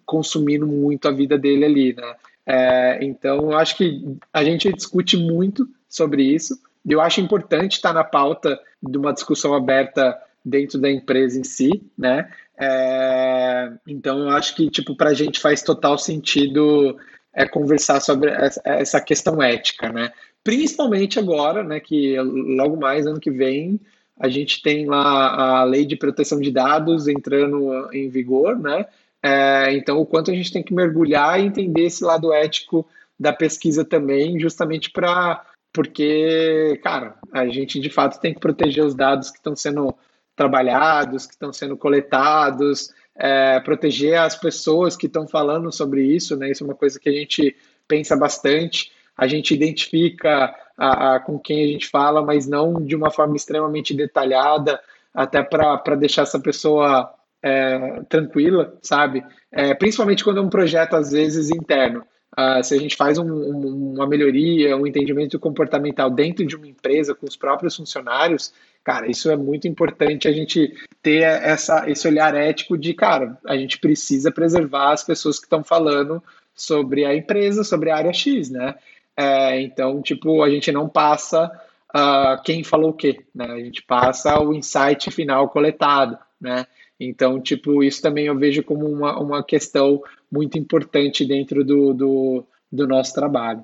consumindo 0.05 0.67
muito 0.67 1.07
a 1.07 1.11
vida 1.11 1.37
dele 1.37 1.63
ali, 1.63 1.93
né? 1.93 2.15
É, 2.45 2.99
então 3.01 3.51
eu 3.51 3.57
acho 3.57 3.77
que 3.77 4.17
a 4.33 4.43
gente 4.43 4.71
discute 4.73 5.15
muito 5.15 5.65
sobre 5.87 6.23
isso. 6.23 6.59
E 6.85 6.91
eu 6.91 6.99
acho 6.99 7.21
importante 7.21 7.73
estar 7.73 7.93
na 7.93 8.03
pauta 8.03 8.59
de 8.83 8.97
uma 8.97 9.13
discussão 9.13 9.53
aberta 9.53 10.17
dentro 10.47 10.79
da 10.79 10.89
empresa 10.89 11.39
em 11.39 11.43
si, 11.43 11.69
né? 11.97 12.29
É, 12.59 13.71
então 13.87 14.19
eu 14.19 14.29
acho 14.29 14.55
que 14.55 14.69
tipo 14.69 14.95
para 14.95 15.11
a 15.11 15.13
gente 15.13 15.39
faz 15.39 15.61
total 15.61 15.97
sentido 15.97 16.97
é 17.33 17.47
conversar 17.47 17.99
sobre 17.99 18.31
essa 18.63 18.99
questão 18.99 19.41
ética, 19.41 19.91
né? 19.91 20.11
Principalmente 20.43 21.19
agora, 21.19 21.63
né? 21.63 21.79
Que 21.79 22.19
logo 22.19 22.77
mais 22.77 23.05
ano 23.05 23.19
que 23.19 23.29
vem 23.29 23.79
a 24.19 24.27
gente 24.27 24.61
tem 24.63 24.87
lá 24.87 25.59
a 25.59 25.63
lei 25.63 25.85
de 25.85 25.95
proteção 25.95 26.39
de 26.39 26.49
dados 26.51 27.07
entrando 27.07 27.93
em 27.93 28.09
vigor, 28.09 28.57
né? 28.57 28.87
É, 29.21 29.73
então 29.73 29.99
o 29.99 30.05
quanto 30.05 30.31
a 30.31 30.33
gente 30.33 30.51
tem 30.51 30.63
que 30.63 30.73
mergulhar 30.73 31.39
e 31.39 31.45
entender 31.45 31.85
esse 31.85 32.03
lado 32.03 32.33
ético 32.33 32.87
da 33.19 33.33
pesquisa 33.33 33.83
também, 33.85 34.39
justamente 34.39 34.91
para 34.91 35.43
porque, 35.73 36.79
cara, 36.83 37.15
a 37.31 37.45
gente 37.47 37.79
de 37.79 37.89
fato 37.89 38.19
tem 38.19 38.33
que 38.33 38.39
proteger 38.39 38.83
os 38.83 38.95
dados 38.95 39.29
que 39.29 39.37
estão 39.37 39.55
sendo 39.55 39.93
trabalhados, 40.37 41.25
que 41.25 41.33
estão 41.33 41.51
sendo 41.51 41.75
coletados, 41.75 42.93
é, 43.17 43.59
proteger 43.59 44.19
as 44.19 44.35
pessoas 44.35 44.95
que 44.95 45.07
estão 45.07 45.27
falando 45.27 45.71
sobre 45.71 46.03
isso, 46.03 46.37
né? 46.37 46.51
Isso 46.51 46.63
é 46.63 46.67
uma 46.67 46.75
coisa 46.75 46.99
que 46.99 47.09
a 47.09 47.11
gente 47.11 47.57
pensa 47.87 48.15
bastante. 48.15 48.91
A 49.17 49.27
gente 49.27 49.53
identifica 49.53 50.55
a, 50.77 51.15
a, 51.15 51.19
com 51.19 51.39
quem 51.39 51.63
a 51.63 51.67
gente 51.67 51.87
fala, 51.87 52.23
mas 52.23 52.47
não 52.47 52.75
de 52.75 52.95
uma 52.95 53.09
forma 53.09 53.35
extremamente 53.35 53.95
detalhada, 53.95 54.79
até 55.11 55.41
para 55.41 55.95
deixar 55.95 56.21
essa 56.21 56.39
pessoa 56.39 57.11
é, 57.41 58.03
tranquila, 58.07 58.77
sabe? 58.83 59.25
É, 59.51 59.73
principalmente 59.73 60.23
quando 60.23 60.37
é 60.37 60.41
um 60.41 60.49
projeto, 60.49 60.95
às 60.95 61.11
vezes, 61.11 61.49
interno. 61.49 62.05
Uh, 62.37 62.63
se 62.63 62.75
a 62.75 62.77
gente 62.77 62.95
faz 62.95 63.17
um, 63.17 63.25
um, 63.25 63.93
uma 63.95 64.05
melhoria, 64.05 64.77
um 64.77 64.85
entendimento 64.85 65.39
comportamental 65.39 66.09
dentro 66.09 66.45
de 66.45 66.55
uma 66.55 66.67
empresa 66.67 67.15
com 67.15 67.25
os 67.25 67.35
próprios 67.35 67.75
funcionários, 67.75 68.53
Cara, 68.87 69.11
isso 69.11 69.29
é 69.29 69.35
muito 69.35 69.67
importante 69.67 70.29
a 70.29 70.31
gente 70.31 70.73
ter 71.03 71.21
essa, 71.21 71.89
esse 71.89 72.07
olhar 72.07 72.33
ético 72.33 72.77
de, 72.77 72.93
cara, 72.93 73.37
a 73.45 73.57
gente 73.57 73.79
precisa 73.79 74.31
preservar 74.31 74.93
as 74.93 75.03
pessoas 75.03 75.37
que 75.37 75.45
estão 75.45 75.61
falando 75.61 76.23
sobre 76.55 77.03
a 77.03 77.13
empresa, 77.13 77.65
sobre 77.65 77.89
a 77.89 77.97
área 77.97 78.13
X, 78.13 78.49
né? 78.49 78.75
É, 79.17 79.59
então, 79.59 80.01
tipo, 80.01 80.41
a 80.41 80.49
gente 80.49 80.71
não 80.71 80.87
passa 80.87 81.51
uh, 81.93 82.41
quem 82.45 82.63
falou 82.63 82.91
o 82.91 82.93
quê, 82.93 83.19
né? 83.35 83.47
A 83.47 83.59
gente 83.59 83.83
passa 83.83 84.39
o 84.39 84.53
insight 84.53 85.11
final 85.11 85.49
coletado, 85.49 86.17
né? 86.39 86.65
Então, 86.99 87.39
tipo, 87.39 87.83
isso 87.83 88.01
também 88.01 88.25
eu 88.25 88.37
vejo 88.37 88.63
como 88.63 88.87
uma, 88.87 89.19
uma 89.19 89.43
questão 89.43 90.01
muito 90.31 90.57
importante 90.57 91.25
dentro 91.25 91.63
do, 91.63 91.93
do, 91.93 92.43
do 92.71 92.87
nosso 92.87 93.13
trabalho. 93.13 93.63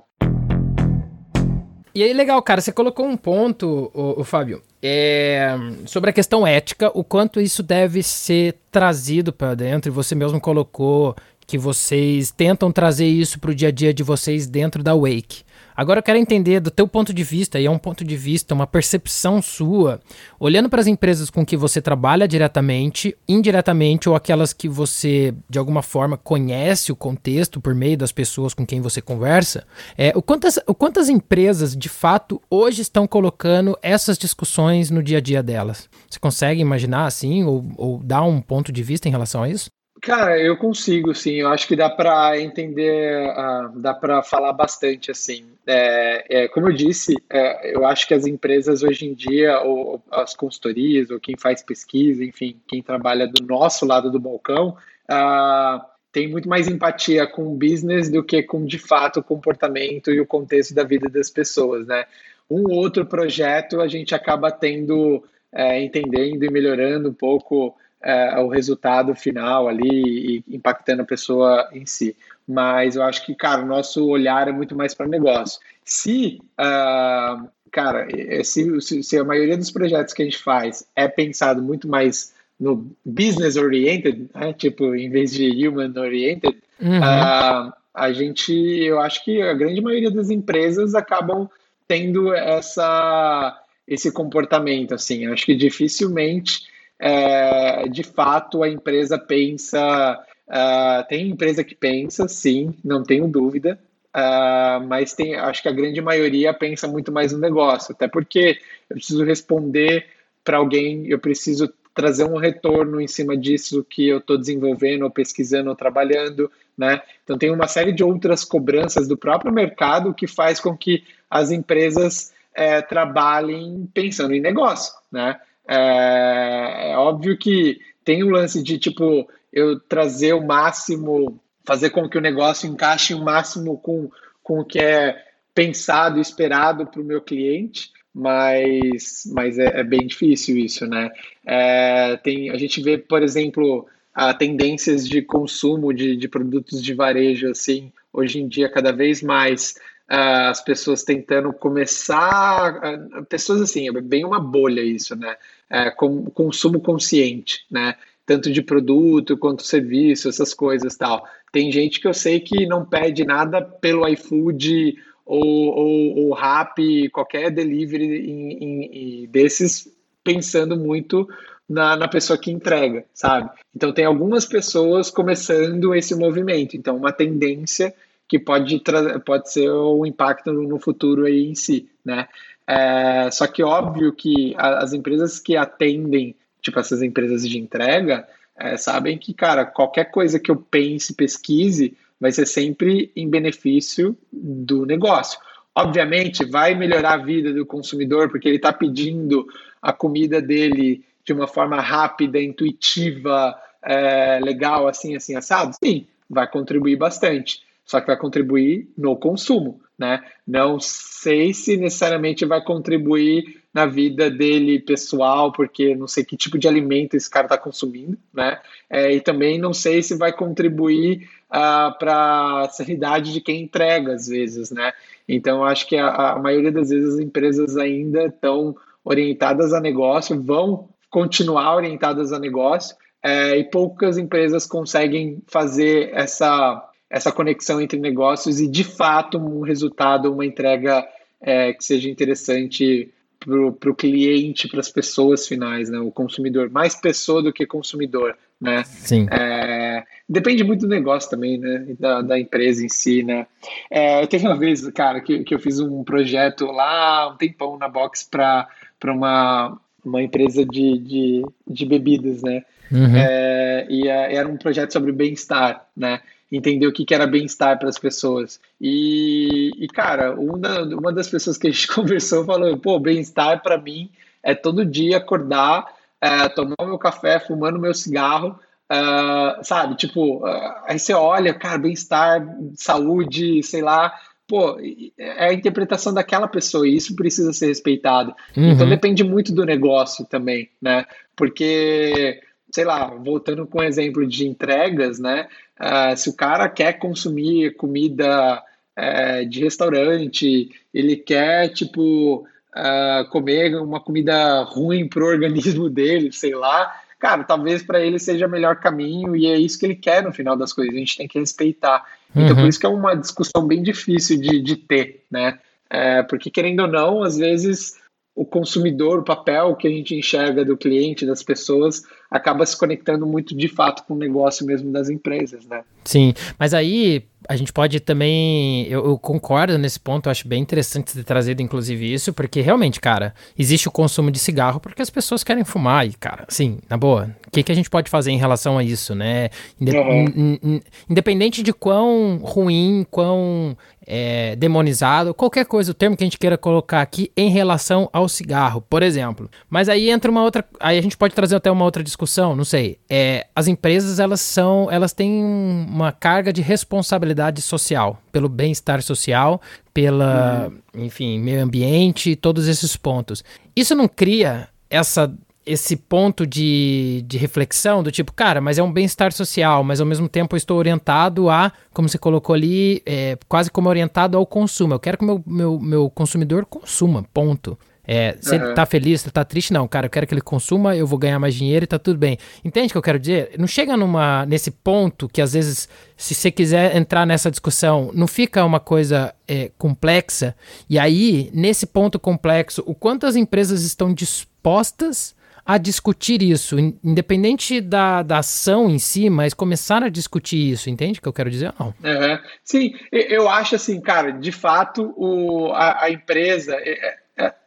E 1.95 2.01
aí, 2.01 2.11
legal, 2.11 2.41
cara, 2.41 2.59
você 2.59 2.71
colocou 2.71 3.05
um 3.05 3.15
ponto, 3.15 3.91
o, 3.93 4.21
o 4.21 4.23
Fábio, 4.23 4.63
é, 4.81 5.55
sobre 5.85 6.09
a 6.09 6.13
questão 6.13 6.45
ética, 6.45 6.91
o 6.93 7.03
quanto 7.03 7.39
isso 7.39 7.61
deve 7.61 8.01
ser 8.01 8.55
trazido 8.71 9.31
para 9.31 9.53
dentro, 9.53 9.91
e 9.91 9.93
você 9.93 10.15
mesmo 10.15 10.41
colocou 10.41 11.15
que 11.45 11.57
vocês 11.57 12.31
tentam 12.31 12.71
trazer 12.71 13.05
isso 13.05 13.39
para 13.39 13.51
o 13.51 13.55
dia 13.55 13.67
a 13.67 13.71
dia 13.71 13.93
de 13.93 14.01
vocês 14.01 14.47
dentro 14.47 14.81
da 14.81 14.95
Wake. 14.95 15.43
Agora 15.75 15.99
eu 15.99 16.03
quero 16.03 16.17
entender 16.17 16.59
do 16.59 16.71
teu 16.71 16.87
ponto 16.87 17.13
de 17.13 17.23
vista, 17.23 17.59
e 17.59 17.65
é 17.65 17.71
um 17.71 17.77
ponto 17.77 18.03
de 18.03 18.15
vista, 18.15 18.53
uma 18.53 18.67
percepção 18.67 19.41
sua, 19.41 19.99
olhando 20.39 20.69
para 20.69 20.81
as 20.81 20.87
empresas 20.87 21.29
com 21.29 21.45
que 21.45 21.57
você 21.57 21.81
trabalha 21.81 22.27
diretamente, 22.27 23.15
indiretamente, 23.27 24.07
ou 24.07 24.15
aquelas 24.15 24.53
que 24.53 24.69
você, 24.69 25.33
de 25.49 25.57
alguma 25.57 25.81
forma, 25.81 26.17
conhece 26.17 26.91
o 26.91 26.95
contexto 26.95 27.59
por 27.59 27.73
meio 27.73 27.97
das 27.97 28.11
pessoas 28.11 28.53
com 28.53 28.65
quem 28.65 28.81
você 28.81 29.01
conversa, 29.01 29.65
é, 29.97 30.11
o, 30.15 30.21
quantas, 30.21 30.59
o 30.67 30.73
quantas 30.73 31.09
empresas, 31.09 31.75
de 31.75 31.89
fato, 31.89 32.41
hoje 32.49 32.81
estão 32.81 33.07
colocando 33.07 33.77
essas 33.81 34.17
discussões 34.17 34.89
no 34.89 35.01
dia 35.01 35.17
a 35.17 35.21
dia 35.21 35.43
delas? 35.43 35.89
Você 36.09 36.19
consegue 36.19 36.61
imaginar 36.61 37.05
assim, 37.05 37.43
ou, 37.43 37.65
ou 37.77 38.03
dar 38.03 38.23
um 38.23 38.41
ponto 38.41 38.71
de 38.71 38.83
vista 38.83 39.07
em 39.07 39.11
relação 39.11 39.43
a 39.43 39.49
isso? 39.49 39.69
Cara, 40.03 40.37
eu 40.37 40.57
consigo, 40.57 41.15
sim. 41.15 41.35
Eu 41.35 41.47
acho 41.47 41.65
que 41.65 41.77
dá 41.77 41.89
para 41.89 42.37
entender, 42.37 43.25
uh, 43.29 43.79
dá 43.79 43.93
para 43.93 44.21
falar 44.21 44.51
bastante, 44.51 45.09
assim. 45.09 45.45
É, 45.65 46.43
é, 46.43 46.47
como 46.49 46.67
eu 46.67 46.73
disse, 46.73 47.15
é, 47.31 47.73
eu 47.73 47.85
acho 47.85 48.05
que 48.05 48.13
as 48.13 48.27
empresas 48.27 48.83
hoje 48.83 49.05
em 49.05 49.13
dia, 49.13 49.61
ou 49.61 50.03
as 50.11 50.35
consultorias, 50.35 51.09
ou 51.09 51.21
quem 51.21 51.37
faz 51.37 51.63
pesquisa, 51.63 52.21
enfim, 52.21 52.59
quem 52.67 52.83
trabalha 52.83 53.25
do 53.25 53.45
nosso 53.47 53.85
lado 53.85 54.11
do 54.11 54.19
balcão, 54.19 54.75
uh, 55.09 55.81
tem 56.11 56.27
muito 56.27 56.49
mais 56.49 56.67
empatia 56.67 57.25
com 57.25 57.47
o 57.47 57.55
business 57.55 58.09
do 58.09 58.21
que 58.21 58.43
com, 58.43 58.65
de 58.65 58.79
fato, 58.79 59.21
o 59.21 59.23
comportamento 59.23 60.11
e 60.11 60.19
o 60.19 60.27
contexto 60.27 60.75
da 60.75 60.83
vida 60.83 61.09
das 61.09 61.29
pessoas, 61.29 61.87
né? 61.87 62.03
Um 62.51 62.69
outro 62.73 63.05
projeto 63.05 63.79
a 63.79 63.87
gente 63.87 64.13
acaba 64.13 64.51
tendo, 64.51 65.23
é, 65.49 65.81
entendendo 65.81 66.43
e 66.43 66.51
melhorando 66.51 67.07
um 67.07 67.13
pouco 67.13 67.73
é, 68.03 68.37
o 68.39 68.49
resultado 68.49 69.15
final 69.15 69.67
ali 69.67 70.43
e 70.49 70.55
impactando 70.55 71.01
a 71.01 71.05
pessoa 71.05 71.69
em 71.71 71.85
si. 71.85 72.15
Mas 72.47 72.95
eu 72.95 73.03
acho 73.03 73.25
que, 73.25 73.33
cara, 73.33 73.61
o 73.61 73.65
nosso 73.65 74.05
olhar 74.07 74.47
é 74.47 74.51
muito 74.51 74.75
mais 74.75 74.93
para 74.93 75.07
negócio. 75.07 75.59
Se, 75.85 76.41
uh, 76.59 77.47
cara, 77.71 78.07
se, 78.43 79.03
se, 79.03 79.17
a 79.17 79.23
maioria 79.23 79.57
dos 79.57 79.71
projetos 79.71 80.13
que 80.13 80.21
a 80.21 80.25
gente 80.25 80.37
faz 80.37 80.85
é 80.95 81.07
pensado 81.07 81.61
muito 81.61 81.87
mais 81.87 82.33
no 82.59 82.91
business 83.05 83.55
oriented, 83.55 84.29
né? 84.33 84.53
tipo, 84.53 84.93
em 84.93 85.09
vez 85.09 85.31
de 85.31 85.67
human 85.67 85.93
oriented, 85.97 86.57
uhum. 86.81 86.99
uh, 86.99 87.73
a 87.93 88.11
gente, 88.11 88.53
eu 88.53 88.99
acho 88.99 89.23
que 89.23 89.41
a 89.41 89.53
grande 89.53 89.79
maioria 89.79 90.11
das 90.11 90.29
empresas 90.29 90.95
acabam 90.95 91.49
tendo 91.87 92.33
essa, 92.33 93.61
esse 93.87 94.11
comportamento, 94.11 94.93
assim. 94.93 95.25
Eu 95.25 95.33
acho 95.33 95.45
que 95.45 95.55
dificilmente 95.55 96.72
é, 97.05 97.89
de 97.89 98.01
fato 98.01 98.63
a 98.63 98.69
empresa 98.69 99.19
pensa. 99.19 100.25
Uh, 100.47 101.07
tem 101.09 101.29
empresa 101.29 101.63
que 101.63 101.75
pensa, 101.75 102.27
sim, 102.27 102.73
não 102.83 103.03
tenho 103.03 103.27
dúvida, 103.27 103.79
uh, 104.15 104.85
mas 104.87 105.13
tem, 105.13 105.35
acho 105.35 105.61
que 105.61 105.69
a 105.69 105.73
grande 105.73 105.99
maioria 106.01 106.53
pensa 106.53 106.87
muito 106.87 107.11
mais 107.11 107.31
no 107.31 107.39
negócio, 107.39 107.93
até 107.93 108.07
porque 108.07 108.59
eu 108.89 108.95
preciso 108.95 109.23
responder 109.23 110.05
para 110.43 110.57
alguém, 110.57 111.07
eu 111.07 111.17
preciso 111.17 111.73
trazer 111.93 112.25
um 112.25 112.37
retorno 112.37 112.99
em 112.99 113.07
cima 113.07 113.37
disso 113.37 113.85
que 113.89 114.07
eu 114.07 114.17
estou 114.17 114.37
desenvolvendo, 114.37 115.03
ou 115.03 115.11
pesquisando, 115.11 115.69
ou 115.69 115.75
trabalhando, 115.75 116.51
né? 116.77 117.01
Então 117.23 117.37
tem 117.37 117.51
uma 117.51 117.67
série 117.67 117.91
de 117.91 118.03
outras 118.03 118.43
cobranças 118.43 119.07
do 119.07 119.17
próprio 119.17 119.51
mercado 119.51 120.13
que 120.13 120.27
faz 120.27 120.59
com 120.59 120.75
que 120.75 121.03
as 121.29 121.51
empresas 121.51 122.33
é, 122.53 122.81
trabalhem 122.81 123.89
pensando 123.93 124.33
em 124.33 124.41
negócio, 124.41 124.93
né? 125.11 125.39
É, 125.67 126.91
é 126.91 126.97
óbvio 126.97 127.37
que 127.37 127.79
tem 128.03 128.23
o 128.23 128.29
lance 128.29 128.61
de, 128.61 128.77
tipo, 128.77 129.27
eu 129.51 129.79
trazer 129.79 130.33
o 130.33 130.45
máximo, 130.45 131.39
fazer 131.65 131.89
com 131.91 132.09
que 132.09 132.17
o 132.17 132.21
negócio 132.21 132.69
encaixe 132.69 133.13
o 133.13 133.23
máximo 133.23 133.77
com, 133.77 134.09
com 134.41 134.59
o 134.59 134.65
que 134.65 134.79
é 134.79 135.23
pensado 135.53 136.19
esperado 136.19 136.85
para 136.85 137.01
o 137.01 137.05
meu 137.05 137.21
cliente, 137.21 137.91
mas, 138.13 139.23
mas 139.33 139.57
é, 139.57 139.79
é, 139.79 139.83
bem 139.83 140.05
difícil 140.05 140.57
isso, 140.57 140.85
né? 140.85 141.09
É, 141.45 142.17
tem, 142.17 142.49
a 142.49 142.57
gente 142.57 142.81
vê, 142.81 142.97
por 142.97 143.23
exemplo, 143.23 143.87
a 144.13 144.33
tendências 144.33 145.07
de 145.07 145.21
consumo 145.21 145.93
de, 145.93 146.15
de 146.15 146.27
produtos 146.27 146.83
de 146.83 146.93
varejo, 146.93 147.49
assim, 147.49 147.91
hoje 148.11 148.39
em 148.39 148.47
dia, 148.47 148.69
cada 148.69 148.91
vez 148.91 149.23
mais 149.23 149.75
as 150.15 150.61
pessoas 150.61 151.03
tentando 151.03 151.51
começar, 151.51 152.79
uh, 153.17 153.25
pessoas 153.25 153.61
assim, 153.61 153.87
é 153.87 153.91
bem 153.99 154.23
uma 154.23 154.39
bolha 154.39 154.81
isso, 154.81 155.15
né? 155.15 155.35
Uh, 155.71 155.95
com 155.95 156.25
consumo 156.25 156.79
consciente, 156.79 157.65
né? 157.71 157.95
Tanto 158.23 158.51
de 158.51 158.61
produto 158.61 159.35
quanto 159.35 159.63
serviço, 159.63 160.29
essas 160.29 160.53
coisas 160.53 160.95
tal. 160.95 161.27
Tem 161.51 161.71
gente 161.71 161.99
que 161.99 162.07
eu 162.07 162.13
sei 162.13 162.39
que 162.39 162.67
não 162.67 162.85
pede 162.85 163.25
nada 163.25 163.59
pelo 163.59 164.07
iFood 164.07 164.95
ou, 165.25 165.43
ou, 165.43 166.17
ou 166.17 166.33
Rappi, 166.33 167.09
qualquer 167.09 167.49
delivery 167.49 168.29
em, 168.29 168.51
em, 168.51 169.23
em 169.23 169.27
desses, 169.27 169.91
pensando 170.23 170.77
muito 170.77 171.27
na, 171.67 171.95
na 171.95 172.07
pessoa 172.07 172.37
que 172.37 172.51
entrega, 172.51 173.03
sabe? 173.15 173.49
Então 173.75 173.91
tem 173.91 174.05
algumas 174.05 174.45
pessoas 174.45 175.09
começando 175.09 175.95
esse 175.95 176.13
movimento. 176.13 176.77
Então, 176.77 176.95
uma 176.97 177.11
tendência 177.11 177.95
que 178.27 178.39
pode, 178.39 178.81
pode 179.25 179.51
ser 179.51 179.69
o 179.69 180.05
impacto 180.05 180.51
no 180.51 180.79
futuro 180.79 181.25
aí 181.25 181.47
em 181.47 181.55
si, 181.55 181.89
né? 182.03 182.27
É, 182.65 183.29
só 183.31 183.45
que 183.45 183.61
óbvio 183.61 184.13
que 184.13 184.55
as 184.57 184.93
empresas 184.93 185.39
que 185.39 185.57
atendem, 185.57 186.35
tipo 186.61 186.79
essas 186.79 187.01
empresas 187.01 187.47
de 187.47 187.59
entrega, 187.59 188.27
é, 188.55 188.77
sabem 188.77 189.17
que, 189.17 189.33
cara, 189.33 189.65
qualquer 189.65 190.05
coisa 190.05 190.39
que 190.39 190.49
eu 190.49 190.55
pense, 190.55 191.13
pesquise, 191.13 191.97
vai 192.19 192.31
ser 192.31 192.45
sempre 192.45 193.11
em 193.15 193.29
benefício 193.29 194.17
do 194.31 194.85
negócio. 194.85 195.39
Obviamente, 195.75 196.45
vai 196.45 196.75
melhorar 196.75 197.13
a 197.13 197.23
vida 197.23 197.51
do 197.51 197.65
consumidor, 197.65 198.29
porque 198.29 198.47
ele 198.47 198.57
está 198.57 198.71
pedindo 198.71 199.45
a 199.81 199.91
comida 199.91 200.41
dele 200.41 201.03
de 201.25 201.33
uma 201.33 201.47
forma 201.47 201.81
rápida, 201.81 202.39
intuitiva, 202.39 203.55
é, 203.81 204.39
legal, 204.39 204.87
assim, 204.87 205.15
assim, 205.15 205.35
assado? 205.35 205.75
Sim, 205.83 206.05
vai 206.29 206.47
contribuir 206.47 206.95
bastante. 206.95 207.61
Só 207.85 207.99
que 207.99 208.07
vai 208.07 208.17
contribuir 208.17 208.89
no 208.97 209.15
consumo, 209.15 209.81
né? 209.97 210.23
Não 210.47 210.79
sei 210.79 211.53
se 211.53 211.77
necessariamente 211.77 212.45
vai 212.45 212.63
contribuir 212.63 213.61
na 213.73 213.85
vida 213.85 214.29
dele 214.29 214.79
pessoal, 214.79 215.51
porque 215.51 215.95
não 215.95 216.07
sei 216.07 216.23
que 216.23 216.37
tipo 216.37 216.57
de 216.59 216.67
alimento 216.67 217.15
esse 217.15 217.29
cara 217.29 217.45
está 217.45 217.57
consumindo, 217.57 218.17
né? 218.33 218.59
É, 218.89 219.11
e 219.13 219.19
também 219.19 219.57
não 219.57 219.73
sei 219.73 220.03
se 220.03 220.15
vai 220.15 220.31
contribuir 220.31 221.23
uh, 221.23 221.55
ah, 221.55 221.95
para 221.97 222.61
a 222.61 222.69
sanidade 222.69 223.33
de 223.33 223.41
quem 223.41 223.63
entrega, 223.63 224.13
às 224.13 224.27
vezes, 224.27 224.69
né? 224.71 224.93
Então, 225.27 225.63
acho 225.63 225.87
que 225.87 225.97
a, 225.97 226.33
a 226.33 226.39
maioria 226.39 226.71
das 226.71 226.89
vezes 226.89 227.15
as 227.15 227.19
empresas 227.19 227.75
ainda 227.77 228.25
estão 228.25 228.75
orientadas 229.03 229.73
a 229.73 229.79
negócio, 229.79 230.41
vão 230.41 230.89
continuar 231.09 231.75
orientadas 231.75 232.31
a 232.31 232.39
negócio 232.39 232.95
é, 233.21 233.57
e 233.57 233.63
poucas 233.63 234.17
empresas 234.17 234.65
conseguem 234.65 235.41
fazer 235.47 236.11
essa, 236.13 236.83
essa 237.13 237.31
conexão 237.31 237.79
entre 237.79 237.99
negócios 237.99 238.59
e, 238.59 238.67
de 238.67 238.83
fato, 238.83 239.37
um 239.37 239.61
resultado, 239.61 240.33
uma 240.33 240.43
entrega 240.43 241.07
é, 241.39 241.71
que 241.71 241.85
seja 241.85 242.09
interessante 242.09 243.13
para 243.39 243.91
o 243.91 243.95
cliente, 243.95 244.67
para 244.67 244.79
as 244.79 244.89
pessoas 244.89 245.47
finais, 245.47 245.91
né? 245.91 245.99
O 245.99 246.09
consumidor, 246.09 246.71
mais 246.71 246.95
pessoa 246.95 247.43
do 247.43 247.53
que 247.53 247.67
consumidor, 247.67 248.35
né? 248.59 248.83
Sim. 248.85 249.27
É, 249.29 250.03
depende 250.27 250.63
muito 250.63 250.87
do 250.87 250.87
negócio 250.87 251.29
também, 251.29 251.59
né? 251.59 251.85
Da, 251.99 252.23
da 252.23 252.39
empresa 252.39 252.83
em 252.83 252.89
si, 252.89 253.21
né? 253.21 253.45
É, 253.91 254.25
teve 254.25 254.47
uma 254.47 254.57
vez, 254.57 254.89
cara, 254.89 255.21
que, 255.21 255.43
que 255.43 255.53
eu 255.53 255.59
fiz 255.59 255.79
um 255.79 256.03
projeto 256.03 256.65
lá 256.65 257.29
um 257.31 257.37
tempão 257.37 257.77
na 257.77 257.87
Box 257.87 258.27
para 258.27 258.67
uma 259.05 259.77
uma 260.03 260.21
empresa 260.21 260.65
de, 260.65 260.97
de, 260.97 261.45
de 261.65 261.85
bebidas, 261.85 262.41
né? 262.41 262.63
Uhum. 262.91 263.15
É, 263.15 263.87
e 263.89 264.07
é, 264.07 264.35
era 264.35 264.47
um 264.47 264.57
projeto 264.57 264.91
sobre 264.91 265.11
bem-estar, 265.11 265.87
né? 265.95 266.19
Entender 266.55 266.85
o 266.85 266.93
que, 266.93 267.03
que 267.03 267.15
era 267.15 267.25
bem-estar 267.25 267.79
para 267.79 267.89
as 267.89 267.97
pessoas. 267.97 268.59
E, 268.79 269.71
e 269.77 269.87
cara, 269.87 270.33
uma, 270.39 270.83
uma 270.83 271.11
das 271.11 271.27
pessoas 271.27 271.57
que 271.57 271.67
a 271.67 271.71
gente 271.71 271.87
conversou 271.91 272.45
falou: 272.45 272.77
pô, 272.77 272.99
bem-estar 272.99 273.63
para 273.63 273.77
mim 273.77 274.11
é 274.43 274.53
todo 274.53 274.85
dia 274.85 275.17
acordar, 275.17 275.85
é, 276.21 276.47
tomar 276.49 276.75
meu 276.81 276.97
café, 276.97 277.39
fumando 277.39 277.79
meu 277.79 277.93
cigarro, 277.93 278.59
Uh, 278.91 279.63
sabe? 279.63 279.95
Tipo, 279.95 280.45
uh, 280.45 280.73
aí 280.85 280.99
você 280.99 281.13
olha, 281.13 281.51
cara, 281.53 281.79
bem-estar, 281.79 282.45
saúde, 282.75 283.63
sei 283.63 283.81
lá, 283.81 284.13
pô, 284.47 284.77
é 285.17 285.47
a 285.47 285.53
interpretação 285.53 286.13
daquela 286.13 286.47
pessoa 286.47 286.87
e 286.87 286.95
isso 286.95 287.15
precisa 287.15 287.53
ser 287.53 287.67
respeitado. 287.67 288.35
Uhum. 288.55 288.71
Então 288.71 288.87
depende 288.87 289.23
muito 289.23 289.53
do 289.53 289.65
negócio 289.65 290.25
também, 290.25 290.69
né? 290.81 291.05
Porque, 291.35 292.39
sei 292.71 292.85
lá, 292.85 293.07
voltando 293.07 293.65
com 293.65 293.79
o 293.79 293.83
exemplo 293.83 294.27
de 294.27 294.47
entregas, 294.47 295.17
né? 295.17 295.47
Uh, 295.79 296.15
se 296.15 296.29
o 296.29 296.35
cara 296.35 296.69
quer 296.69 296.93
consumir 296.93 297.75
comida 297.75 298.61
uh, 298.97 299.45
de 299.49 299.63
restaurante, 299.63 300.69
ele 300.93 301.15
quer, 301.15 301.69
tipo, 301.69 302.45
uh, 302.75 303.29
comer 303.29 303.75
uma 303.75 303.99
comida 303.99 304.63
ruim 304.63 305.07
pro 305.07 305.25
organismo 305.27 305.89
dele, 305.89 306.31
sei 306.31 306.53
lá, 306.55 306.93
cara, 307.19 307.43
talvez 307.43 307.81
para 307.81 308.01
ele 308.01 308.19
seja 308.19 308.47
o 308.47 308.49
melhor 308.49 308.77
caminho 308.77 309.35
e 309.35 309.47
é 309.47 309.57
isso 309.57 309.79
que 309.79 309.85
ele 309.85 309.95
quer 309.95 310.23
no 310.23 310.33
final 310.33 310.55
das 310.55 310.73
coisas. 310.73 310.93
A 310.93 310.97
gente 310.97 311.17
tem 311.17 311.27
que 311.27 311.39
respeitar. 311.39 312.03
Então, 312.35 312.55
uhum. 312.55 312.61
por 312.61 312.67
isso 312.67 312.79
que 312.79 312.85
é 312.85 312.89
uma 312.89 313.15
discussão 313.15 313.65
bem 313.65 313.81
difícil 313.81 314.39
de, 314.39 314.61
de 314.61 314.75
ter, 314.75 315.23
né? 315.31 315.59
É, 315.89 316.23
porque, 316.23 316.49
querendo 316.49 316.81
ou 316.81 316.87
não, 316.87 317.23
às 317.23 317.37
vezes 317.37 317.99
o 318.35 318.45
consumidor, 318.45 319.19
o 319.19 319.23
papel 319.23 319.75
que 319.75 319.87
a 319.87 319.91
gente 319.91 320.15
enxerga 320.15 320.65
do 320.65 320.75
cliente, 320.75 321.25
das 321.25 321.43
pessoas, 321.43 322.01
acaba 322.29 322.65
se 322.65 322.77
conectando 322.77 323.27
muito 323.27 323.55
de 323.55 323.67
fato 323.67 324.03
com 324.05 324.15
o 324.15 324.17
negócio 324.17 324.65
mesmo 324.65 324.91
das 324.91 325.09
empresas, 325.09 325.65
né? 325.67 325.83
Sim, 326.03 326.33
mas 326.57 326.73
aí 326.73 327.25
a 327.47 327.55
gente 327.55 327.73
pode 327.73 327.99
também. 327.99 328.87
Eu, 328.87 329.05
eu, 329.05 329.17
concordo 329.17 329.77
nesse 329.77 329.99
ponto, 329.99 330.27
eu 330.27 330.31
acho 330.31 330.47
bem 330.47 330.61
interessante 330.61 331.13
ter 331.13 331.23
trazido, 331.23 331.61
inclusive, 331.61 332.13
isso, 332.13 332.33
porque 332.33 332.61
realmente, 332.61 332.99
cara, 332.99 333.33
existe 333.57 333.87
o 333.87 333.91
consumo 333.91 334.31
de 334.31 334.39
cigarro 334.39 334.79
porque 334.79 335.01
as 335.01 335.09
pessoas 335.09 335.43
querem 335.43 335.63
fumar, 335.63 336.07
e, 336.07 336.13
cara, 336.13 336.45
assim, 336.47 336.79
na 336.89 336.97
boa, 336.97 337.35
o 337.47 337.51
que, 337.51 337.63
que 337.63 337.71
a 337.71 337.75
gente 337.75 337.89
pode 337.89 338.09
fazer 338.09 338.31
em 338.31 338.37
relação 338.37 338.77
a 338.77 338.83
isso, 338.83 339.13
né? 339.13 339.49
uhum. 339.79 340.81
Independente 341.09 341.61
de 341.61 341.73
quão 341.73 342.39
ruim, 342.41 343.05
quão 343.09 343.77
é, 344.05 344.55
demonizado, 344.55 345.33
qualquer 345.33 345.65
coisa, 345.65 345.91
o 345.91 345.93
termo 345.93 346.15
que 346.15 346.23
a 346.23 346.27
gente 346.27 346.37
queira 346.37 346.57
colocar 346.57 347.01
aqui 347.01 347.31
em 347.35 347.49
relação 347.49 348.09
ao 348.11 348.27
cigarro, 348.27 348.81
por 348.81 349.01
exemplo. 349.01 349.49
Mas 349.69 349.89
aí 349.89 350.09
entra 350.09 350.29
uma 350.29 350.43
outra. 350.43 350.65
Aí 350.79 350.97
a 350.97 351.01
gente 351.01 351.17
pode 351.17 351.33
trazer 351.33 351.55
até 351.55 351.71
uma 351.71 351.85
outra 351.85 352.03
discussão, 352.03 352.55
não 352.55 352.65
sei. 352.65 352.97
É, 353.09 353.47
as 353.55 353.67
empresas, 353.67 354.19
elas 354.19 354.41
são. 354.41 354.89
Elas 354.91 355.13
têm 355.13 355.43
uma 355.43 356.11
carga 356.11 356.51
de 356.51 356.61
responsabilidade 356.61 357.32
social, 357.61 358.21
pelo 358.31 358.49
bem-estar 358.49 359.01
social, 359.01 359.61
pela, 359.93 360.71
uhum. 360.95 361.05
enfim, 361.05 361.39
meio 361.39 361.63
ambiente, 361.63 362.35
todos 362.35 362.67
esses 362.67 362.95
pontos. 362.95 363.43
Isso 363.75 363.95
não 363.95 364.07
cria 364.07 364.67
essa 364.89 365.31
esse 365.65 365.95
ponto 365.95 366.45
de, 366.45 367.23
de 367.25 367.37
reflexão 367.37 368.03
do 368.03 368.11
tipo, 368.11 368.33
cara, 368.33 368.59
mas 368.59 368.77
é 368.77 368.83
um 368.83 368.91
bem-estar 368.91 369.31
social, 369.31 369.83
mas 369.83 370.01
ao 370.01 370.05
mesmo 370.05 370.27
tempo 370.27 370.55
eu 370.55 370.57
estou 370.57 370.77
orientado 370.77 371.49
a, 371.49 371.71
como 371.93 372.09
você 372.09 372.17
colocou 372.17 372.53
ali, 372.53 373.01
é, 373.05 373.37
quase 373.47 373.71
como 373.71 373.87
orientado 373.89 374.37
ao 374.37 374.45
consumo. 374.45 374.93
Eu 374.93 374.99
quero 374.99 375.17
que 375.17 375.23
o 375.23 375.27
meu, 375.27 375.43
meu, 375.45 375.79
meu 375.79 376.09
consumidor 376.09 376.65
consuma, 376.65 377.23
ponto. 377.33 377.77
É, 378.05 378.35
se 378.39 378.55
uhum. 378.55 378.63
ele 378.63 378.73
tá 378.73 378.85
feliz, 378.85 379.23
tá 379.23 379.45
triste, 379.45 379.71
não, 379.71 379.87
cara, 379.87 380.07
eu 380.07 380.09
quero 380.09 380.27
que 380.27 380.33
ele 380.33 380.41
consuma, 380.41 380.95
eu 380.95 381.07
vou 381.07 381.17
ganhar 381.17 381.39
mais 381.39 381.55
dinheiro 381.55 381.85
e 381.85 381.87
tá 381.87 381.97
tudo 381.97 382.17
bem. 382.17 382.37
Entende 382.63 382.87
o 382.87 382.91
que 382.91 382.97
eu 382.97 383.01
quero 383.01 383.19
dizer? 383.19 383.51
Não 383.57 383.67
chega 383.67 383.95
numa, 383.95 384.45
nesse 384.45 384.71
ponto 384.71 385.29
que 385.29 385.41
às 385.41 385.53
vezes, 385.53 385.87
se 386.17 386.35
você 386.35 386.51
quiser 386.51 386.95
entrar 386.95 387.25
nessa 387.25 387.49
discussão, 387.49 388.11
não 388.13 388.27
fica 388.27 388.65
uma 388.65 388.79
coisa 388.79 389.33
é, 389.47 389.71
complexa. 389.77 390.55
E 390.89 390.99
aí, 390.99 391.49
nesse 391.53 391.85
ponto 391.85 392.19
complexo, 392.19 392.83
o 392.85 392.93
quanto 392.93 393.25
as 393.25 393.35
empresas 393.35 393.83
estão 393.83 394.13
dispostas 394.13 395.35
a 395.65 395.77
discutir 395.77 396.41
isso, 396.41 396.77
independente 397.01 397.79
da, 397.79 398.21
da 398.21 398.39
ação 398.39 398.89
em 398.89 398.99
si, 398.99 399.29
mas 399.29 399.53
começar 399.53 400.03
a 400.03 400.09
discutir 400.09 400.57
isso, 400.57 400.89
entende 400.89 401.19
o 401.19 401.21
que 401.21 401.27
eu 401.27 401.33
quero 401.33 401.49
dizer 401.49 401.73
não? 401.79 401.87
Uhum. 401.87 402.39
Sim, 402.65 402.91
eu 403.11 403.49
acho 403.49 403.75
assim, 403.75 404.01
cara, 404.01 404.31
de 404.31 404.51
fato, 404.51 405.13
o, 405.15 405.71
a, 405.71 406.03
a 406.03 406.11
empresa, 406.11 406.75
é, 406.75 407.07
é, 407.07 407.15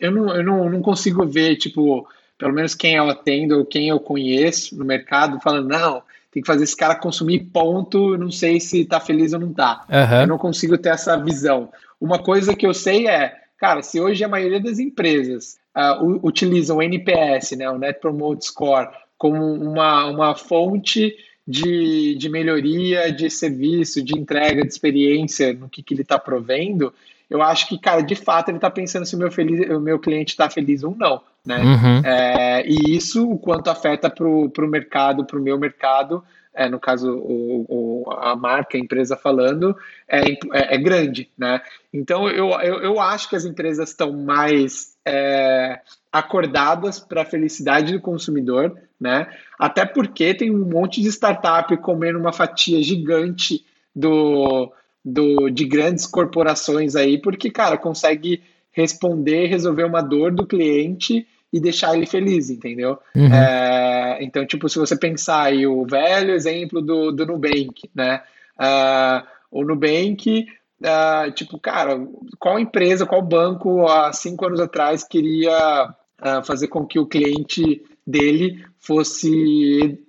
eu, 0.01 0.11
não, 0.11 0.35
eu 0.35 0.43
não, 0.43 0.71
não 0.71 0.83
consigo 0.83 1.27
ver, 1.27 1.57
tipo, 1.57 2.07
pelo 2.39 2.53
menos 2.53 2.75
quem 2.75 2.95
eu 2.95 3.09
atendo 3.09 3.59
ou 3.59 3.65
quem 3.65 3.89
eu 3.89 3.99
conheço 3.99 4.77
no 4.77 4.85
mercado, 4.85 5.41
falando, 5.41 5.69
não, 5.69 6.03
tem 6.31 6.43
que 6.43 6.47
fazer 6.47 6.65
esse 6.65 6.77
cara 6.77 6.95
consumir 6.95 7.41
ponto, 7.53 8.17
não 8.19 8.31
sei 8.31 8.61
se 8.61 8.85
tá 8.85 9.01
feliz 9.01 9.33
ou 9.33 9.41
não 9.41 9.53
tá. 9.53 9.85
Uhum. 9.89 10.21
Eu 10.21 10.27
não 10.27 10.39
consigo 10.39 10.77
ter 10.77 10.91
essa 10.91 11.17
visão. 11.17 11.71
Uma 12.01 12.19
coisa 12.19 12.55
que 12.55 12.67
eu 12.67 12.75
sei 12.75 13.09
é, 13.09 13.35
cara, 13.59 13.83
se 13.83 14.01
hoje 14.01 14.23
a 14.23 14.29
maioria 14.29 14.61
das 14.61 14.79
empresas 14.79 15.59
uh, 15.75 16.21
utilizam 16.27 16.77
o 16.77 16.83
NPS, 16.83 17.53
né, 17.53 17.71
o 17.71 17.79
Net 17.79 18.01
Promote 18.01 18.45
Score, 18.45 18.89
como 19.17 19.43
uma, 19.55 20.05
uma 20.07 20.35
fonte 20.35 21.17
de, 21.47 22.17
de 22.17 22.29
melhoria 22.29 23.11
de 23.13 23.31
serviço, 23.31 24.03
de 24.03 24.19
entrega, 24.19 24.63
de 24.63 24.69
experiência 24.69 25.53
no 25.53 25.69
que, 25.69 25.83
que 25.83 25.95
ele 25.95 26.03
está 26.03 26.19
provendo, 26.19 26.93
eu 27.29 27.43
acho 27.43 27.69
que, 27.69 27.79
cara, 27.79 28.03
de 28.03 28.15
fato 28.15 28.51
ele 28.51 28.59
está 28.59 28.71
pensando 28.71 29.05
se 29.05 29.17
o 29.17 29.19
meu, 29.19 29.31
feliz, 29.31 29.69
o 29.69 29.81
meu 29.81 29.99
cliente 29.99 30.31
está 30.31 30.49
feliz 30.49 30.83
ou 30.83 30.95
não. 30.97 31.21
Né? 31.45 31.59
Uhum. 31.59 32.03
É, 32.05 32.67
e 32.67 32.97
isso, 32.97 33.29
o 33.29 33.39
quanto 33.39 33.69
afeta 33.69 34.11
para 34.11 34.27
o 34.27 34.69
mercado, 34.69 35.25
para 35.25 35.39
o 35.39 35.43
meu 35.43 35.59
mercado, 35.59 36.23
é, 36.57 36.69
no 36.69 36.81
caso 36.81 37.13
o, 37.13 37.67
o, 37.69 38.11
a 38.13 38.35
marca, 38.35 38.79
a 38.79 38.81
empresa 38.81 39.17
falando, 39.17 39.77
é, 40.09 40.31
é, 40.31 40.75
é 40.75 40.79
grande, 40.79 41.29
né? 41.37 41.61
Então 41.93 42.29
eu, 42.29 42.49
eu, 42.61 42.81
eu, 42.81 43.01
acho 43.01 43.29
que 43.29 43.37
as 43.37 43.45
empresas 43.45 43.91
estão 43.91 44.11
mais 44.13 44.97
é, 45.05 45.81
acordadas 46.11 46.99
para 46.99 47.23
a 47.23 47.27
felicidade 47.27 47.93
do 47.93 48.01
consumidor, 48.01 48.75
né? 48.99 49.29
Até 49.59 49.85
porque 49.85 50.33
tem 50.33 50.51
um 50.51 50.65
monte 50.65 51.03
de 51.03 51.09
startup 51.09 51.77
comendo 51.77 52.19
uma 52.19 52.33
fatia 52.33 52.83
gigante 52.83 53.65
do, 53.95 54.73
do, 55.07 55.49
de 55.49 55.65
grandes 55.65 56.05
corporações 56.05 56.97
aí, 56.97 57.17
porque, 57.17 57.49
cara, 57.49 57.79
consegue 57.79 58.43
responder, 58.73 59.47
resolver 59.47 59.85
uma 59.85 60.03
dor 60.03 60.33
do 60.35 60.45
cliente 60.45 61.25
e 61.53 61.61
deixar 61.61 61.97
ele 61.97 62.07
feliz, 62.07 62.51
entendeu? 62.51 62.99
Uhum. 63.15 63.33
É, 63.33 64.19
então, 64.21 64.45
tipo, 64.45 64.69
se 64.69 64.81
você 64.81 64.99
pensar 64.99 65.45
aí 65.45 65.65
o 65.65 65.87
velho 65.87 66.35
exemplo 66.35 66.83
do, 66.83 67.13
do 67.13 67.25
Nubank, 67.25 67.89
né? 67.95 68.21
Uh, 68.59 69.25
o 69.53 69.65
Nubank, 69.65 70.45
uh, 70.81 71.31
tipo, 71.31 71.57
cara, 71.61 72.05
qual 72.37 72.59
empresa, 72.59 73.07
qual 73.07 73.23
banco 73.23 73.87
há 73.87 74.13
cinco 74.13 74.45
anos 74.45 74.59
atrás 74.59 75.05
queria 75.05 75.89
uh, 76.21 76.45
fazer 76.45 76.67
com 76.67 76.85
que 76.85 76.99
o 76.99 77.07
cliente 77.07 77.81
dele 78.05 78.65
fosse 78.81 80.01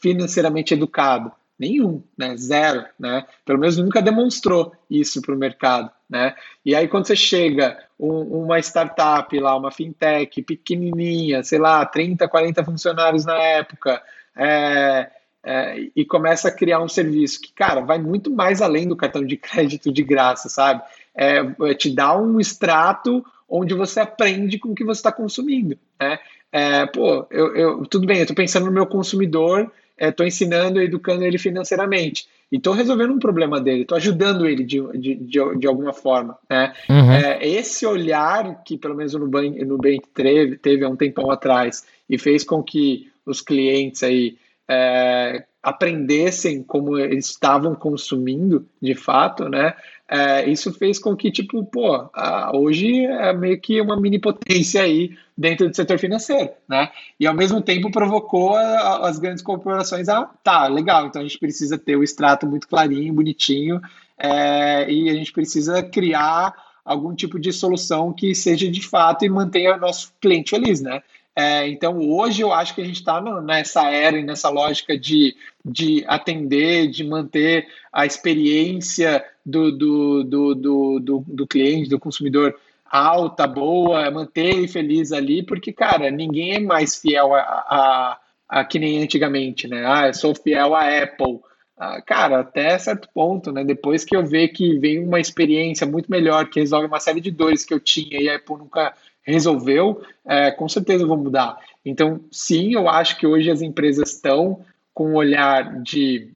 financeiramente 0.00 0.72
educado? 0.72 1.30
Nenhum, 1.58 2.02
né? 2.16 2.36
Zero, 2.36 2.84
né? 2.98 3.24
Pelo 3.44 3.58
menos 3.58 3.78
nunca 3.78 4.02
demonstrou 4.02 4.72
isso 4.90 5.22
para 5.22 5.34
o 5.34 5.38
mercado, 5.38 5.90
né? 6.08 6.34
E 6.64 6.74
aí 6.74 6.86
quando 6.86 7.06
você 7.06 7.16
chega 7.16 7.78
um, 7.98 8.44
uma 8.44 8.58
startup 8.58 9.38
lá, 9.38 9.56
uma 9.56 9.70
fintech 9.70 10.42
pequenininha, 10.42 11.42
sei 11.42 11.58
lá, 11.58 11.84
30, 11.86 12.28
40 12.28 12.64
funcionários 12.64 13.24
na 13.24 13.36
época, 13.38 14.02
é, 14.36 15.10
é, 15.42 15.88
e 15.94 16.04
começa 16.04 16.48
a 16.48 16.52
criar 16.52 16.80
um 16.80 16.88
serviço 16.88 17.40
que, 17.40 17.52
cara, 17.52 17.80
vai 17.80 17.98
muito 17.98 18.30
mais 18.30 18.60
além 18.60 18.86
do 18.86 18.96
cartão 18.96 19.24
de 19.24 19.36
crédito 19.38 19.92
de 19.92 20.02
graça, 20.02 20.48
sabe? 20.48 20.82
É, 21.14 21.38
é 21.38 21.74
te 21.74 21.88
dá 21.88 22.18
um 22.18 22.38
extrato 22.38 23.24
onde 23.48 23.72
você 23.72 24.00
aprende 24.00 24.58
com 24.58 24.70
o 24.70 24.74
que 24.74 24.84
você 24.84 24.98
está 24.98 25.12
consumindo, 25.12 25.78
né? 26.00 26.18
É, 26.50 26.86
pô, 26.86 27.26
eu, 27.30 27.56
eu, 27.56 27.86
tudo 27.86 28.06
bem, 28.06 28.18
eu 28.18 28.22
estou 28.22 28.36
pensando 28.36 28.66
no 28.66 28.72
meu 28.72 28.86
consumidor 28.86 29.70
estou 29.98 30.24
é, 30.24 30.28
ensinando, 30.28 30.80
educando 30.80 31.24
ele 31.24 31.38
financeiramente. 31.38 32.28
E 32.50 32.56
estou 32.56 32.72
resolvendo 32.72 33.12
um 33.12 33.18
problema 33.18 33.60
dele, 33.60 33.82
estou 33.82 33.96
ajudando 33.96 34.46
ele 34.46 34.62
de, 34.62 34.80
de, 34.98 35.14
de, 35.16 35.58
de, 35.58 35.66
alguma 35.66 35.92
forma. 35.92 36.38
Né? 36.48 36.72
Uhum. 36.88 37.12
É, 37.12 37.46
esse 37.46 37.84
olhar 37.84 38.62
que, 38.64 38.78
pelo 38.78 38.94
menos 38.94 39.14
o 39.14 39.18
Nubank, 39.18 39.64
Nubank 39.64 40.02
teve, 40.14 40.56
teve 40.56 40.84
há 40.84 40.88
um 40.88 40.96
tempão 40.96 41.30
atrás 41.30 41.84
e 42.08 42.16
fez 42.16 42.44
com 42.44 42.62
que 42.62 43.10
os 43.24 43.40
clientes 43.40 44.04
aí 44.04 44.36
é, 44.68 45.44
aprendessem 45.60 46.62
como 46.62 46.96
eles 46.96 47.26
estavam 47.26 47.74
consumindo 47.74 48.64
de 48.80 48.94
fato, 48.94 49.48
né? 49.48 49.74
É, 50.08 50.48
isso 50.48 50.72
fez 50.72 50.98
com 51.00 51.16
que, 51.16 51.32
tipo, 51.32 51.64
pô, 51.64 52.08
hoje 52.54 53.04
é 53.04 53.32
meio 53.32 53.60
que 53.60 53.80
uma 53.80 54.00
mini 54.00 54.20
potência 54.20 54.82
aí 54.82 55.16
dentro 55.36 55.68
do 55.68 55.74
setor 55.74 55.98
financeiro, 55.98 56.50
né? 56.68 56.90
E 57.18 57.26
ao 57.26 57.34
mesmo 57.34 57.60
tempo 57.60 57.90
provocou 57.90 58.56
as 58.56 59.18
grandes 59.18 59.42
corporações 59.42 60.08
a, 60.08 60.24
tá, 60.44 60.68
legal, 60.68 61.06
então 61.06 61.20
a 61.20 61.24
gente 61.24 61.38
precisa 61.38 61.76
ter 61.76 61.96
o 61.96 62.04
extrato 62.04 62.46
muito 62.46 62.68
clarinho, 62.68 63.12
bonitinho, 63.12 63.80
é, 64.16 64.90
e 64.90 65.10
a 65.10 65.14
gente 65.14 65.32
precisa 65.32 65.82
criar 65.82 66.54
algum 66.84 67.12
tipo 67.12 67.38
de 67.38 67.52
solução 67.52 68.12
que 68.12 68.32
seja 68.32 68.70
de 68.70 68.86
fato 68.86 69.24
e 69.24 69.28
mantenha 69.28 69.74
o 69.74 69.80
nosso 69.80 70.12
cliente 70.20 70.50
feliz, 70.50 70.80
né? 70.80 71.02
É, 71.34 71.68
então, 71.68 71.98
hoje 71.98 72.40
eu 72.40 72.50
acho 72.50 72.74
que 72.74 72.80
a 72.80 72.84
gente 72.84 72.96
está 72.96 73.20
nessa 73.42 73.90
era 73.90 74.18
e 74.18 74.24
nessa 74.24 74.48
lógica 74.48 74.98
de, 74.98 75.36
de 75.62 76.02
atender, 76.06 76.88
de 76.88 77.04
manter 77.04 77.66
a 77.92 78.06
experiência 78.06 79.22
do, 79.46 79.70
do, 79.70 80.24
do, 80.24 80.54
do, 80.54 81.00
do, 81.00 81.24
do 81.28 81.46
cliente, 81.46 81.88
do 81.88 82.00
consumidor 82.00 82.56
alta, 82.84 83.46
boa, 83.46 84.10
manter 84.10 84.56
ele 84.56 84.68
feliz 84.68 85.12
ali, 85.12 85.44
porque, 85.44 85.72
cara, 85.72 86.10
ninguém 86.10 86.54
é 86.54 86.60
mais 86.60 86.96
fiel 86.96 87.34
a, 87.34 87.40
a, 87.40 88.20
a 88.48 88.64
que 88.64 88.78
nem 88.78 89.02
antigamente, 89.02 89.68
né? 89.68 89.84
Ah, 89.86 90.08
eu 90.08 90.14
sou 90.14 90.34
fiel 90.34 90.74
à 90.74 91.02
Apple. 91.02 91.40
Ah, 91.78 92.00
cara, 92.00 92.40
até 92.40 92.78
certo 92.78 93.08
ponto, 93.12 93.52
né? 93.52 93.62
Depois 93.64 94.04
que 94.04 94.16
eu 94.16 94.24
ver 94.24 94.48
que 94.48 94.78
vem 94.78 94.98
uma 95.04 95.20
experiência 95.20 95.86
muito 95.86 96.10
melhor, 96.10 96.48
que 96.48 96.60
resolve 96.60 96.86
uma 96.86 97.00
série 97.00 97.20
de 97.20 97.30
dores 97.30 97.64
que 97.64 97.74
eu 97.74 97.80
tinha 97.80 98.20
e 98.20 98.28
a 98.28 98.36
Apple 98.36 98.56
nunca 98.56 98.94
resolveu, 99.22 100.02
é, 100.24 100.50
com 100.50 100.68
certeza 100.68 101.04
eu 101.04 101.08
vou 101.08 101.18
mudar. 101.18 101.58
Então, 101.84 102.20
sim, 102.30 102.74
eu 102.74 102.88
acho 102.88 103.18
que 103.18 103.26
hoje 103.26 103.50
as 103.50 103.60
empresas 103.60 104.10
estão 104.10 104.64
com 104.94 105.10
um 105.10 105.16
olhar 105.16 105.82
de. 105.82 106.32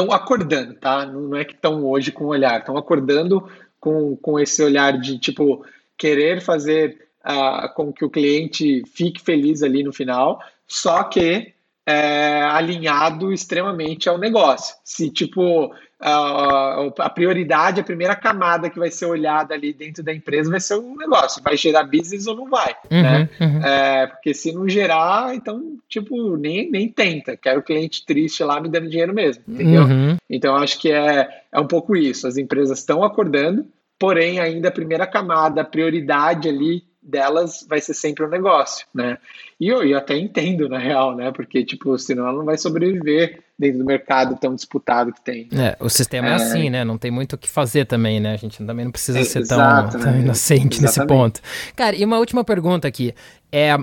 Estão 0.00 0.12
acordando, 0.12 0.74
tá? 0.74 1.04
Não 1.04 1.36
é 1.36 1.44
que 1.44 1.54
estão 1.54 1.84
hoje 1.84 2.10
com 2.10 2.24
um 2.24 2.28
olhar, 2.28 2.60
estão 2.60 2.76
acordando 2.76 3.46
com, 3.78 4.16
com 4.16 4.40
esse 4.40 4.62
olhar 4.62 4.98
de 4.98 5.18
tipo 5.18 5.64
querer 5.96 6.40
fazer 6.40 7.08
uh, 7.24 7.72
com 7.74 7.92
que 7.92 8.04
o 8.04 8.10
cliente 8.10 8.82
fique 8.86 9.20
feliz 9.20 9.62
ali 9.62 9.82
no 9.82 9.92
final, 9.92 10.40
só 10.66 11.02
que 11.04 11.52
é, 11.86 12.42
alinhado 12.42 13.32
extremamente 13.32 14.08
ao 14.08 14.16
negócio. 14.16 14.76
Se, 14.84 15.10
tipo, 15.10 15.72
a, 16.00 16.90
a, 16.98 17.10
prioridade, 17.10 17.80
a 17.80 17.84
primeira 17.84 18.16
camada 18.16 18.70
que 18.70 18.78
vai 18.78 18.90
ser 18.90 19.06
olhada 19.06 19.54
ali 19.54 19.72
dentro 19.72 20.02
da 20.02 20.14
empresa 20.14 20.50
vai 20.50 20.60
ser 20.60 20.74
o 20.74 20.96
negócio. 20.96 21.42
Vai 21.42 21.56
gerar 21.56 21.84
business 21.84 22.26
ou 22.26 22.34
não 22.34 22.48
vai, 22.48 22.74
uhum, 22.90 23.02
né? 23.02 23.28
Uhum. 23.38 23.64
É, 23.64 24.06
porque 24.06 24.32
se 24.32 24.52
não 24.52 24.68
gerar, 24.68 25.34
então, 25.34 25.76
tipo, 25.88 26.36
nem, 26.36 26.70
nem 26.70 26.88
tenta. 26.88 27.36
Quero 27.36 27.60
o 27.60 27.62
cliente 27.62 28.04
triste 28.06 28.42
lá 28.42 28.60
me 28.60 28.68
dando 28.68 28.88
dinheiro 28.88 29.14
mesmo, 29.14 29.42
entendeu? 29.46 29.82
Uhum. 29.82 30.16
Então, 30.28 30.56
acho 30.56 30.78
que 30.78 30.90
é, 30.90 31.28
é 31.52 31.60
um 31.60 31.66
pouco 31.66 31.94
isso. 31.94 32.26
As 32.26 32.38
empresas 32.38 32.78
estão 32.78 33.04
acordando, 33.04 33.66
porém, 33.98 34.40
ainda 34.40 34.68
a 34.68 34.72
primeira 34.72 35.06
camada, 35.06 35.60
a 35.60 35.64
prioridade 35.64 36.48
ali 36.48 36.82
delas 37.02 37.66
vai 37.68 37.80
ser 37.80 37.94
sempre 37.94 38.24
o 38.24 38.26
um 38.26 38.30
negócio, 38.30 38.86
né? 38.94 39.18
E 39.58 39.68
eu, 39.68 39.82
eu 39.82 39.96
até 39.96 40.16
entendo, 40.16 40.68
na 40.68 40.78
real, 40.78 41.16
né? 41.16 41.30
Porque, 41.30 41.64
tipo, 41.64 41.98
senão 41.98 42.26
ela 42.26 42.38
não 42.38 42.44
vai 42.44 42.58
sobreviver 42.58 43.42
dentro 43.58 43.78
do 43.78 43.84
mercado 43.84 44.36
tão 44.38 44.54
disputado 44.54 45.12
que 45.12 45.22
tem. 45.22 45.48
É, 45.52 45.76
o 45.80 45.88
sistema 45.88 46.28
é, 46.28 46.30
é 46.32 46.34
assim, 46.34 46.70
né? 46.70 46.84
Não 46.84 46.98
tem 46.98 47.10
muito 47.10 47.34
o 47.34 47.38
que 47.38 47.48
fazer 47.48 47.86
também, 47.86 48.20
né? 48.20 48.32
A 48.32 48.36
gente 48.36 48.62
também 48.64 48.84
não 48.84 48.92
precisa 48.92 49.20
é, 49.20 49.24
ser 49.24 49.40
exato, 49.40 49.92
tão, 49.92 50.00
né? 50.00 50.06
tão 50.06 50.20
inocente 50.20 50.78
Exatamente. 50.78 50.82
nesse 50.82 51.06
ponto. 51.06 51.40
Cara, 51.74 51.96
e 51.96 52.04
uma 52.04 52.18
última 52.18 52.44
pergunta 52.44 52.86
aqui. 52.86 53.14
É, 53.50 53.76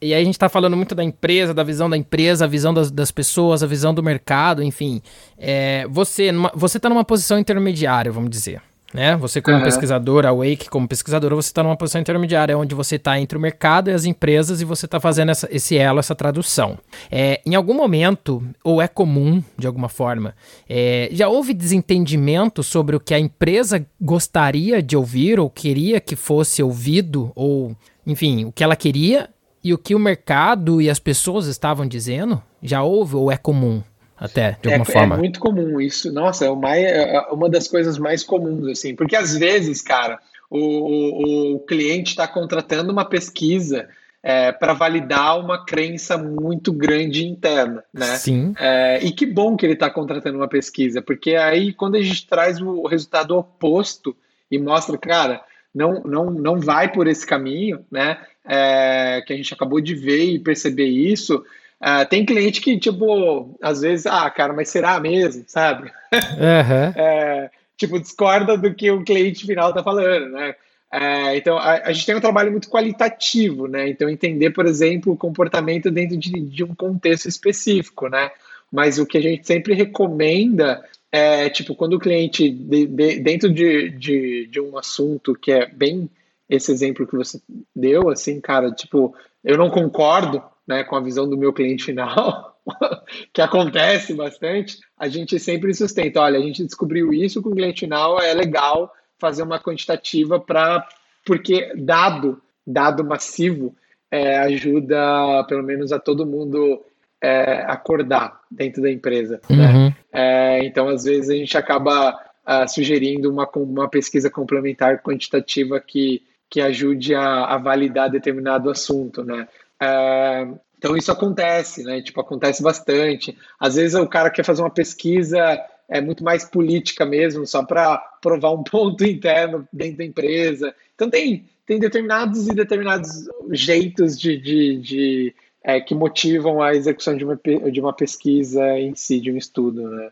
e 0.00 0.12
aí 0.12 0.22
a 0.22 0.24
gente 0.24 0.34
está 0.34 0.48
falando 0.48 0.76
muito 0.76 0.94
da 0.94 1.02
empresa, 1.02 1.52
da 1.54 1.62
visão 1.62 1.88
da 1.88 1.96
empresa, 1.96 2.44
a 2.44 2.48
visão 2.48 2.74
das, 2.74 2.90
das 2.90 3.10
pessoas, 3.10 3.62
a 3.62 3.66
visão 3.66 3.94
do 3.94 4.02
mercado, 4.02 4.62
enfim. 4.62 5.02
É, 5.38 5.86
você, 5.88 6.30
numa, 6.30 6.52
você 6.54 6.76
está 6.76 6.88
numa 6.88 7.04
posição 7.04 7.38
intermediária, 7.38 8.12
vamos 8.12 8.30
dizer 8.30 8.60
né? 8.94 9.16
Você 9.16 9.42
como 9.42 9.56
uhum. 9.56 9.64
pesquisador, 9.64 10.24
a 10.24 10.32
Wake 10.32 10.70
como 10.70 10.86
pesquisadora, 10.86 11.34
você 11.34 11.48
está 11.48 11.64
numa 11.64 11.76
posição 11.76 12.00
intermediária, 12.00 12.56
onde 12.56 12.76
você 12.76 12.94
está 12.94 13.18
entre 13.18 13.36
o 13.36 13.40
mercado 13.40 13.90
e 13.90 13.92
as 13.92 14.04
empresas 14.04 14.60
e 14.60 14.64
você 14.64 14.86
está 14.86 15.00
fazendo 15.00 15.30
essa, 15.30 15.48
esse 15.50 15.76
elo, 15.76 15.98
essa 15.98 16.14
tradução. 16.14 16.78
É, 17.10 17.40
em 17.44 17.56
algum 17.56 17.74
momento, 17.74 18.40
ou 18.62 18.80
é 18.80 18.86
comum, 18.86 19.42
de 19.58 19.66
alguma 19.66 19.88
forma, 19.88 20.32
é, 20.68 21.08
já 21.10 21.28
houve 21.28 21.52
desentendimento 21.52 22.62
sobre 22.62 22.94
o 22.94 23.00
que 23.00 23.12
a 23.12 23.18
empresa 23.18 23.84
gostaria 24.00 24.80
de 24.80 24.96
ouvir 24.96 25.40
ou 25.40 25.50
queria 25.50 25.98
que 25.98 26.14
fosse 26.14 26.62
ouvido, 26.62 27.32
ou, 27.34 27.74
enfim, 28.06 28.44
o 28.44 28.52
que 28.52 28.62
ela 28.62 28.76
queria 28.76 29.28
e 29.62 29.74
o 29.74 29.78
que 29.78 29.96
o 29.96 29.98
mercado 29.98 30.80
e 30.80 30.88
as 30.88 31.00
pessoas 31.00 31.46
estavam 31.46 31.84
dizendo? 31.84 32.40
Já 32.62 32.84
houve 32.84 33.16
ou 33.16 33.32
é 33.32 33.36
comum? 33.36 33.82
Até, 34.24 34.56
de 34.62 34.72
alguma 34.72 34.88
é, 34.88 34.92
forma. 34.92 35.14
É 35.16 35.18
muito 35.18 35.38
comum 35.38 35.78
isso. 35.78 36.10
Nossa, 36.10 36.46
é 36.46 36.50
uma, 36.50 36.74
é, 36.74 37.14
é 37.14 37.20
uma 37.30 37.50
das 37.50 37.68
coisas 37.68 37.98
mais 37.98 38.24
comuns, 38.24 38.66
assim. 38.68 38.96
Porque 38.96 39.14
às 39.14 39.36
vezes, 39.36 39.82
cara, 39.82 40.18
o, 40.50 40.58
o, 40.58 41.54
o 41.56 41.60
cliente 41.60 42.10
está 42.10 42.26
contratando 42.26 42.90
uma 42.90 43.04
pesquisa 43.04 43.86
é, 44.22 44.50
para 44.50 44.72
validar 44.72 45.38
uma 45.38 45.62
crença 45.66 46.16
muito 46.16 46.72
grande 46.72 47.26
interna, 47.26 47.84
né? 47.92 48.16
Sim. 48.16 48.54
É, 48.58 48.98
e 49.02 49.12
que 49.12 49.26
bom 49.26 49.54
que 49.54 49.66
ele 49.66 49.74
está 49.74 49.90
contratando 49.90 50.38
uma 50.38 50.48
pesquisa, 50.48 51.02
porque 51.02 51.36
aí 51.36 51.74
quando 51.74 51.96
a 51.96 52.00
gente 52.00 52.26
traz 52.26 52.58
o 52.58 52.86
resultado 52.86 53.36
oposto 53.36 54.16
e 54.50 54.58
mostra, 54.58 54.96
cara, 54.96 55.42
não, 55.74 56.02
não, 56.04 56.30
não 56.30 56.58
vai 56.58 56.90
por 56.90 57.06
esse 57.06 57.26
caminho, 57.26 57.84
né? 57.90 58.16
É, 58.46 59.22
que 59.26 59.34
a 59.34 59.36
gente 59.36 59.52
acabou 59.52 59.80
de 59.80 59.94
ver 59.94 60.24
e 60.24 60.38
perceber 60.38 60.86
isso, 60.86 61.44
Uh, 61.84 62.08
tem 62.08 62.24
cliente 62.24 62.62
que, 62.62 62.78
tipo, 62.78 63.54
às 63.60 63.82
vezes, 63.82 64.06
ah, 64.06 64.30
cara, 64.30 64.54
mas 64.54 64.70
será 64.70 64.98
mesmo, 64.98 65.44
sabe? 65.46 65.92
Uhum. 66.14 66.92
é, 66.96 67.50
tipo, 67.76 68.00
discorda 68.00 68.56
do 68.56 68.72
que 68.74 68.90
o 68.90 69.04
cliente 69.04 69.44
final 69.44 69.70
tá 69.74 69.82
falando, 69.82 70.30
né? 70.30 70.54
É, 70.90 71.36
então, 71.36 71.58
a, 71.58 71.72
a, 71.84 71.92
gente 71.92 72.06
tem 72.06 72.14
um 72.14 72.20
trabalho 72.20 72.50
muito 72.50 72.70
qualitativo, 72.70 73.66
né? 73.66 73.88
Então, 73.88 74.08
entender, 74.08 74.50
por 74.50 74.64
exemplo, 74.64 75.12
o 75.12 75.16
comportamento 75.16 75.90
dentro 75.90 76.16
de, 76.16 76.40
de 76.40 76.64
um 76.64 76.74
contexto 76.74 77.28
específico, 77.28 78.08
né? 78.08 78.30
Mas 78.72 78.98
o 78.98 79.04
que 79.04 79.18
a 79.18 79.20
gente 79.20 79.46
sempre 79.46 79.74
recomenda 79.74 80.82
é, 81.12 81.50
tipo, 81.50 81.74
quando 81.74 81.94
o 81.94 81.98
cliente, 81.98 82.50
de, 82.50 82.86
de, 82.86 83.20
dentro 83.20 83.52
de, 83.52 83.90
de, 83.90 84.46
de 84.46 84.60
um 84.60 84.78
assunto 84.78 85.34
que 85.34 85.52
é 85.52 85.66
bem 85.66 86.08
esse 86.48 86.72
exemplo 86.72 87.06
que 87.06 87.14
você 87.14 87.40
deu, 87.74 88.08
assim, 88.08 88.40
cara, 88.40 88.70
tipo, 88.70 89.14
eu 89.44 89.58
não 89.58 89.70
concordo, 89.70 90.42
né, 90.66 90.82
com 90.82 90.96
a 90.96 91.00
visão 91.00 91.28
do 91.28 91.36
meu 91.36 91.52
cliente 91.52 91.84
final, 91.84 92.58
que 93.32 93.42
acontece 93.42 94.14
bastante, 94.14 94.78
a 94.98 95.08
gente 95.08 95.38
sempre 95.38 95.74
sustenta, 95.74 96.20
olha, 96.20 96.38
a 96.38 96.42
gente 96.42 96.64
descobriu 96.64 97.12
isso 97.12 97.42
com 97.42 97.50
o 97.50 97.54
cliente 97.54 97.80
final, 97.80 98.20
é 98.20 98.32
legal 98.32 98.90
fazer 99.18 99.42
uma 99.42 99.60
quantitativa 99.60 100.40
para 100.40 100.86
porque 101.24 101.72
dado, 101.76 102.40
dado 102.66 103.04
massivo, 103.04 103.74
é, 104.10 104.38
ajuda 104.38 105.44
pelo 105.48 105.62
menos 105.62 105.92
a 105.92 105.98
todo 105.98 106.26
mundo 106.26 106.84
é, 107.20 107.64
acordar 107.66 108.40
dentro 108.50 108.82
da 108.82 108.90
empresa. 108.90 109.40
Uhum. 109.48 109.56
Né? 109.56 109.96
É, 110.12 110.64
então, 110.64 110.88
às 110.88 111.04
vezes, 111.04 111.30
a 111.30 111.34
gente 111.34 111.56
acaba 111.56 112.10
uh, 112.46 112.68
sugerindo 112.68 113.30
uma, 113.30 113.48
uma 113.56 113.88
pesquisa 113.88 114.30
complementar 114.30 115.02
quantitativa 115.02 115.80
que, 115.80 116.22
que 116.54 116.60
ajude 116.60 117.16
a, 117.16 117.46
a 117.46 117.58
validar 117.58 118.08
determinado 118.08 118.70
assunto. 118.70 119.24
Né? 119.24 119.48
É, 119.82 120.46
então, 120.78 120.96
isso 120.96 121.10
acontece, 121.10 121.82
né? 121.82 122.00
Tipo, 122.00 122.20
acontece 122.20 122.62
bastante. 122.62 123.36
Às 123.58 123.74
vezes, 123.74 123.96
o 123.96 124.06
cara 124.06 124.30
quer 124.30 124.44
fazer 124.44 124.62
uma 124.62 124.70
pesquisa 124.70 125.60
é 125.88 126.00
muito 126.00 126.22
mais 126.22 126.44
política 126.44 127.04
mesmo, 127.04 127.44
só 127.44 127.64
para 127.64 127.98
provar 128.22 128.52
um 128.52 128.62
ponto 128.64 129.04
interno 129.04 129.66
dentro 129.72 129.98
da 129.98 130.04
empresa. 130.04 130.72
Então, 130.94 131.10
tem, 131.10 131.44
tem 131.66 131.80
determinados 131.80 132.46
e 132.46 132.54
determinados 132.54 133.28
jeitos 133.50 134.16
de, 134.16 134.38
de, 134.38 134.78
de 134.78 135.34
é, 135.64 135.80
que 135.80 135.92
motivam 135.92 136.62
a 136.62 136.72
execução 136.72 137.16
de 137.16 137.24
uma, 137.24 137.36
de 137.68 137.80
uma 137.80 137.92
pesquisa 137.92 138.78
em 138.78 138.94
si, 138.94 139.18
de 139.18 139.32
um 139.32 139.36
estudo. 139.36 139.90
Né? 139.90 140.10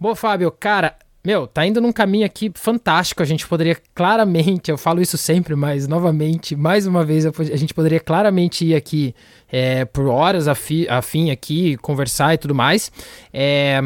Bom, 0.00 0.14
Fábio, 0.14 0.50
cara, 0.50 0.96
meu, 1.22 1.46
tá 1.46 1.66
indo 1.66 1.78
num 1.78 1.92
caminho 1.92 2.24
aqui 2.24 2.50
fantástico. 2.54 3.22
A 3.22 3.26
gente 3.26 3.46
poderia 3.46 3.76
claramente, 3.94 4.70
eu 4.70 4.78
falo 4.78 5.02
isso 5.02 5.18
sempre, 5.18 5.54
mas 5.54 5.86
novamente, 5.86 6.56
mais 6.56 6.86
uma 6.86 7.04
vez, 7.04 7.26
a 7.26 7.56
gente 7.56 7.74
poderia 7.74 8.00
claramente 8.00 8.64
ir 8.64 8.74
aqui 8.74 9.14
é, 9.52 9.84
por 9.84 10.06
horas 10.06 10.48
a, 10.48 10.54
fi, 10.54 10.88
a 10.88 11.02
fim 11.02 11.30
aqui, 11.30 11.76
conversar 11.76 12.32
e 12.32 12.38
tudo 12.38 12.54
mais. 12.54 12.90
É, 13.30 13.78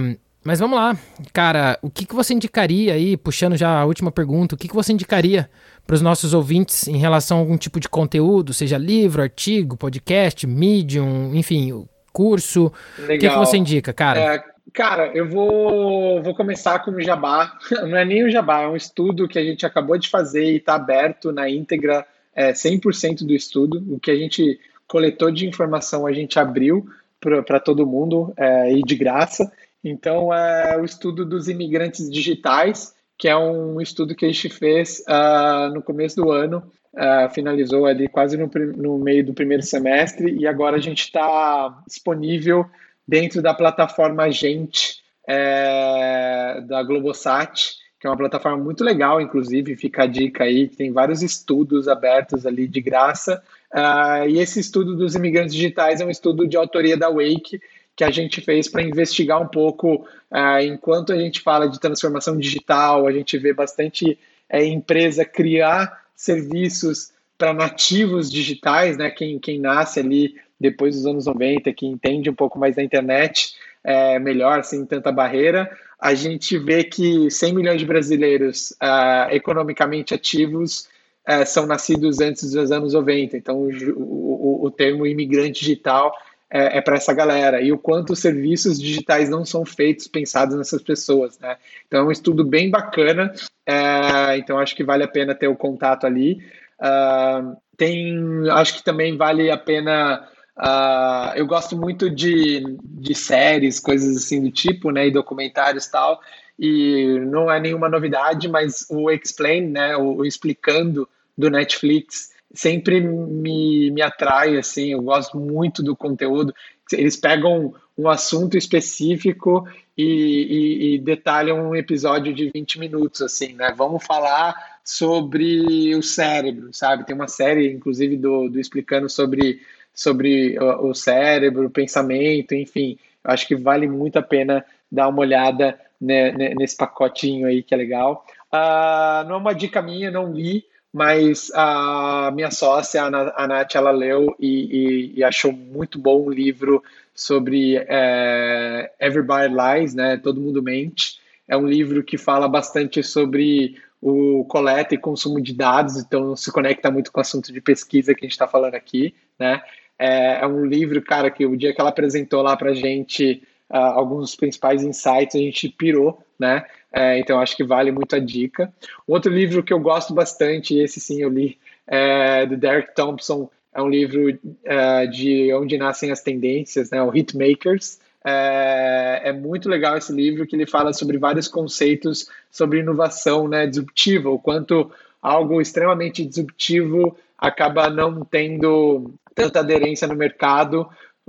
mas 0.45 0.61
vamos 0.61 0.79
lá, 0.79 0.97
cara, 1.33 1.79
o 1.83 1.91
que, 1.91 2.07
que 2.07 2.15
você 2.15 2.33
indicaria 2.33 2.93
aí, 2.93 3.17
puxando 3.17 3.57
já 3.57 3.81
a 3.81 3.85
última 3.85 4.13
pergunta, 4.13 4.55
o 4.55 4.59
que, 4.59 4.69
que 4.69 4.75
você 4.75 4.93
indicaria 4.93 5.51
para 5.85 5.95
os 5.95 6.03
nossos 6.03 6.33
ouvintes 6.33 6.87
em 6.87 6.99
relação 6.99 7.39
a 7.39 7.41
algum 7.41 7.57
tipo 7.57 7.81
de 7.81 7.89
conteúdo, 7.89 8.55
seja 8.55 8.79
livro, 8.79 9.21
artigo, 9.21 9.77
podcast, 9.77 10.47
medium, 10.47 11.35
enfim, 11.35 11.85
curso? 12.13 12.73
Legal. 12.99 13.17
O 13.17 13.19
que, 13.19 13.29
que 13.31 13.37
você 13.37 13.57
indica, 13.57 13.93
cara? 13.93 14.21
É, 14.21 14.54
cara, 14.73 15.11
eu 15.15 15.29
vou, 15.29 16.23
vou 16.23 16.35
começar 16.35 16.79
com 16.81 16.93
o 16.93 17.01
Jabá. 17.01 17.59
Não 17.89 17.97
é 17.97 18.05
nem 18.05 18.25
o 18.25 18.31
Jabá, 18.31 18.63
é 18.63 18.69
um 18.69 18.77
estudo 18.77 19.29
que 19.29 19.39
a 19.39 19.45
gente 19.45 19.65
acabou 19.65 19.99
de 19.99 20.09
fazer 20.09 20.45
e 20.45 20.57
está 20.57 20.75
aberto 20.75 21.33
na 21.33 21.49
íntegra, 21.49 22.07
é, 22.35 22.53
100% 22.53 23.27
do 23.27 23.33
estudo. 23.33 23.85
O 23.89 23.99
que 24.01 24.11
a 24.11 24.17
gente 24.17 24.59
coletou 24.87 25.31
de 25.31 25.47
informação 25.47 26.07
a 26.07 26.13
gente 26.13 26.39
abriu 26.39 26.87
para 27.21 27.59
todo 27.59 27.87
mundo 27.87 28.33
é, 28.37 28.73
e 28.73 28.83
de 28.83 28.95
graça. 28.97 29.51
Então, 29.83 30.33
é 30.33 30.79
o 30.79 30.85
estudo 30.85 31.25
dos 31.25 31.49
imigrantes 31.49 32.11
digitais, 32.11 32.95
que 33.19 33.29
é 33.29 33.37
um 33.37 33.81
estudo 33.81 34.15
que 34.15 34.25
a 34.25 34.29
gente 34.29 34.49
fez 34.49 35.05
uh, 35.09 35.73
no 35.73 35.83
começo 35.83 36.17
do 36.17 36.31
ano, 36.31 36.63
uh, 36.95 37.33
finalizou 37.33 37.87
ali 37.87 38.09
quase 38.09 38.37
no, 38.37 38.51
no, 38.77 38.99
meio 38.99 39.25
do 39.25 39.35
primeiro 39.35 39.63
semestre, 39.63 40.35
e 40.39 40.47
agora 40.47 40.77
a 40.77 40.81
gente 40.81 41.03
está 41.03 41.83
disponível 41.87 42.67
dentro 43.07 43.43
da 43.43 43.55
plataforma 43.55 44.31
Gente 44.31 45.03
é, 45.27 46.63
da 46.67 46.83
Globosat, 46.83 47.77
que 48.05 48.07
é 48.07 48.11
uma 48.11 48.19
plataforma 48.19 48.63
muito 48.63 48.85
legal, 48.85 49.19
inclusive, 49.19 49.77
fica 49.77 50.03
a 50.03 50.07
dica 50.07 50.45
aí, 50.45 50.69
tem 50.69 50.93
vários 50.93 51.23
estudos 51.23 51.89
abertos 51.89 52.45
ali 52.45 52.69
de 52.69 52.79
graça. 52.83 53.43
Uh, 53.73 54.29
e 54.29 54.39
esse 54.41 54.61
estudo 54.61 54.95
dos 54.95 55.15
imigrantes 55.15 55.55
digitais 55.55 56.03
é 56.03 56.05
um 56.05 56.11
estudo 56.11 56.47
de 56.47 56.55
autoria 56.55 56.99
da 56.99 57.09
Wake, 57.09 57.63
que 57.97 58.05
a 58.05 58.11
gente 58.11 58.43
fez 58.43 58.69
para 58.69 58.83
investigar 58.83 59.41
um 59.41 59.47
pouco, 59.47 60.07
uh, 60.31 60.61
enquanto 60.63 61.15
a 61.15 61.17
gente 61.17 61.41
fala 61.41 61.67
de 61.67 61.81
transformação 61.81 62.37
digital, 62.37 63.07
a 63.07 63.13
gente 63.13 63.39
vê 63.39 63.55
bastante 63.55 64.19
uh, 64.53 64.57
empresa 64.59 65.25
criar 65.25 66.05
serviços 66.15 67.11
para 67.39 67.55
nativos 67.55 68.31
digitais, 68.31 68.99
né? 68.99 69.11
Quem, 69.11 69.39
quem 69.39 69.59
nasce 69.59 70.01
ali 70.01 70.35
depois 70.71 70.97
dos 70.97 71.07
anos 71.07 71.27
90, 71.27 71.73
que 71.73 71.87
entende 71.87 72.31
um 72.31 72.35
pouco 72.35 72.59
mais 72.59 72.77
da 72.77 72.83
internet 72.83 73.55
é, 73.83 74.19
melhor, 74.19 74.65
sem 74.65 74.85
tanta 74.87 75.13
barreira, 75.13 75.71
a 76.01 76.15
gente 76.15 76.59
vê 76.59 76.83
que 76.85 77.31
100 77.31 77.55
milhões 77.55 77.79
de 77.79 77.87
brasileiros 77.87 78.71
uh, 78.73 79.31
economicamente 79.31 80.15
ativos 80.15 80.89
uh, 81.29 81.47
são 81.47 81.67
nascidos 81.67 82.21
antes 82.21 82.51
dos 82.53 82.73
anos 82.73 82.95
90. 82.95 83.37
Então, 83.37 83.59
o, 83.59 83.71
o, 83.97 84.67
o 84.67 84.71
termo 84.71 85.07
imigrante 85.07 85.61
digital 85.61 86.15
é, 86.51 86.79
é 86.79 86.81
para 86.81 86.97
essa 86.97 87.13
galera 87.13 87.61
e 87.61 87.73
o 87.73 87.79
quanto 87.79 88.13
os 88.13 88.21
serviços 88.21 88.81
digitais 88.81 89.29
não 89.29 89.45
são 89.45 89.65
feitos 89.65 90.07
pensados 90.07 90.57
nessas 90.57 90.83
pessoas, 90.83 91.39
né? 91.39 91.57
Então 91.87 92.01
é 92.01 92.05
um 92.05 92.11
estudo 92.11 92.45
bem 92.45 92.71
bacana, 92.71 93.33
é, 93.67 94.39
então 94.39 94.59
acho 94.59 94.77
que 94.77 94.85
vale 94.85 95.03
a 95.03 95.09
pena 95.09 95.35
ter 95.35 95.49
o 95.49 95.57
contato 95.57 96.07
ali. 96.07 96.39
Uh, 96.79 97.57
tem, 97.77 98.49
acho 98.51 98.77
que 98.77 98.85
também 98.85 99.17
vale 99.17 99.51
a 99.51 99.57
pena. 99.57 100.29
Uh, 100.57 101.35
eu 101.35 101.47
gosto 101.47 101.77
muito 101.77 102.09
de, 102.09 102.63
de 102.83 103.15
séries, 103.15 103.81
coisas 103.81 104.17
assim 104.17 104.43
do 104.43 104.51
tipo, 104.51 104.91
né, 104.91 105.09
e 105.09 105.13
documentários 105.13 105.87
tal. 105.87 106.21
E 106.59 107.19
não 107.21 107.51
é 107.51 107.59
nenhuma 107.59 107.89
novidade, 107.89 108.49
mas 108.49 108.87
o 108.89 109.11
Explain, 109.11 109.69
né, 109.69 109.97
o, 109.97 110.17
o 110.17 110.25
explicando 110.25 111.09
do 111.37 111.51
Netflix 111.51 112.33
sempre 112.55 113.01
me, 113.01 113.91
me 113.91 114.01
atrai, 114.01 114.57
assim, 114.57 114.93
eu 114.93 115.03
gosto 115.03 115.39
muito 115.39 115.83
do 115.83 115.97
conteúdo. 115.97 116.55
Eles 116.93 117.17
pegam 117.17 117.75
um 117.99 118.09
assunto 118.09 118.57
específico 118.57 119.67
e, 119.97 120.05
e, 120.05 120.95
e, 120.95 120.99
detalham 120.99 121.71
um 121.71 121.77
episódio 121.77 122.33
de 122.33 122.51
20 122.55 122.79
minutos, 122.79 123.23
assim, 123.23 123.55
né? 123.55 123.73
Vamos 123.77 124.05
falar 124.05 124.55
sobre 124.85 125.95
o 125.95 126.03
cérebro, 126.03 126.69
sabe? 126.73 127.07
Tem 127.07 127.15
uma 127.15 127.29
série, 127.29 127.73
inclusive, 127.73 128.17
do, 128.17 128.49
do 128.49 128.61
explicando 128.61 129.09
sobre, 129.09 129.61
sobre 129.95 130.59
o, 130.59 130.93
cérebro, 130.93 131.67
o 131.67 131.71
pensamento, 131.71 132.55
enfim. 132.55 132.99
Acho 133.23 133.47
que 133.47 133.55
vale 133.55 133.87
muito 133.87 134.19
a 134.19 134.23
pena 134.23 134.65
dar 134.91 135.09
uma 135.09 135.21
olhada 135.21 135.79
né, 136.01 136.33
nesse 136.55 136.77
pacotinho 136.77 137.47
aí, 137.47 137.63
que 137.63 137.73
é 137.73 137.77
legal. 137.77 138.27
Uh, 138.53 139.27
não 139.29 139.37
é 139.37 139.39
uma 139.39 139.55
dica 139.55 139.81
minha, 139.81 140.11
não 140.11 140.33
li, 140.33 140.65
mas 140.93 141.51
a 141.55 142.31
minha 142.35 142.51
sócia, 142.51 143.03
a 143.03 143.47
Nath, 143.49 143.75
ela 143.75 143.91
leu 143.91 144.35
e, 144.39 144.49
e, 144.49 145.19
e 145.19 145.25
achou 145.25 145.53
muito 145.53 145.99
bom 145.99 146.23
o 146.23 146.31
livro 146.31 146.83
sobre 147.15 147.77
é, 147.89 148.93
Everybody 149.01 149.55
Lies, 149.55 149.95
né? 149.95 150.17
Todo 150.17 150.41
Mundo 150.41 150.63
Mente. 150.63 151.19
É 151.49 151.57
um 151.57 151.67
livro 151.67 152.03
que 152.03 152.17
fala 152.17 152.49
bastante 152.49 153.03
sobre 153.03 153.77
o 154.01 154.45
coleta 154.45 154.95
e 154.95 154.99
consumo 154.99 155.41
de 155.41 155.55
dados, 155.55 155.97
então 155.97 156.37
se 156.37 156.53
conecta 156.53 156.91
muito 156.91 157.11
com 157.11 157.19
o 157.19 157.23
assunto 157.23 157.53
de 157.53 157.61
pesquisa 157.61 158.15
que 158.15 158.21
a 158.21 158.27
gente 158.27 158.33
está 158.33 158.47
falando 158.47 158.75
aqui, 158.75 159.15
né? 159.39 159.63
É, 159.99 160.41
é, 160.41 160.47
um 160.47 160.65
livro, 160.65 161.01
cara, 161.03 161.31
que 161.31 161.47
o 161.47 161.57
dia 161.57 161.73
que 161.73 161.81
ela 161.81 161.91
apresentou 161.91 162.43
lá 162.43 162.57
para 162.57 162.75
gente 162.75 163.43
uh, 163.71 163.77
alguns 163.77 164.23
dos 164.23 164.37
principais 164.37 164.83
insights, 164.83 165.35
a 165.35 165.39
gente 165.39 165.69
pirou, 165.69 166.19
né? 166.39 166.65
É, 166.93 167.19
então 167.19 167.41
acho 167.41 167.57
que 167.57 167.65
vale 167.65 167.91
muito 167.91 168.15
a 168.15 168.19
dica. 168.19 168.73
Outro 169.07 169.33
livro 169.33 169.63
que 169.63 169.73
eu 169.73 169.81
gosto 169.81 170.15
bastante, 170.15 170.79
esse 170.79 171.01
sim 171.01 171.21
eu 171.21 171.29
li, 171.29 171.59
é 171.87 172.47
do 172.47 172.57
Derek 172.57 172.95
Thompson, 172.95 173.51
é 173.75 173.83
um 173.83 173.89
livro 173.89 174.39
é, 174.65 175.07
de 175.07 175.53
onde 175.53 175.77
nascem 175.77 176.13
as 176.13 176.23
tendências, 176.23 176.91
né? 176.91 177.03
O 177.03 177.15
Hitmakers. 177.15 177.99
É, 178.27 179.21
é, 179.25 179.33
muito 179.33 179.69
legal 179.69 179.99
esse 179.99 180.11
livro 180.11 180.47
que 180.47 180.57
ele 180.57 180.67
fala 180.67 180.95
sobre 180.95 181.19
vários 181.19 181.47
conceitos 181.47 182.27
sobre 182.51 182.79
inovação, 182.79 183.49
né? 183.49 183.67
Disruptiva, 183.67 184.31
o 184.31 184.39
quanto 184.39 184.91
algo 185.21 185.61
extremamente 185.61 186.25
disruptivo 186.25 187.17
acaba 187.37 187.91
não 187.91 188.25
tendo 188.25 189.13
tanta 189.35 189.61
aderência 189.61 190.07
no 190.07 190.15
mercado, 190.15 190.89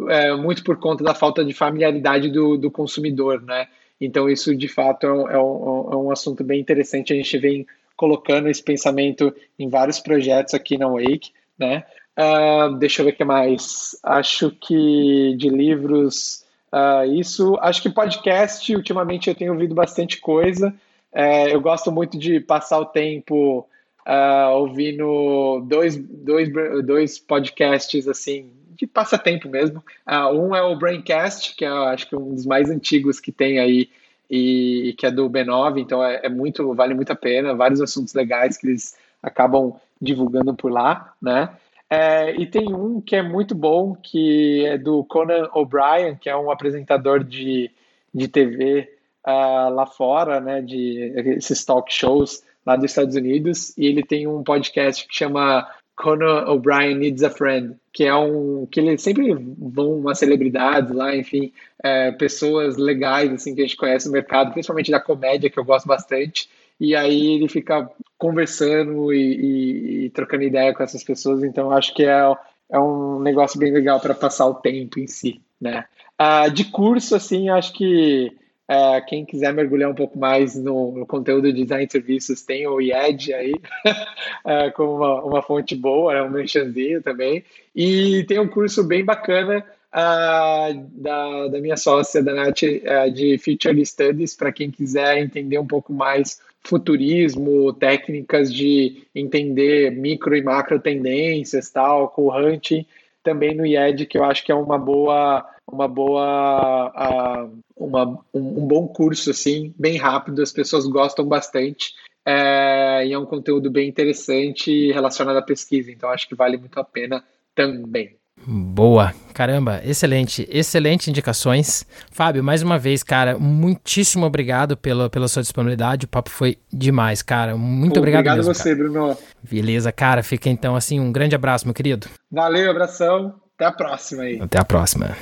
é, 0.09 0.35
muito 0.35 0.63
por 0.63 0.77
conta 0.77 1.03
da 1.03 1.13
falta 1.13 1.43
de 1.43 1.53
familiaridade 1.53 2.29
do, 2.29 2.57
do 2.57 2.69
consumidor, 2.69 3.41
né? 3.41 3.67
Então, 3.99 4.29
isso 4.29 4.55
de 4.55 4.67
fato 4.67 5.07
é 5.07 5.13
um, 5.13 5.29
é 5.29 5.37
um, 5.39 5.89
é 5.91 5.95
um 5.95 6.11
assunto 6.11 6.43
bem 6.43 6.59
interessante. 6.59 7.13
A 7.13 7.15
gente 7.15 7.37
vem 7.37 7.65
colocando 7.95 8.49
esse 8.49 8.61
pensamento 8.61 9.33
em 9.57 9.69
vários 9.69 9.99
projetos 9.99 10.53
aqui 10.53 10.77
na 10.77 10.87
Wake, 10.87 11.31
né? 11.57 11.85
Uh, 12.17 12.75
deixa 12.75 13.01
eu 13.01 13.05
ver 13.05 13.13
o 13.13 13.15
que 13.15 13.23
mais. 13.23 13.97
Acho 14.03 14.51
que 14.51 15.35
de 15.37 15.49
livros, 15.49 16.45
uh, 16.73 17.09
isso. 17.13 17.57
Acho 17.61 17.81
que 17.81 17.89
podcast, 17.89 18.75
ultimamente 18.75 19.29
eu 19.29 19.35
tenho 19.35 19.53
ouvido 19.53 19.73
bastante 19.73 20.19
coisa. 20.19 20.73
Uh, 21.13 21.47
eu 21.49 21.61
gosto 21.61 21.91
muito 21.91 22.17
de 22.17 22.39
passar 22.41 22.79
o 22.79 22.85
tempo 22.85 23.67
uh, 24.05 24.51
ouvindo 24.55 25.61
dois, 25.67 25.97
dois, 25.97 26.49
dois 26.83 27.19
podcasts 27.19 28.07
assim 28.07 28.51
de 28.77 28.85
passatempo 28.85 29.49
mesmo. 29.49 29.83
Uh, 30.07 30.37
um 30.37 30.55
é 30.55 30.61
o 30.61 30.77
Braincast, 30.77 31.55
que 31.55 31.65
é 31.65 31.69
acho 31.69 32.07
que 32.07 32.15
um 32.15 32.33
dos 32.33 32.45
mais 32.45 32.69
antigos 32.69 33.19
que 33.19 33.31
tem 33.31 33.59
aí 33.59 33.89
e, 34.29 34.89
e 34.89 34.93
que 34.93 35.05
é 35.05 35.11
do 35.11 35.29
B9, 35.29 35.79
então 35.79 36.03
é, 36.03 36.21
é, 36.23 36.29
muito, 36.29 36.73
vale 36.73 36.93
muito 36.93 37.11
a 37.11 37.15
pena, 37.15 37.53
vários 37.53 37.81
assuntos 37.81 38.13
legais 38.13 38.57
que 38.57 38.67
eles 38.67 38.97
acabam 39.21 39.75
divulgando 40.01 40.53
por 40.53 40.71
lá, 40.71 41.13
né? 41.21 41.49
É, 41.89 42.31
e 42.35 42.47
tem 42.47 42.73
um 42.73 42.99
que 42.99 43.15
é 43.15 43.21
muito 43.21 43.53
bom, 43.53 43.95
que 43.95 44.65
é 44.65 44.77
do 44.77 45.03
Conan 45.03 45.47
O'Brien, 45.53 46.15
que 46.15 46.29
é 46.29 46.35
um 46.35 46.49
apresentador 46.49 47.23
de, 47.23 47.69
de 48.13 48.27
TV 48.27 48.89
uh, 49.25 49.29
ah, 49.29 49.69
lá 49.69 49.85
fora, 49.85 50.41
né, 50.41 50.61
de 50.61 51.13
esses 51.37 51.63
talk 51.63 51.93
shows 51.93 52.43
lá 52.65 52.75
dos 52.75 52.85
Estados 52.85 53.15
Unidos, 53.15 53.77
e 53.77 53.85
ele 53.85 54.03
tem 54.03 54.27
um 54.27 54.43
podcast 54.43 55.07
que 55.07 55.15
chama 55.15 55.67
Conan 55.95 56.45
O'Brien 56.49 56.95
Needs 56.95 57.23
a 57.23 57.29
Friend, 57.29 57.75
que 57.93 58.03
é 58.03 58.15
um 58.15 58.67
que 58.69 58.79
ele 58.79 58.97
sempre 58.97 59.33
vão 59.33 59.99
umas 59.99 60.19
celebridades 60.19 60.91
lá, 60.91 61.15
enfim, 61.15 61.53
é, 61.81 62.11
pessoas 62.11 62.75
legais 62.75 63.31
assim 63.31 63.55
que 63.55 63.61
a 63.61 63.63
gente 63.63 63.77
conhece 63.77 64.07
no 64.07 64.13
mercado, 64.13 64.51
principalmente 64.51 64.91
da 64.91 64.99
comédia 64.99 65.49
que 65.49 65.57
eu 65.57 65.63
gosto 65.63 65.87
bastante. 65.87 66.49
E 66.77 66.93
aí 66.93 67.35
ele 67.35 67.47
fica 67.47 67.89
conversando 68.17 69.13
e, 69.13 69.17
e, 69.17 70.05
e 70.05 70.09
trocando 70.09 70.43
ideia 70.43 70.73
com 70.73 70.83
essas 70.83 71.03
pessoas. 71.03 71.41
Então 71.43 71.71
acho 71.71 71.93
que 71.93 72.03
é, 72.03 72.35
é 72.69 72.79
um 72.79 73.19
negócio 73.21 73.57
bem 73.57 73.71
legal 73.71 73.99
para 73.99 74.13
passar 74.13 74.45
o 74.47 74.55
tempo 74.55 74.99
em 74.99 75.07
si, 75.07 75.41
né? 75.59 75.85
Ah, 76.17 76.49
de 76.49 76.65
curso 76.65 77.15
assim, 77.15 77.49
acho 77.49 77.73
que 77.73 78.35
é, 78.67 79.01
quem 79.01 79.23
quiser 79.23 79.53
mergulhar 79.53 79.91
um 79.91 79.95
pouco 79.95 80.17
mais 80.17 80.55
no, 80.55 80.91
no, 80.91 81.05
conteúdo 81.05 81.53
de 81.53 81.63
design 81.63 81.85
de 81.85 81.91
serviços, 81.91 82.41
tem 82.41 82.65
o 82.65 82.81
IED 82.81 83.33
aí, 83.33 83.53
é, 84.45 84.71
como 84.71 84.95
uma, 84.95 85.23
uma, 85.23 85.41
fonte 85.41 85.75
boa, 85.75 86.15
é 86.15 86.23
um 86.23 86.31
merchanzinho 86.31 87.01
também. 87.01 87.43
E 87.75 88.23
tem 88.27 88.39
um 88.39 88.47
curso 88.47 88.83
bem 88.83 89.05
bacana 89.05 89.63
uh, 89.93 90.87
da, 90.93 91.47
da 91.47 91.61
minha 91.61 91.77
sócia, 91.77 92.23
da 92.23 92.33
Nath, 92.33 92.63
uh, 92.63 93.11
de 93.11 93.37
Future 93.37 93.85
Studies, 93.85 94.35
para 94.35 94.51
quem 94.51 94.71
quiser 94.71 95.19
entender 95.19 95.59
um 95.59 95.67
pouco 95.67 95.93
mais 95.93 96.41
futurismo, 96.63 97.71
técnicas 97.73 98.51
de 98.51 99.03
entender 99.13 99.91
micro 99.91 100.35
e 100.35 100.41
macro 100.41 100.79
tendências, 100.79 101.69
tal, 101.69 102.09
com 102.09 102.23
o 102.23 102.35
hunting, 102.35 102.83
também 103.23 103.53
no 103.53 103.65
IED, 103.65 104.07
que 104.07 104.17
eu 104.17 104.23
acho 104.23 104.43
que 104.43 104.51
é 104.51 104.55
uma 104.55 104.77
boa 104.77 105.45
uma 105.71 105.87
boa 105.87 106.91
uh, 106.95 107.57
uma, 107.75 108.05
um, 108.33 108.63
um, 108.63 108.67
bom 108.67 108.87
curso 108.87 109.31
assim 109.31 109.73
bem 109.77 109.97
rápido 109.97 110.41
as 110.41 110.51
pessoas 110.51 110.85
gostam 110.85 111.25
bastante 111.25 111.93
é, 112.25 113.05
e 113.05 113.13
é 113.13 113.19
um 113.19 113.25
conteúdo 113.25 113.69
bem 113.69 113.87
interessante 113.87 114.91
relacionado 114.91 115.37
à 115.37 115.41
pesquisa 115.41 115.91
então 115.91 116.09
acho 116.09 116.27
que 116.27 116.35
vale 116.35 116.57
muito 116.57 116.79
a 116.79 116.83
pena 116.83 117.23
também 117.53 118.17
Boa, 118.47 119.13
caramba, 119.33 119.81
excelente, 119.83 120.47
excelente 120.51 121.09
indicações. 121.09 121.85
Fábio, 122.11 122.43
mais 122.43 122.61
uma 122.61 122.77
vez, 122.77 123.01
cara, 123.01 123.39
muitíssimo 123.39 124.25
obrigado 124.25 124.75
pela, 124.75 125.09
pela 125.09 125.27
sua 125.27 125.41
disponibilidade. 125.41 126.05
O 126.05 126.07
papo 126.07 126.29
foi 126.29 126.57
demais, 126.71 127.21
cara. 127.21 127.55
Muito 127.55 127.93
Pô, 127.93 127.99
obrigado. 127.99 128.19
Obrigado 128.21 128.37
mesmo, 128.37 128.53
você, 128.53 128.75
cara. 128.75 128.89
Bruno. 128.89 129.17
Beleza, 129.41 129.91
cara. 129.91 130.21
Fica 130.21 130.49
então 130.49 130.75
assim, 130.75 130.99
um 130.99 131.11
grande 131.11 131.33
abraço, 131.33 131.65
meu 131.65 131.73
querido. 131.73 132.07
Valeu, 132.29 132.69
abração. 132.69 133.35
Até 133.55 133.65
a 133.65 133.71
próxima 133.71 134.23
aí. 134.23 134.39
Até 134.39 134.59
a 134.59 134.65
próxima. 134.65 135.15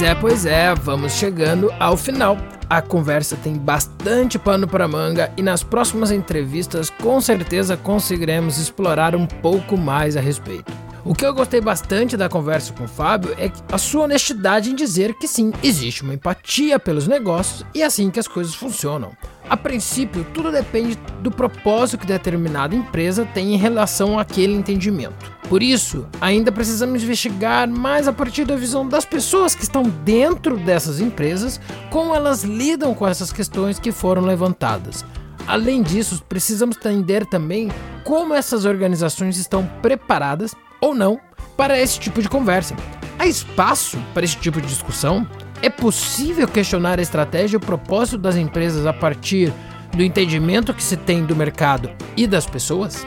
Pois 0.00 0.02
é, 0.02 0.14
pois 0.14 0.46
é, 0.46 0.74
vamos 0.74 1.12
chegando 1.12 1.70
ao 1.78 1.96
final. 1.96 2.38
A 2.70 2.80
conversa 2.80 3.36
tem 3.36 3.58
bastante 3.58 4.38
pano 4.38 4.66
para 4.66 4.86
manga 4.86 5.32
e 5.36 5.42
nas 5.42 5.62
próximas 5.62 6.10
entrevistas 6.10 6.88
com 6.88 7.20
certeza 7.20 7.76
conseguiremos 7.76 8.56
explorar 8.56 9.16
um 9.16 9.26
pouco 9.26 9.76
mais 9.76 10.16
a 10.16 10.20
respeito. 10.20 10.72
O 11.02 11.14
que 11.14 11.24
eu 11.24 11.32
gostei 11.32 11.62
bastante 11.62 12.14
da 12.14 12.28
conversa 12.28 12.74
com 12.74 12.84
o 12.84 12.88
Fábio 12.88 13.34
é 13.38 13.50
a 13.72 13.78
sua 13.78 14.04
honestidade 14.04 14.70
em 14.70 14.74
dizer 14.74 15.14
que 15.14 15.26
sim, 15.26 15.50
existe 15.62 16.02
uma 16.02 16.12
empatia 16.12 16.78
pelos 16.78 17.08
negócios 17.08 17.64
e 17.74 17.80
é 17.80 17.86
assim 17.86 18.10
que 18.10 18.20
as 18.20 18.28
coisas 18.28 18.54
funcionam. 18.54 19.12
A 19.48 19.56
princípio, 19.56 20.26
tudo 20.34 20.52
depende 20.52 20.98
do 21.22 21.30
propósito 21.30 22.00
que 22.00 22.06
determinada 22.06 22.76
empresa 22.76 23.26
tem 23.32 23.54
em 23.54 23.56
relação 23.56 24.18
àquele 24.18 24.52
entendimento. 24.52 25.32
Por 25.48 25.62
isso, 25.62 26.06
ainda 26.20 26.52
precisamos 26.52 27.02
investigar 27.02 27.68
mais 27.68 28.06
a 28.06 28.12
partir 28.12 28.44
da 28.44 28.54
visão 28.54 28.86
das 28.86 29.04
pessoas 29.04 29.54
que 29.54 29.62
estão 29.62 29.82
dentro 29.82 30.58
dessas 30.58 31.00
empresas, 31.00 31.58
como 31.88 32.14
elas 32.14 32.44
lidam 32.44 32.94
com 32.94 33.08
essas 33.08 33.32
questões 33.32 33.78
que 33.78 33.90
foram 33.90 34.22
levantadas. 34.22 35.04
Além 35.46 35.82
disso, 35.82 36.22
precisamos 36.28 36.76
entender 36.76 37.26
também 37.26 37.70
como 38.04 38.34
essas 38.34 38.64
organizações 38.64 39.36
estão 39.38 39.66
preparadas 39.82 40.54
ou 40.80 40.94
não 40.94 41.20
para 41.56 41.78
esse 41.78 41.98
tipo 42.00 42.22
de 42.22 42.28
conversa. 42.28 42.74
Há 43.18 43.26
espaço 43.26 43.98
para 44.14 44.24
esse 44.24 44.36
tipo 44.36 44.60
de 44.60 44.66
discussão? 44.66 45.26
É 45.60 45.68
possível 45.68 46.48
questionar 46.48 46.98
a 46.98 47.02
estratégia 47.02 47.56
e 47.56 47.58
o 47.58 47.60
propósito 47.60 48.16
das 48.16 48.36
empresas 48.36 48.86
a 48.86 48.92
partir 48.92 49.52
do 49.94 50.02
entendimento 50.02 50.72
que 50.72 50.82
se 50.82 50.96
tem 50.96 51.24
do 51.24 51.36
mercado 51.36 51.90
e 52.16 52.26
das 52.26 52.46
pessoas? 52.46 53.06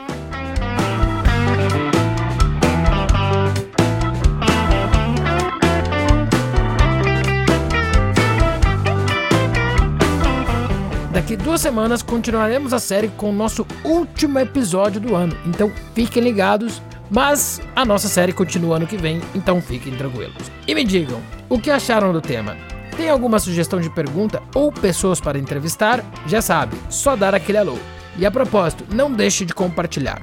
Daqui 11.12 11.36
duas 11.38 11.62
semanas 11.62 12.04
continuaremos 12.04 12.74
a 12.74 12.80
série 12.80 13.08
com 13.08 13.30
o 13.30 13.34
nosso 13.34 13.66
último 13.84 14.38
episódio 14.38 15.02
do 15.02 15.16
ano, 15.16 15.36
então 15.46 15.72
fiquem 15.96 16.22
ligados 16.22 16.82
mas 17.10 17.62
a 17.76 17.86
nossa 17.86 18.08
série 18.08 18.34
continua 18.34 18.78
ano 18.78 18.88
que 18.88 18.98
vem, 18.98 19.22
então 19.36 19.62
fiquem 19.62 19.96
tranquilos. 19.96 20.52
E 20.68 20.74
me 20.74 20.84
digam, 20.84 21.22
o 21.50 21.60
que 21.60 21.70
acharam 21.70 22.12
do 22.12 22.22
tema? 22.22 22.58
Tem 22.96 23.10
alguma 23.10 23.40
sugestão 23.40 23.80
de 23.80 23.90
pergunta 23.90 24.42
ou 24.54 24.72
pessoas 24.72 25.20
para 25.20 25.40
entrevistar? 25.40 26.04
Já 26.28 26.42
sabe, 26.42 26.76
só 26.90 27.16
dar 27.16 27.34
aquele 27.34 27.58
alô. 27.58 27.78
E 28.18 28.26
a 28.26 28.32
propósito, 28.32 28.86
não 28.94 29.12
deixe 29.12 29.46
de 29.46 29.54
compartilhar. 29.54 30.22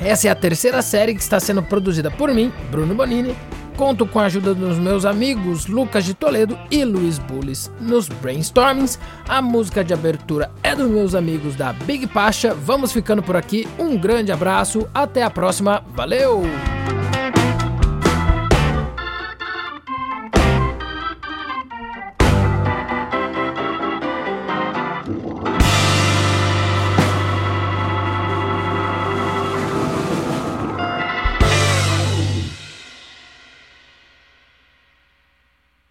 Essa 0.00 0.28
é 0.28 0.30
a 0.30 0.34
terceira 0.34 0.82
série 0.82 1.14
que 1.14 1.20
está 1.20 1.40
sendo 1.40 1.62
produzida 1.62 2.10
por 2.10 2.32
mim, 2.32 2.52
Bruno 2.70 2.94
Bonini. 2.94 3.36
Conto 3.80 4.06
com 4.06 4.20
a 4.20 4.24
ajuda 4.24 4.54
dos 4.54 4.76
meus 4.76 5.06
amigos 5.06 5.66
Lucas 5.66 6.04
de 6.04 6.12
Toledo 6.12 6.58
e 6.70 6.84
Luiz 6.84 7.18
Bullis 7.18 7.72
nos 7.80 8.08
brainstormings. 8.08 8.98
A 9.26 9.40
música 9.40 9.82
de 9.82 9.94
abertura 9.94 10.50
é 10.62 10.76
dos 10.76 10.86
meus 10.86 11.14
amigos 11.14 11.56
da 11.56 11.72
Big 11.72 12.06
Pacha. 12.06 12.52
Vamos 12.52 12.92
ficando 12.92 13.22
por 13.22 13.36
aqui. 13.36 13.66
Um 13.78 13.96
grande 13.96 14.30
abraço, 14.30 14.86
até 14.92 15.22
a 15.22 15.30
próxima. 15.30 15.82
Valeu! 15.94 16.42